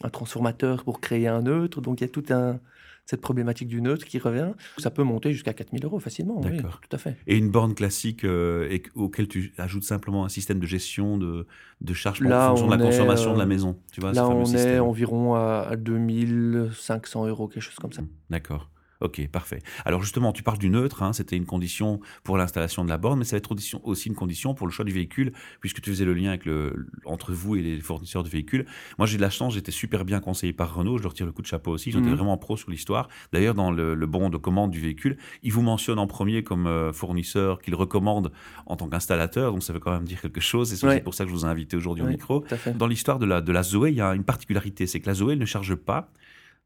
un 0.03 0.09
transformateur 0.09 0.83
pour 0.83 0.99
créer 0.99 1.27
un 1.27 1.41
neutre. 1.41 1.81
Donc 1.81 2.01
il 2.01 2.03
y 2.03 2.05
a 2.05 2.09
toute 2.09 2.31
un, 2.31 2.59
cette 3.05 3.21
problématique 3.21 3.67
du 3.67 3.81
neutre 3.81 4.05
qui 4.05 4.17
revient. 4.17 4.51
Ça 4.77 4.89
peut 4.91 5.03
monter 5.03 5.31
jusqu'à 5.31 5.53
4000 5.53 5.85
euros 5.85 5.99
facilement. 5.99 6.41
Oui, 6.43 6.57
D'accord. 6.57 6.79
tout 6.81 6.93
à 6.95 6.97
fait. 6.97 7.17
Et 7.27 7.37
une 7.37 7.49
borne 7.49 7.75
classique 7.75 8.23
euh, 8.23 8.67
et, 8.69 8.83
auquel 8.95 9.27
tu 9.27 9.53
ajoutes 9.57 9.83
simplement 9.83 10.25
un 10.25 10.29
système 10.29 10.59
de 10.59 10.65
gestion 10.65 11.17
de, 11.17 11.45
de 11.81 11.93
charge 11.93 12.21
en 12.21 12.29
fonction 12.49 12.65
de 12.67 12.71
la 12.71 12.77
on 12.77 12.79
est, 12.79 12.91
consommation 12.91 13.33
de 13.33 13.37
la 13.37 13.43
euh, 13.43 13.47
maison. 13.47 13.79
Tu 13.91 14.01
vois, 14.01 14.11
Là, 14.11 14.27
on 14.27 14.41
est 14.41 14.45
système. 14.45 14.83
environ 14.83 15.35
à, 15.35 15.67
à 15.69 15.75
2500 15.75 17.27
euros, 17.27 17.47
quelque 17.47 17.63
chose 17.63 17.75
comme 17.75 17.93
ça. 17.93 18.01
D'accord. 18.29 18.69
Ok, 19.01 19.27
parfait. 19.27 19.61
Alors 19.83 20.01
justement, 20.01 20.31
tu 20.31 20.41
parles 20.41 20.57
du 20.57 20.69
neutre, 20.69 21.03
hein, 21.03 21.11
c'était 21.13 21.35
une 21.35 21.45
condition 21.45 21.99
pour 22.23 22.37
l'installation 22.37 22.83
de 22.83 22.89
la 22.89 22.97
borne, 22.97 23.19
mais 23.19 23.25
ça 23.25 23.35
va 23.35 23.39
être 23.39 23.53
aussi 23.83 24.07
une 24.09 24.15
condition 24.15 24.53
pour 24.53 24.67
le 24.67 24.71
choix 24.71 24.85
du 24.85 24.93
véhicule, 24.93 25.33
puisque 25.59 25.81
tu 25.81 25.89
faisais 25.89 26.05
le 26.05 26.13
lien 26.13 26.29
avec 26.29 26.45
le, 26.45 26.87
entre 27.05 27.33
vous 27.33 27.55
et 27.57 27.61
les 27.61 27.79
fournisseurs 27.81 28.23
de 28.23 28.29
véhicules. 28.29 28.65
Moi, 28.97 29.05
j'ai 29.05 29.17
de 29.17 29.21
la 29.21 29.29
chance, 29.29 29.53
j'étais 29.53 29.71
super 29.73 30.05
bien 30.05 30.19
conseillé 30.21 30.53
par 30.53 30.73
Renault, 30.73 30.97
je 30.97 31.03
leur 31.03 31.13
tire 31.13 31.25
le 31.25 31.31
coup 31.33 31.41
de 31.41 31.47
chapeau 31.47 31.71
aussi, 31.71 31.89
ils 31.89 31.97
ont 31.97 31.99
été 31.99 32.09
Mhm. 32.09 32.15
vraiment 32.15 32.37
pro 32.37 32.55
sur 32.55 32.71
l'histoire. 32.71 33.09
D'ailleurs, 33.33 33.53
dans 33.53 33.69
le, 33.71 33.95
le 33.95 34.05
bon 34.07 34.29
de 34.29 34.37
commande 34.37 34.71
du 34.71 34.79
véhicule, 34.79 35.17
ils 35.43 35.51
vous 35.51 35.61
mentionnent 35.61 35.99
en 35.99 36.07
premier 36.07 36.43
comme 36.43 36.65
euh, 36.67 36.93
fournisseur 36.93 37.61
qu'ils 37.61 37.75
recommandent 37.75 38.31
en 38.65 38.75
tant 38.77 38.87
qu'installateur, 38.87 39.51
donc 39.51 39.61
ça 39.63 39.73
veut 39.73 39.79
quand 39.79 39.91
même 39.91 40.05
dire 40.05 40.21
quelque 40.21 40.41
chose, 40.41 40.71
et 40.71 40.77
c'est 40.77 40.85
Ouais. 40.87 41.01
pour 41.01 41.13
ça 41.13 41.25
que 41.25 41.29
je 41.31 41.35
vous 41.35 41.45
ai 41.45 41.49
invité 41.49 41.75
aujourd'hui 41.75 42.03
au 42.03 42.07
micro. 42.07 42.45
Dans 42.75 42.87
l'histoire 42.87 43.19
de 43.19 43.25
la, 43.25 43.41
de 43.41 43.51
la 43.51 43.63
Zoé, 43.63 43.89
il 43.89 43.95
y 43.97 44.01
a 44.01 44.13
une 44.15 44.23
particularité, 44.23 44.87
c'est 44.87 44.99
que 45.01 45.07
la 45.07 45.13
Zoé 45.15 45.33
elle 45.33 45.39
ne 45.39 45.45
charge 45.45 45.75
pas 45.75 46.09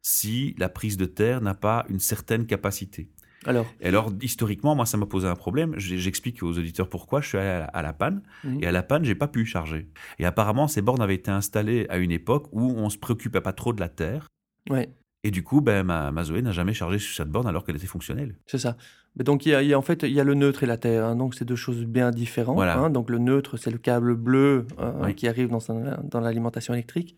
si 0.02 0.56
la 0.58 0.70
prise 0.70 0.98
de 0.98 1.06
terre 1.06 1.42
n'a 1.42 1.54
pas 1.54 1.86
une 1.90 2.00
certaine 2.00 2.46
capacité. 2.46 3.10
Alors, 3.46 3.66
Et 3.80 3.88
alors, 3.88 4.12
historiquement, 4.22 4.76
moi, 4.76 4.86
ça 4.86 4.98
m'a 4.98 5.06
posé 5.06 5.26
un 5.28 5.36
problème. 5.36 5.74
J'explique 5.78 6.44
aux 6.44 6.58
auditeurs 6.58 6.90
pourquoi. 6.90 7.22
Je 7.22 7.28
suis 7.30 7.38
allé 7.38 7.48
à 7.48 7.60
la, 7.60 7.66
à 7.66 7.82
la 7.82 7.94
panne, 7.94 8.22
et 8.60 8.68
à 8.68 8.72
la 8.74 8.84
panne, 8.84 9.06
j'ai 9.06 9.16
pas 9.16 9.30
pu 9.30 9.46
charger. 9.46 9.88
Et 10.20 10.26
apparemment, 10.26 10.68
ces 10.68 10.82
bornes 10.82 11.02
avaient 11.02 11.16
été 11.16 11.32
installées 11.32 11.86
à 11.90 11.98
une 12.00 12.12
époque 12.12 12.48
où 12.52 12.62
on 12.76 12.90
se 12.90 12.98
préoccupait 12.98 13.40
pas 13.40 13.54
trop 13.54 13.72
de 13.72 13.80
la 13.80 13.88
terre. 13.88 14.28
ouais, 14.70 14.90
Et 15.24 15.32
du 15.32 15.42
coup, 15.44 15.62
ben, 15.62 15.84
ma, 15.84 16.12
ma 16.12 16.24
Zoé 16.26 16.42
n'a 16.42 16.52
jamais 16.52 16.74
chargé 16.74 17.00
sur 17.00 17.16
cette 17.16 17.30
borne 17.30 17.48
alors 17.48 17.64
qu'elle 17.64 17.78
était 17.78 17.88
fonctionnelle. 17.88 18.36
c'est 18.46 18.58
ça. 18.58 18.76
Mais 19.16 19.24
donc, 19.24 19.46
il 19.46 19.50
y 19.50 19.56
a, 19.56 19.64
il 19.64 19.70
y 19.70 19.74
a- 19.74 19.80
en 19.80 19.82
fait, 19.82 20.04
il 20.04 20.12
y 20.12 20.20
a 20.20 20.24
le 20.26 20.34
neutre 20.36 20.64
et 20.64 20.68
la 20.68 20.78
terre. 20.78 21.06
hein. 21.06 21.16
donc, 21.16 21.34
c'est 21.34 21.46
deux 21.46 21.56
choses 21.56 21.86
bien 21.86 22.12
différentes. 22.12 22.56
Voilà. 22.56 22.78
hein. 22.78 22.90
donc, 22.90 23.10
le 23.10 23.20
neutre, 23.20 23.56
c'est 23.56 23.72
le 23.72 23.78
câble 23.78 24.16
bleu 24.16 24.68
euh, 24.80 24.92
Oui. 25.06 25.16
qui 25.16 25.30
arrive 25.30 25.48
dans, 25.48 25.60
dans 26.04 26.20
l'alimentation 26.20 26.74
électrique. 26.74 27.16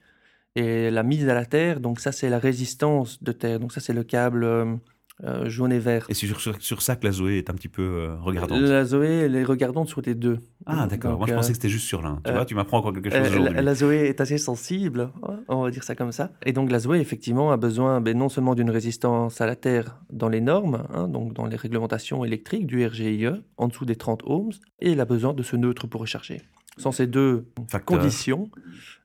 Et 0.55 0.91
la 0.91 1.03
mise 1.03 1.27
à 1.29 1.33
la 1.33 1.45
terre, 1.45 1.79
donc 1.79 1.99
ça, 1.99 2.11
c'est 2.11 2.29
la 2.29 2.39
résistance 2.39 3.21
de 3.23 3.31
terre. 3.31 3.59
Donc, 3.59 3.71
ça, 3.71 3.79
c'est 3.79 3.93
le 3.93 4.03
câble 4.03 4.43
euh, 4.43 4.75
euh, 5.23 5.49
jaune 5.49 5.71
et 5.71 5.79
vert. 5.79 6.07
Et 6.09 6.13
c'est 6.13 6.25
sur, 6.25 6.41
sur, 6.41 6.59
sur 6.61 6.81
ça 6.81 6.95
que 6.95 7.05
la 7.05 7.11
Zoé 7.11 7.37
est 7.37 7.49
un 7.49 7.53
petit 7.53 7.67
peu 7.67 7.83
euh, 7.83 8.15
regardante. 8.21 8.59
La 8.59 8.83
Zoé, 8.83 9.07
elle 9.25 9.35
est 9.35 9.43
regardante 9.43 9.87
sur 9.87 10.01
les 10.01 10.15
deux. 10.15 10.39
Ah, 10.65 10.87
d'accord. 10.87 11.17
Moi, 11.17 11.27
je 11.27 11.33
pensais 11.33 11.49
que 11.49 11.57
c'était 11.57 11.69
juste 11.69 11.85
sur 11.87 12.01
l'un. 12.01 12.19
Tu 12.25 12.31
vois, 12.31 12.45
tu 12.45 12.55
m'apprends 12.55 12.79
encore 12.79 12.91
quelque 12.91 13.09
chose 13.11 13.27
aujourd'hui. 13.29 13.53
la, 13.53 13.61
la 13.61 13.75
Zoé 13.75 14.07
est 14.07 14.19
assez 14.19 14.39
sensible, 14.39 15.11
hein, 15.21 15.39
on 15.47 15.61
va 15.61 15.69
dire 15.69 15.83
ça 15.83 15.95
comme 15.95 16.11
ça. 16.11 16.31
Et 16.43 16.53
donc 16.53 16.71
la 16.71 16.79
Zoé, 16.79 16.99
effectivement, 16.99 17.51
a 17.51 17.57
besoin 17.57 18.01
ben, 18.01 18.17
non 18.17 18.29
seulement 18.29 18.55
d'une 18.55 18.71
résistance 18.71 19.41
à 19.41 19.45
la 19.45 19.55
terre 19.55 19.99
dans 20.11 20.29
les 20.29 20.41
normes, 20.41 20.87
hein, 20.91 21.07
donc 21.07 21.33
dans 21.33 21.45
les 21.45 21.55
réglementations 21.55 22.25
électriques 22.25 22.65
du 22.65 22.83
RGIE, 22.85 23.27
en 23.57 23.67
dessous 23.67 23.85
des 23.85 23.95
30 23.95 24.23
ohms, 24.25 24.51
et 24.79 24.93
elle 24.93 25.01
a 25.01 25.05
besoin 25.05 25.33
de 25.33 25.43
ce 25.43 25.55
neutre 25.55 25.85
pour 25.87 26.01
recharger. 26.01 26.41
Sans 26.77 26.91
ces 26.91 27.05
deux 27.05 27.45
Facteur. 27.69 27.99
conditions, 27.99 28.49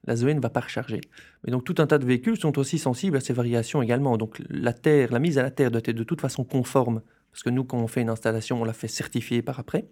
la 0.07 0.17
Zoé 0.17 0.35
ne 0.35 0.41
va 0.41 0.51
pas 0.51 0.61
recharger. 0.61 1.01
Mais 1.45 1.51
donc 1.51 1.65
tout 1.65 1.75
un 1.79 1.87
tas 1.87 1.99
de 1.99 2.05
véhicules 2.05 2.37
sont 2.39 2.59
aussi 2.59 2.79
sensibles 2.79 3.17
à 3.17 3.21
ces 3.21 3.33
variations 3.33 3.83
également. 3.83 4.17
Donc 4.17 4.41
la 4.49 4.73
terre, 4.73 5.13
la 5.13 5.19
mise 5.19 5.39
à 5.39 5.43
la 5.43 5.51
terre 5.51 5.71
doit 5.71 5.83
être 5.85 5.97
de 5.97 6.05
toute 6.05 6.21
façon 6.21 6.45
conforme, 6.45 7.03
parce 7.33 7.43
que 7.43 7.51
nous, 7.51 7.65
quand 7.65 7.79
on 7.79 7.87
fait 7.87 8.03
une 8.03 8.11
installation, 8.11 8.61
on 8.63 8.65
la 8.65 8.73
fait 8.73 8.89
certifier 8.89 9.43
par 9.43 9.59
après. 9.59 9.89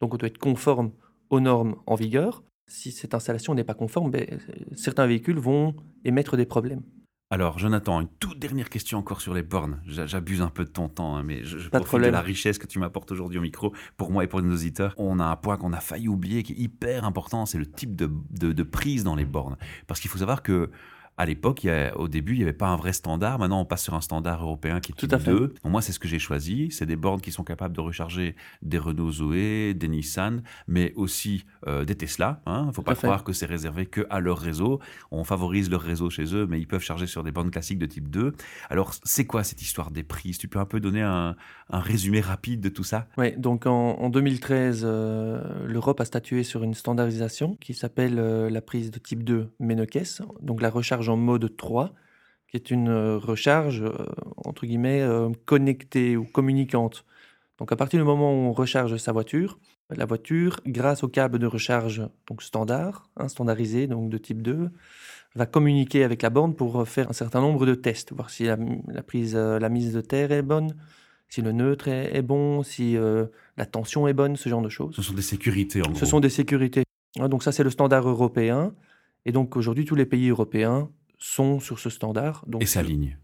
Donc 0.00 0.14
on 0.14 0.16
doit 0.16 0.28
être 0.28 0.38
conforme 0.38 0.92
aux 1.28 1.40
normes 1.40 1.76
en 1.86 1.94
vigueur. 1.94 2.42
Si 2.66 2.92
cette 2.92 3.14
installation 3.14 3.54
n'est 3.54 3.64
pas 3.64 3.74
conforme, 3.74 4.10
ben, 4.10 4.26
certains 4.76 5.06
véhicules 5.06 5.38
vont 5.38 5.74
émettre 6.04 6.36
des 6.36 6.46
problèmes. 6.46 6.82
Alors, 7.32 7.60
Jonathan, 7.60 8.00
une 8.00 8.08
toute 8.18 8.40
dernière 8.40 8.68
question 8.68 8.98
encore 8.98 9.20
sur 9.20 9.34
les 9.34 9.44
bornes. 9.44 9.80
J'a- 9.86 10.06
J'abuse 10.06 10.42
un 10.42 10.48
peu 10.48 10.64
de 10.64 10.68
ton 10.70 10.88
temps, 10.88 11.14
hein, 11.16 11.22
mais 11.22 11.44
je, 11.44 11.58
je 11.58 11.64
de 11.66 11.68
profite 11.70 11.90
de 12.00 12.10
la 12.12 12.20
richesse 12.22 12.58
que 12.58 12.66
tu 12.66 12.80
m'apportes 12.80 13.12
aujourd'hui 13.12 13.38
au 13.38 13.40
micro 13.40 13.72
pour 13.96 14.10
moi 14.10 14.24
et 14.24 14.26
pour 14.26 14.42
nos 14.42 14.52
auditeurs. 14.52 14.94
On 14.96 15.20
a 15.20 15.24
un 15.26 15.36
point 15.36 15.56
qu'on 15.56 15.72
a 15.72 15.78
failli 15.78 16.08
oublier 16.08 16.42
qui 16.42 16.54
est 16.54 16.58
hyper 16.58 17.04
important, 17.04 17.46
c'est 17.46 17.58
le 17.58 17.66
type 17.70 17.94
de, 17.94 18.10
de- 18.30 18.50
de 18.52 18.62
prise 18.64 19.04
dans 19.04 19.14
les 19.14 19.26
bornes. 19.26 19.56
Parce 19.86 20.00
qu'il 20.00 20.10
faut 20.10 20.18
savoir 20.18 20.42
que 20.42 20.70
à 21.20 21.26
l'époque, 21.26 21.68
au 21.96 22.08
début, 22.08 22.32
il 22.32 22.38
n'y 22.38 22.44
avait 22.44 22.54
pas 22.54 22.68
un 22.68 22.76
vrai 22.76 22.94
standard. 22.94 23.38
Maintenant, 23.38 23.60
on 23.60 23.66
passe 23.66 23.82
sur 23.82 23.92
un 23.92 24.00
standard 24.00 24.42
européen 24.42 24.80
qui 24.80 24.92
est 24.92 24.94
Tout 24.94 25.06
type 25.06 25.12
à 25.12 25.18
fait. 25.18 25.30
2. 25.30 25.38
Donc, 25.48 25.54
moi, 25.64 25.82
c'est 25.82 25.92
ce 25.92 25.98
que 25.98 26.08
j'ai 26.08 26.18
choisi. 26.18 26.68
C'est 26.70 26.86
des 26.86 26.96
bornes 26.96 27.20
qui 27.20 27.30
sont 27.30 27.44
capables 27.44 27.76
de 27.76 27.82
recharger 27.82 28.34
des 28.62 28.78
Renault 28.78 29.12
Zoé, 29.12 29.74
des 29.74 29.88
Nissan, 29.88 30.42
mais 30.66 30.94
aussi 30.96 31.44
euh, 31.66 31.84
des 31.84 31.94
Tesla. 31.94 32.40
Il 32.46 32.68
ne 32.68 32.72
faut 32.72 32.80
pas 32.80 32.94
croire 32.94 33.22
que 33.22 33.34
c'est 33.34 33.44
réservé 33.44 33.84
que 33.84 34.06
à 34.08 34.20
leur 34.20 34.38
réseau. 34.38 34.80
On 35.10 35.22
favorise 35.22 35.68
leur 35.68 35.82
réseau 35.82 36.08
chez 36.08 36.34
eux, 36.34 36.46
mais 36.46 36.58
ils 36.58 36.66
peuvent 36.66 36.80
charger 36.80 37.06
sur 37.06 37.22
des 37.22 37.32
bornes 37.32 37.50
classiques 37.50 37.78
de 37.78 37.84
type 37.84 38.08
2. 38.08 38.32
Alors, 38.70 38.94
c'est 39.04 39.26
quoi 39.26 39.44
cette 39.44 39.60
histoire 39.60 39.90
des 39.90 40.04
prises 40.04 40.38
Tu 40.38 40.48
peux 40.48 40.58
un 40.58 40.64
peu 40.64 40.80
donner 40.80 41.02
un, 41.02 41.36
un 41.68 41.80
résumé 41.80 42.22
rapide 42.22 42.62
de 42.62 42.70
tout 42.70 42.82
ça 42.84 43.08
Ouais, 43.18 43.32
donc 43.36 43.66
en, 43.66 43.98
en 43.98 44.08
2013, 44.08 44.84
euh, 44.84 45.42
l'Europe 45.66 46.00
a 46.00 46.06
statué 46.06 46.44
sur 46.44 46.62
une 46.62 46.72
standardisation 46.72 47.58
qui 47.60 47.74
s'appelle 47.74 48.18
euh, 48.18 48.48
la 48.48 48.62
prise 48.62 48.90
de 48.90 48.98
type 48.98 49.22
2 49.22 49.50
Menekes, 49.60 50.22
donc 50.40 50.62
la 50.62 50.70
recharge 50.70 51.09
en 51.10 51.16
mode 51.16 51.56
3, 51.56 51.92
qui 52.48 52.56
est 52.56 52.70
une 52.70 52.88
euh, 52.88 53.18
recharge, 53.18 53.82
euh, 53.82 54.06
entre 54.36 54.66
guillemets, 54.66 55.02
euh, 55.02 55.30
connectée 55.44 56.16
ou 56.16 56.24
communicante. 56.24 57.04
Donc 57.58 57.72
à 57.72 57.76
partir 57.76 58.00
du 58.00 58.04
moment 58.04 58.32
où 58.32 58.48
on 58.48 58.52
recharge 58.52 58.96
sa 58.96 59.12
voiture, 59.12 59.58
la 59.90 60.06
voiture, 60.06 60.60
grâce 60.66 61.02
au 61.02 61.08
câble 61.08 61.38
de 61.38 61.46
recharge 61.46 62.02
donc 62.28 62.42
standard, 62.42 63.10
hein, 63.16 63.28
standardisé, 63.28 63.86
donc 63.86 64.08
de 64.08 64.18
type 64.18 64.40
2, 64.40 64.70
va 65.34 65.46
communiquer 65.46 66.04
avec 66.04 66.22
la 66.22 66.30
borne 66.30 66.54
pour 66.54 66.88
faire 66.88 67.10
un 67.10 67.12
certain 67.12 67.40
nombre 67.40 67.66
de 67.66 67.74
tests, 67.74 68.12
voir 68.12 68.30
si 68.30 68.44
la, 68.44 68.56
la 68.88 69.02
prise, 69.02 69.36
la 69.36 69.68
mise 69.68 69.92
de 69.92 70.00
terre 70.00 70.32
est 70.32 70.42
bonne, 70.42 70.74
si 71.30 71.42
le 71.42 71.52
neutre 71.52 71.88
est, 71.88 72.14
est 72.14 72.22
bon, 72.22 72.62
si 72.62 72.96
euh, 72.96 73.26
la 73.56 73.64
tension 73.64 74.06
est 74.08 74.12
bonne, 74.12 74.36
ce 74.36 74.48
genre 74.48 74.62
de 74.62 74.68
choses. 74.68 74.94
Ce 74.96 75.02
sont 75.02 75.14
des 75.14 75.22
sécurités, 75.22 75.80
en 75.80 75.90
gros. 75.90 75.94
Ce 75.94 76.04
sont 76.04 76.20
des 76.20 76.28
sécurités. 76.28 76.82
Ah, 77.18 77.28
donc 77.28 77.42
ça, 77.42 77.52
c'est 77.52 77.62
le 77.62 77.70
standard 77.70 78.06
européen. 78.06 78.74
Et 79.24 79.32
donc 79.32 79.56
aujourd'hui, 79.56 79.84
tous 79.84 79.94
les 79.94 80.06
pays 80.06 80.28
européens 80.28 80.90
sont 81.20 81.60
sur 81.60 81.78
ce 81.78 81.90
standard. 81.90 82.44
Donc, 82.46 82.62
Et 82.62 82.66
sa 82.66 82.82
ligne. 82.82 83.16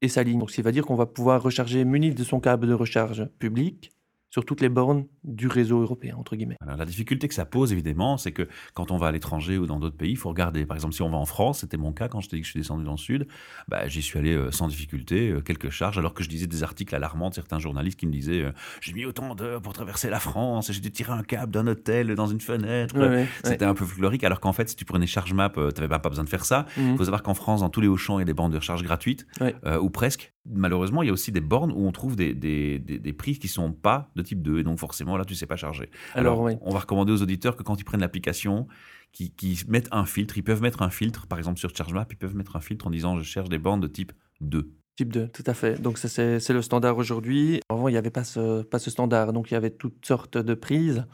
et 0.00 0.08
sa 0.08 0.22
ligne. 0.22 0.38
Donc, 0.38 0.50
ce 0.50 0.56
qui 0.56 0.62
va 0.62 0.72
dire 0.72 0.84
qu'on 0.84 0.96
va 0.96 1.06
pouvoir 1.06 1.42
recharger 1.42 1.84
muni 1.84 2.12
de 2.12 2.24
son 2.24 2.40
câble 2.40 2.66
de 2.66 2.74
recharge 2.74 3.26
public 3.38 3.92
sur 4.32 4.46
toutes 4.46 4.62
les 4.62 4.70
bornes 4.70 5.04
du 5.24 5.46
réseau 5.46 5.82
européen, 5.82 6.16
entre 6.16 6.36
guillemets. 6.36 6.56
La 6.66 6.86
difficulté 6.86 7.28
que 7.28 7.34
ça 7.34 7.44
pose, 7.44 7.70
évidemment, 7.70 8.16
c'est 8.16 8.32
que 8.32 8.48
quand 8.72 8.90
on 8.90 8.96
va 8.96 9.08
à 9.08 9.12
l'étranger 9.12 9.58
ou 9.58 9.66
dans 9.66 9.78
d'autres 9.78 9.96
pays, 9.96 10.12
il 10.12 10.16
faut 10.16 10.30
regarder. 10.30 10.64
Par 10.64 10.74
exemple, 10.76 10.94
si 10.94 11.02
on 11.02 11.10
va 11.10 11.18
en 11.18 11.26
France, 11.26 11.60
c'était 11.60 11.76
mon 11.76 11.92
cas 11.92 12.08
quand 12.08 12.20
je 12.22 12.30
t'ai 12.30 12.36
dit 12.36 12.40
que 12.40 12.46
je 12.46 12.52
suis 12.52 12.60
descendu 12.60 12.82
dans 12.82 12.92
le 12.92 12.96
sud, 12.96 13.28
bah, 13.68 13.86
j'y 13.88 14.00
suis 14.00 14.18
allé 14.18 14.32
euh, 14.32 14.50
sans 14.50 14.68
difficulté, 14.68 15.28
euh, 15.28 15.40
quelques 15.42 15.68
charges, 15.68 15.98
alors 15.98 16.14
que 16.14 16.24
je 16.24 16.30
lisais 16.30 16.46
des 16.46 16.62
articles 16.62 16.94
alarmants 16.94 17.28
de 17.28 17.34
certains 17.34 17.58
journalistes 17.58 17.98
qui 18.00 18.06
me 18.06 18.12
disaient 18.12 18.40
euh, 18.42 18.52
J'ai 18.80 18.94
mis 18.94 19.04
autant 19.04 19.34
d'heures 19.34 19.60
pour 19.60 19.74
traverser 19.74 20.08
la 20.08 20.18
France, 20.18 20.72
j'ai 20.72 20.80
dû 20.80 20.90
tirer 20.90 21.12
un 21.12 21.22
câble 21.22 21.52
d'un 21.52 21.66
hôtel 21.66 22.14
dans 22.14 22.26
une 22.26 22.40
fenêtre. 22.40 22.96
Ouais, 22.98 23.08
ouais, 23.08 23.28
C'était 23.44 23.66
un 23.66 23.74
peu 23.74 23.84
folklorique, 23.84 24.24
alors 24.24 24.40
qu'en 24.40 24.54
fait, 24.54 24.66
si 24.70 24.76
tu 24.76 24.86
prenais 24.86 25.06
Charge 25.06 25.34
Map, 25.34 25.50
tu 25.50 25.60
n'avais 25.60 25.88
pas 25.88 25.98
besoin 25.98 26.24
de 26.24 26.30
faire 26.30 26.46
ça. 26.46 26.64
Il 26.78 26.82
Mhm. 26.84 26.96
faut 26.96 27.04
savoir 27.04 27.22
qu'en 27.22 27.34
France, 27.34 27.60
dans 27.60 27.68
tous 27.68 27.82
les 27.82 27.88
Auchan, 27.88 28.18
il 28.18 28.22
y 28.22 28.22
a 28.22 28.24
des 28.24 28.32
bornes 28.32 28.50
de 28.50 28.56
recharge 28.56 28.82
gratuites, 28.82 29.26
euh, 29.42 29.78
ou 29.78 29.90
presque. 29.90 30.31
Malheureusement, 30.44 31.02
il 31.02 31.06
y 31.06 31.10
a 31.10 31.12
aussi 31.12 31.30
des 31.30 31.40
bornes 31.40 31.70
où 31.70 31.86
on 31.86 31.92
trouve 31.92 32.16
des, 32.16 32.34
des, 32.34 32.78
des, 32.80 32.98
des 32.98 33.12
prises 33.12 33.38
qui 33.38 33.46
sont 33.48 33.72
pas 33.72 34.10
de 34.16 34.22
type 34.22 34.42
2, 34.42 34.58
et 34.58 34.62
donc 34.64 34.78
forcément, 34.78 35.16
là, 35.16 35.24
tu 35.24 35.34
sais 35.36 35.46
pas 35.46 35.54
charger. 35.56 35.88
Alors, 36.14 36.32
Alors, 36.34 36.44
oui. 36.44 36.52
on 36.62 36.72
va 36.72 36.80
recommander 36.80 37.12
aux 37.12 37.22
auditeurs 37.22 37.54
que 37.56 37.62
quand 37.62 37.80
ils 37.80 37.84
prennent 37.84 38.00
l'application, 38.00 38.66
qu'ils 39.12 39.56
mettent 39.68 39.88
un 39.92 40.04
filtre, 40.04 40.36
ils 40.38 40.42
peuvent 40.42 40.62
mettre 40.62 40.82
un 40.82 40.90
filtre, 40.90 41.26
par 41.28 41.38
exemple 41.38 41.58
sur 41.60 41.70
ChargeMap, 41.76 42.12
ils 42.12 42.16
peuvent 42.16 42.34
mettre 42.34 42.56
un 42.56 42.60
filtre 42.60 42.86
en 42.86 42.90
disant 42.90 43.18
je 43.18 43.22
cherche 43.22 43.48
des 43.48 43.58
bornes 43.58 43.80
de 43.80 43.86
type 43.86 44.12
2. 44.40 44.68
Type 44.96 45.12
2, 45.12 45.28
tout 45.28 45.44
à 45.46 45.54
fait. 45.54 45.80
Donc 45.80 45.96
ça, 45.96 46.08
c'est 46.08 46.52
le 46.52 46.60
standard 46.62 46.98
aujourd'hui. 46.98 47.60
Avant, 47.70 47.88
il 47.88 47.92
n'y 47.92 47.96
avait 47.98 48.10
pas 48.10 48.24
ce, 48.24 48.62
pas 48.62 48.78
ce 48.78 48.90
standard. 48.90 49.32
Donc 49.32 49.50
il 49.50 49.54
y 49.54 49.56
avait 49.56 49.70
toutes 49.70 50.04
sortes 50.04 50.36
de 50.38 50.54
prises. 50.54 51.06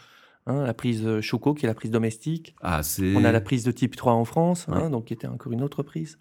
hein, 0.47 0.65
la 0.65 0.75
prise 0.75 1.21
Choco, 1.21 1.55
qui 1.55 1.67
est 1.67 1.69
la 1.69 1.75
prise 1.75 1.91
domestique. 1.91 2.57
Ah, 2.63 2.83
c'est. 2.83 3.15
On 3.15 3.25
a 3.25 3.31
la 3.31 3.41
prise 3.41 3.63
de 3.65 3.71
type 3.71 3.95
3 3.95 4.15
en 4.15 4.25
France, 4.25 4.67
hein, 4.69 4.91
donc 4.91 5.05
qui 5.07 5.13
était 5.13 5.27
encore 5.29 5.53
une 5.53 5.63
autre 5.63 5.83
prise. 5.83 6.17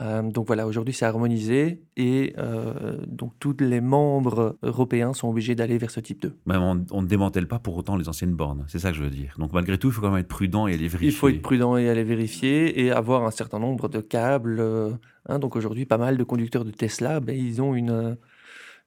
Euh, 0.00 0.22
donc 0.22 0.46
voilà, 0.46 0.66
aujourd'hui 0.66 0.94
c'est 0.94 1.04
harmonisé 1.06 1.82
et 1.96 2.34
euh, 2.38 2.98
donc 3.06 3.32
tous 3.40 3.56
les 3.60 3.80
membres 3.80 4.56
européens 4.62 5.12
sont 5.12 5.28
obligés 5.28 5.54
d'aller 5.54 5.76
vers 5.78 5.90
ce 5.90 6.00
type 6.00 6.22
2. 6.22 6.36
Même 6.46 6.62
on, 6.62 6.86
on 6.92 7.02
ne 7.02 7.06
démantèle 7.06 7.48
pas 7.48 7.58
pour 7.58 7.76
autant 7.76 7.96
les 7.96 8.08
anciennes 8.08 8.34
bornes, 8.34 8.64
c'est 8.68 8.78
ça 8.78 8.90
que 8.90 8.96
je 8.96 9.02
veux 9.02 9.10
dire. 9.10 9.34
Donc 9.38 9.52
malgré 9.52 9.76
tout, 9.76 9.88
il 9.88 9.92
faut 9.92 10.00
quand 10.00 10.10
même 10.10 10.20
être 10.20 10.28
prudent 10.28 10.66
et 10.66 10.76
les 10.76 10.88
vérifier. 10.88 11.08
Il 11.08 11.14
faut 11.14 11.28
être 11.28 11.42
prudent 11.42 11.76
et 11.76 11.88
aller 11.88 12.04
vérifier 12.04 12.80
et 12.80 12.92
avoir 12.92 13.24
un 13.24 13.30
certain 13.30 13.58
nombre 13.58 13.88
de 13.88 14.00
câbles. 14.00 14.60
euh, 14.60 14.90
hein. 15.28 15.38
donc 15.38 15.56
aujourd'hui, 15.56 15.84
pas 15.84 15.98
mal 15.98 16.16
de 16.16 16.24
conducteurs 16.24 16.64
de 16.64 16.70
Tesla, 16.70 17.20
ben, 17.20 17.36
ils 17.36 17.60
ont 17.60 17.74
une, 17.74 18.16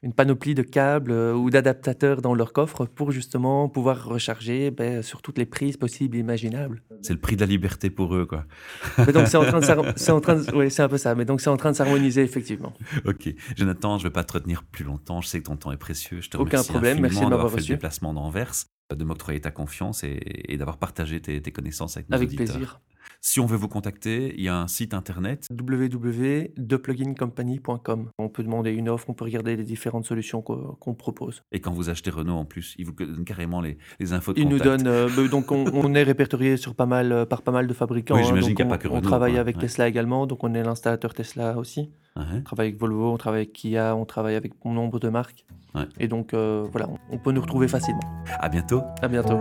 une 0.04 0.14
panoplie 0.14 0.56
de 0.56 0.64
câbles 0.64 1.12
euh, 1.12 1.34
ou 1.34 1.50
d'adaptateurs 1.52 2.22
dans 2.22 2.34
leur 2.34 2.54
coffre 2.54 2.86
pour 2.86 3.12
justement 3.12 3.70
pouvoir 3.70 4.04
recharger 4.06 4.72
ben, 4.72 5.02
sur 5.04 5.22
toutes 5.22 5.38
les 5.38 5.46
prises 5.46 5.78
possibles 5.78 6.18
et 6.18 6.20
imaginables. 6.20 6.82
C'est 7.02 7.14
le 7.14 7.20
prix 7.20 7.36
de 7.36 7.42
la 7.42 7.46
liberté 7.48 7.90
pour 7.90 8.16
eux, 8.16 8.26
quoi. 8.26 8.46
Mais 8.98 9.14
donc 9.14 9.28
c'est 9.28 9.38
en 9.38 9.46
train 9.46 9.60
de, 9.60 9.66
s'har- 9.66 9.94
c'est 9.96 10.12
en 10.12 10.20
train 10.22 10.36
de- 10.36 10.52
ouais, 10.56 10.70
c'est 10.72 10.82
un 10.82 10.90
peu 10.90 10.98
ça. 10.98 11.14
Mais 11.14 11.26
donc 11.26 11.40
c'est 11.42 11.50
en 11.52 11.58
train 11.58 11.72
de 11.72 11.76
s'harmoniser 11.76 12.24
effectivement. 12.24 12.74
ok. 13.06 13.34
Jonathan, 13.56 13.98
je 14.00 14.04
ne 14.06 14.10
vais 14.10 14.14
pas 14.14 14.24
te 14.24 14.34
retenir 14.34 14.64
plus 14.64 14.84
longtemps. 14.84 15.22
Je 15.22 15.28
sais 15.28 15.40
que 15.40 15.46
ton 15.46 15.56
temps 15.56 15.72
est 15.72 15.78
précieux. 15.78 16.20
Je 16.22 16.30
te 16.30 16.38
Aucun 16.38 16.58
remercie 16.58 16.72
problème, 16.72 17.00
merci 17.00 17.20
de 17.20 17.48
fait 17.50 17.62
le 17.62 17.68
déplacement 17.68 18.14
d'Anvers, 18.14 18.54
de 18.96 19.04
m'octroyer 19.04 19.42
ta 19.42 19.52
confiance 19.52 20.04
et, 20.04 20.20
et 20.48 20.58
d'avoir 20.58 20.78
partagé 20.78 21.20
tes, 21.22 21.42
tes 21.42 21.52
connaissances 21.52 21.98
avec 21.98 22.10
nos 22.10 22.16
Avec 22.16 22.30
auditeurs. 22.30 22.48
plaisir. 22.48 22.80
Si 23.24 23.40
on 23.40 23.46
veut 23.46 23.58
vous 23.58 23.68
contacter, 23.68 24.34
il 24.36 24.44
y 24.44 24.48
a 24.48 24.58
un 24.58 24.68
site 24.68 24.96
internet. 24.96 25.46
www.deplugincompany.com. 25.52 28.10
On 28.18 28.30
peut 28.30 28.44
demander 28.44 28.72
une 28.72 28.90
offre, 28.90 29.10
on 29.10 29.14
peut 29.14 29.26
regarder 29.26 29.56
les 29.56 29.64
différentes 29.64 30.06
solutions 30.06 30.42
qu'on 30.42 30.94
propose. 30.96 31.44
Et 31.52 31.60
quand 31.60 31.72
vous 31.72 31.90
achetez 31.90 32.10
Renault 32.10 32.34
en 32.38 32.46
plus, 32.46 32.74
il 32.80 32.86
vous 32.86 32.94
donne 32.94 33.24
carrément 33.26 33.62
les, 33.62 33.78
les 34.00 34.14
infos 34.14 34.34
de 34.34 34.40
Il 34.40 34.50
nous 34.50 34.58
contact. 34.58 34.84
donne, 34.84 34.88
euh, 34.88 35.08
bah, 35.16 35.28
donc 35.28 35.52
on, 35.52 35.66
on 35.74 35.94
est 35.94 36.04
répertorié 36.04 36.58
sur 36.58 36.74
pas 36.76 36.86
mal, 36.88 37.12
euh, 37.12 37.26
par 37.26 37.42
pas 37.44 37.52
mal 37.52 37.68
de 37.68 37.74
fabricants. 37.74 38.16
Oui, 38.16 38.22
hein, 38.22 38.26
j'imagine 38.26 38.56
qu'il 38.56 38.60
y 38.60 38.64
a 38.64 38.66
on, 38.66 38.70
pas 38.70 38.78
que 38.78 38.88
on 38.88 38.96
Renault, 38.96 39.08
travaille 39.08 39.34
quoi. 39.34 39.42
avec 39.42 39.56
Ouais. 39.58 39.62
Tesla 39.62 39.88
également, 39.88 40.26
donc 40.28 40.44
on 40.44 40.54
est 40.54 40.64
l'installateur 40.64 41.14
Tesla 41.14 41.58
aussi. 41.58 41.92
Ouais. 42.18 42.24
On 42.40 42.42
travaille 42.42 42.68
avec 42.68 42.80
Volvo, 42.80 43.14
on 43.14 43.18
travaille 43.18 43.42
avec 43.42 43.54
Kia, 43.54 43.96
on 43.96 44.06
travaille 44.06 44.36
avec 44.36 44.54
bon 44.64 44.74
nombre 44.74 45.00
de 45.00 45.10
marques. 45.10 45.46
Ouais. 45.74 45.84
Et 46.00 46.08
donc 46.08 46.34
euh, 46.34 46.68
voilà, 46.72 46.90
on, 46.90 46.98
on 47.16 47.18
peut 47.18 47.32
nous 47.32 47.42
retrouver 47.42 47.68
facilement. 47.68 48.02
À 48.40 48.50
bientôt. 48.50 48.82
À 49.02 49.08
bientôt. 49.08 49.38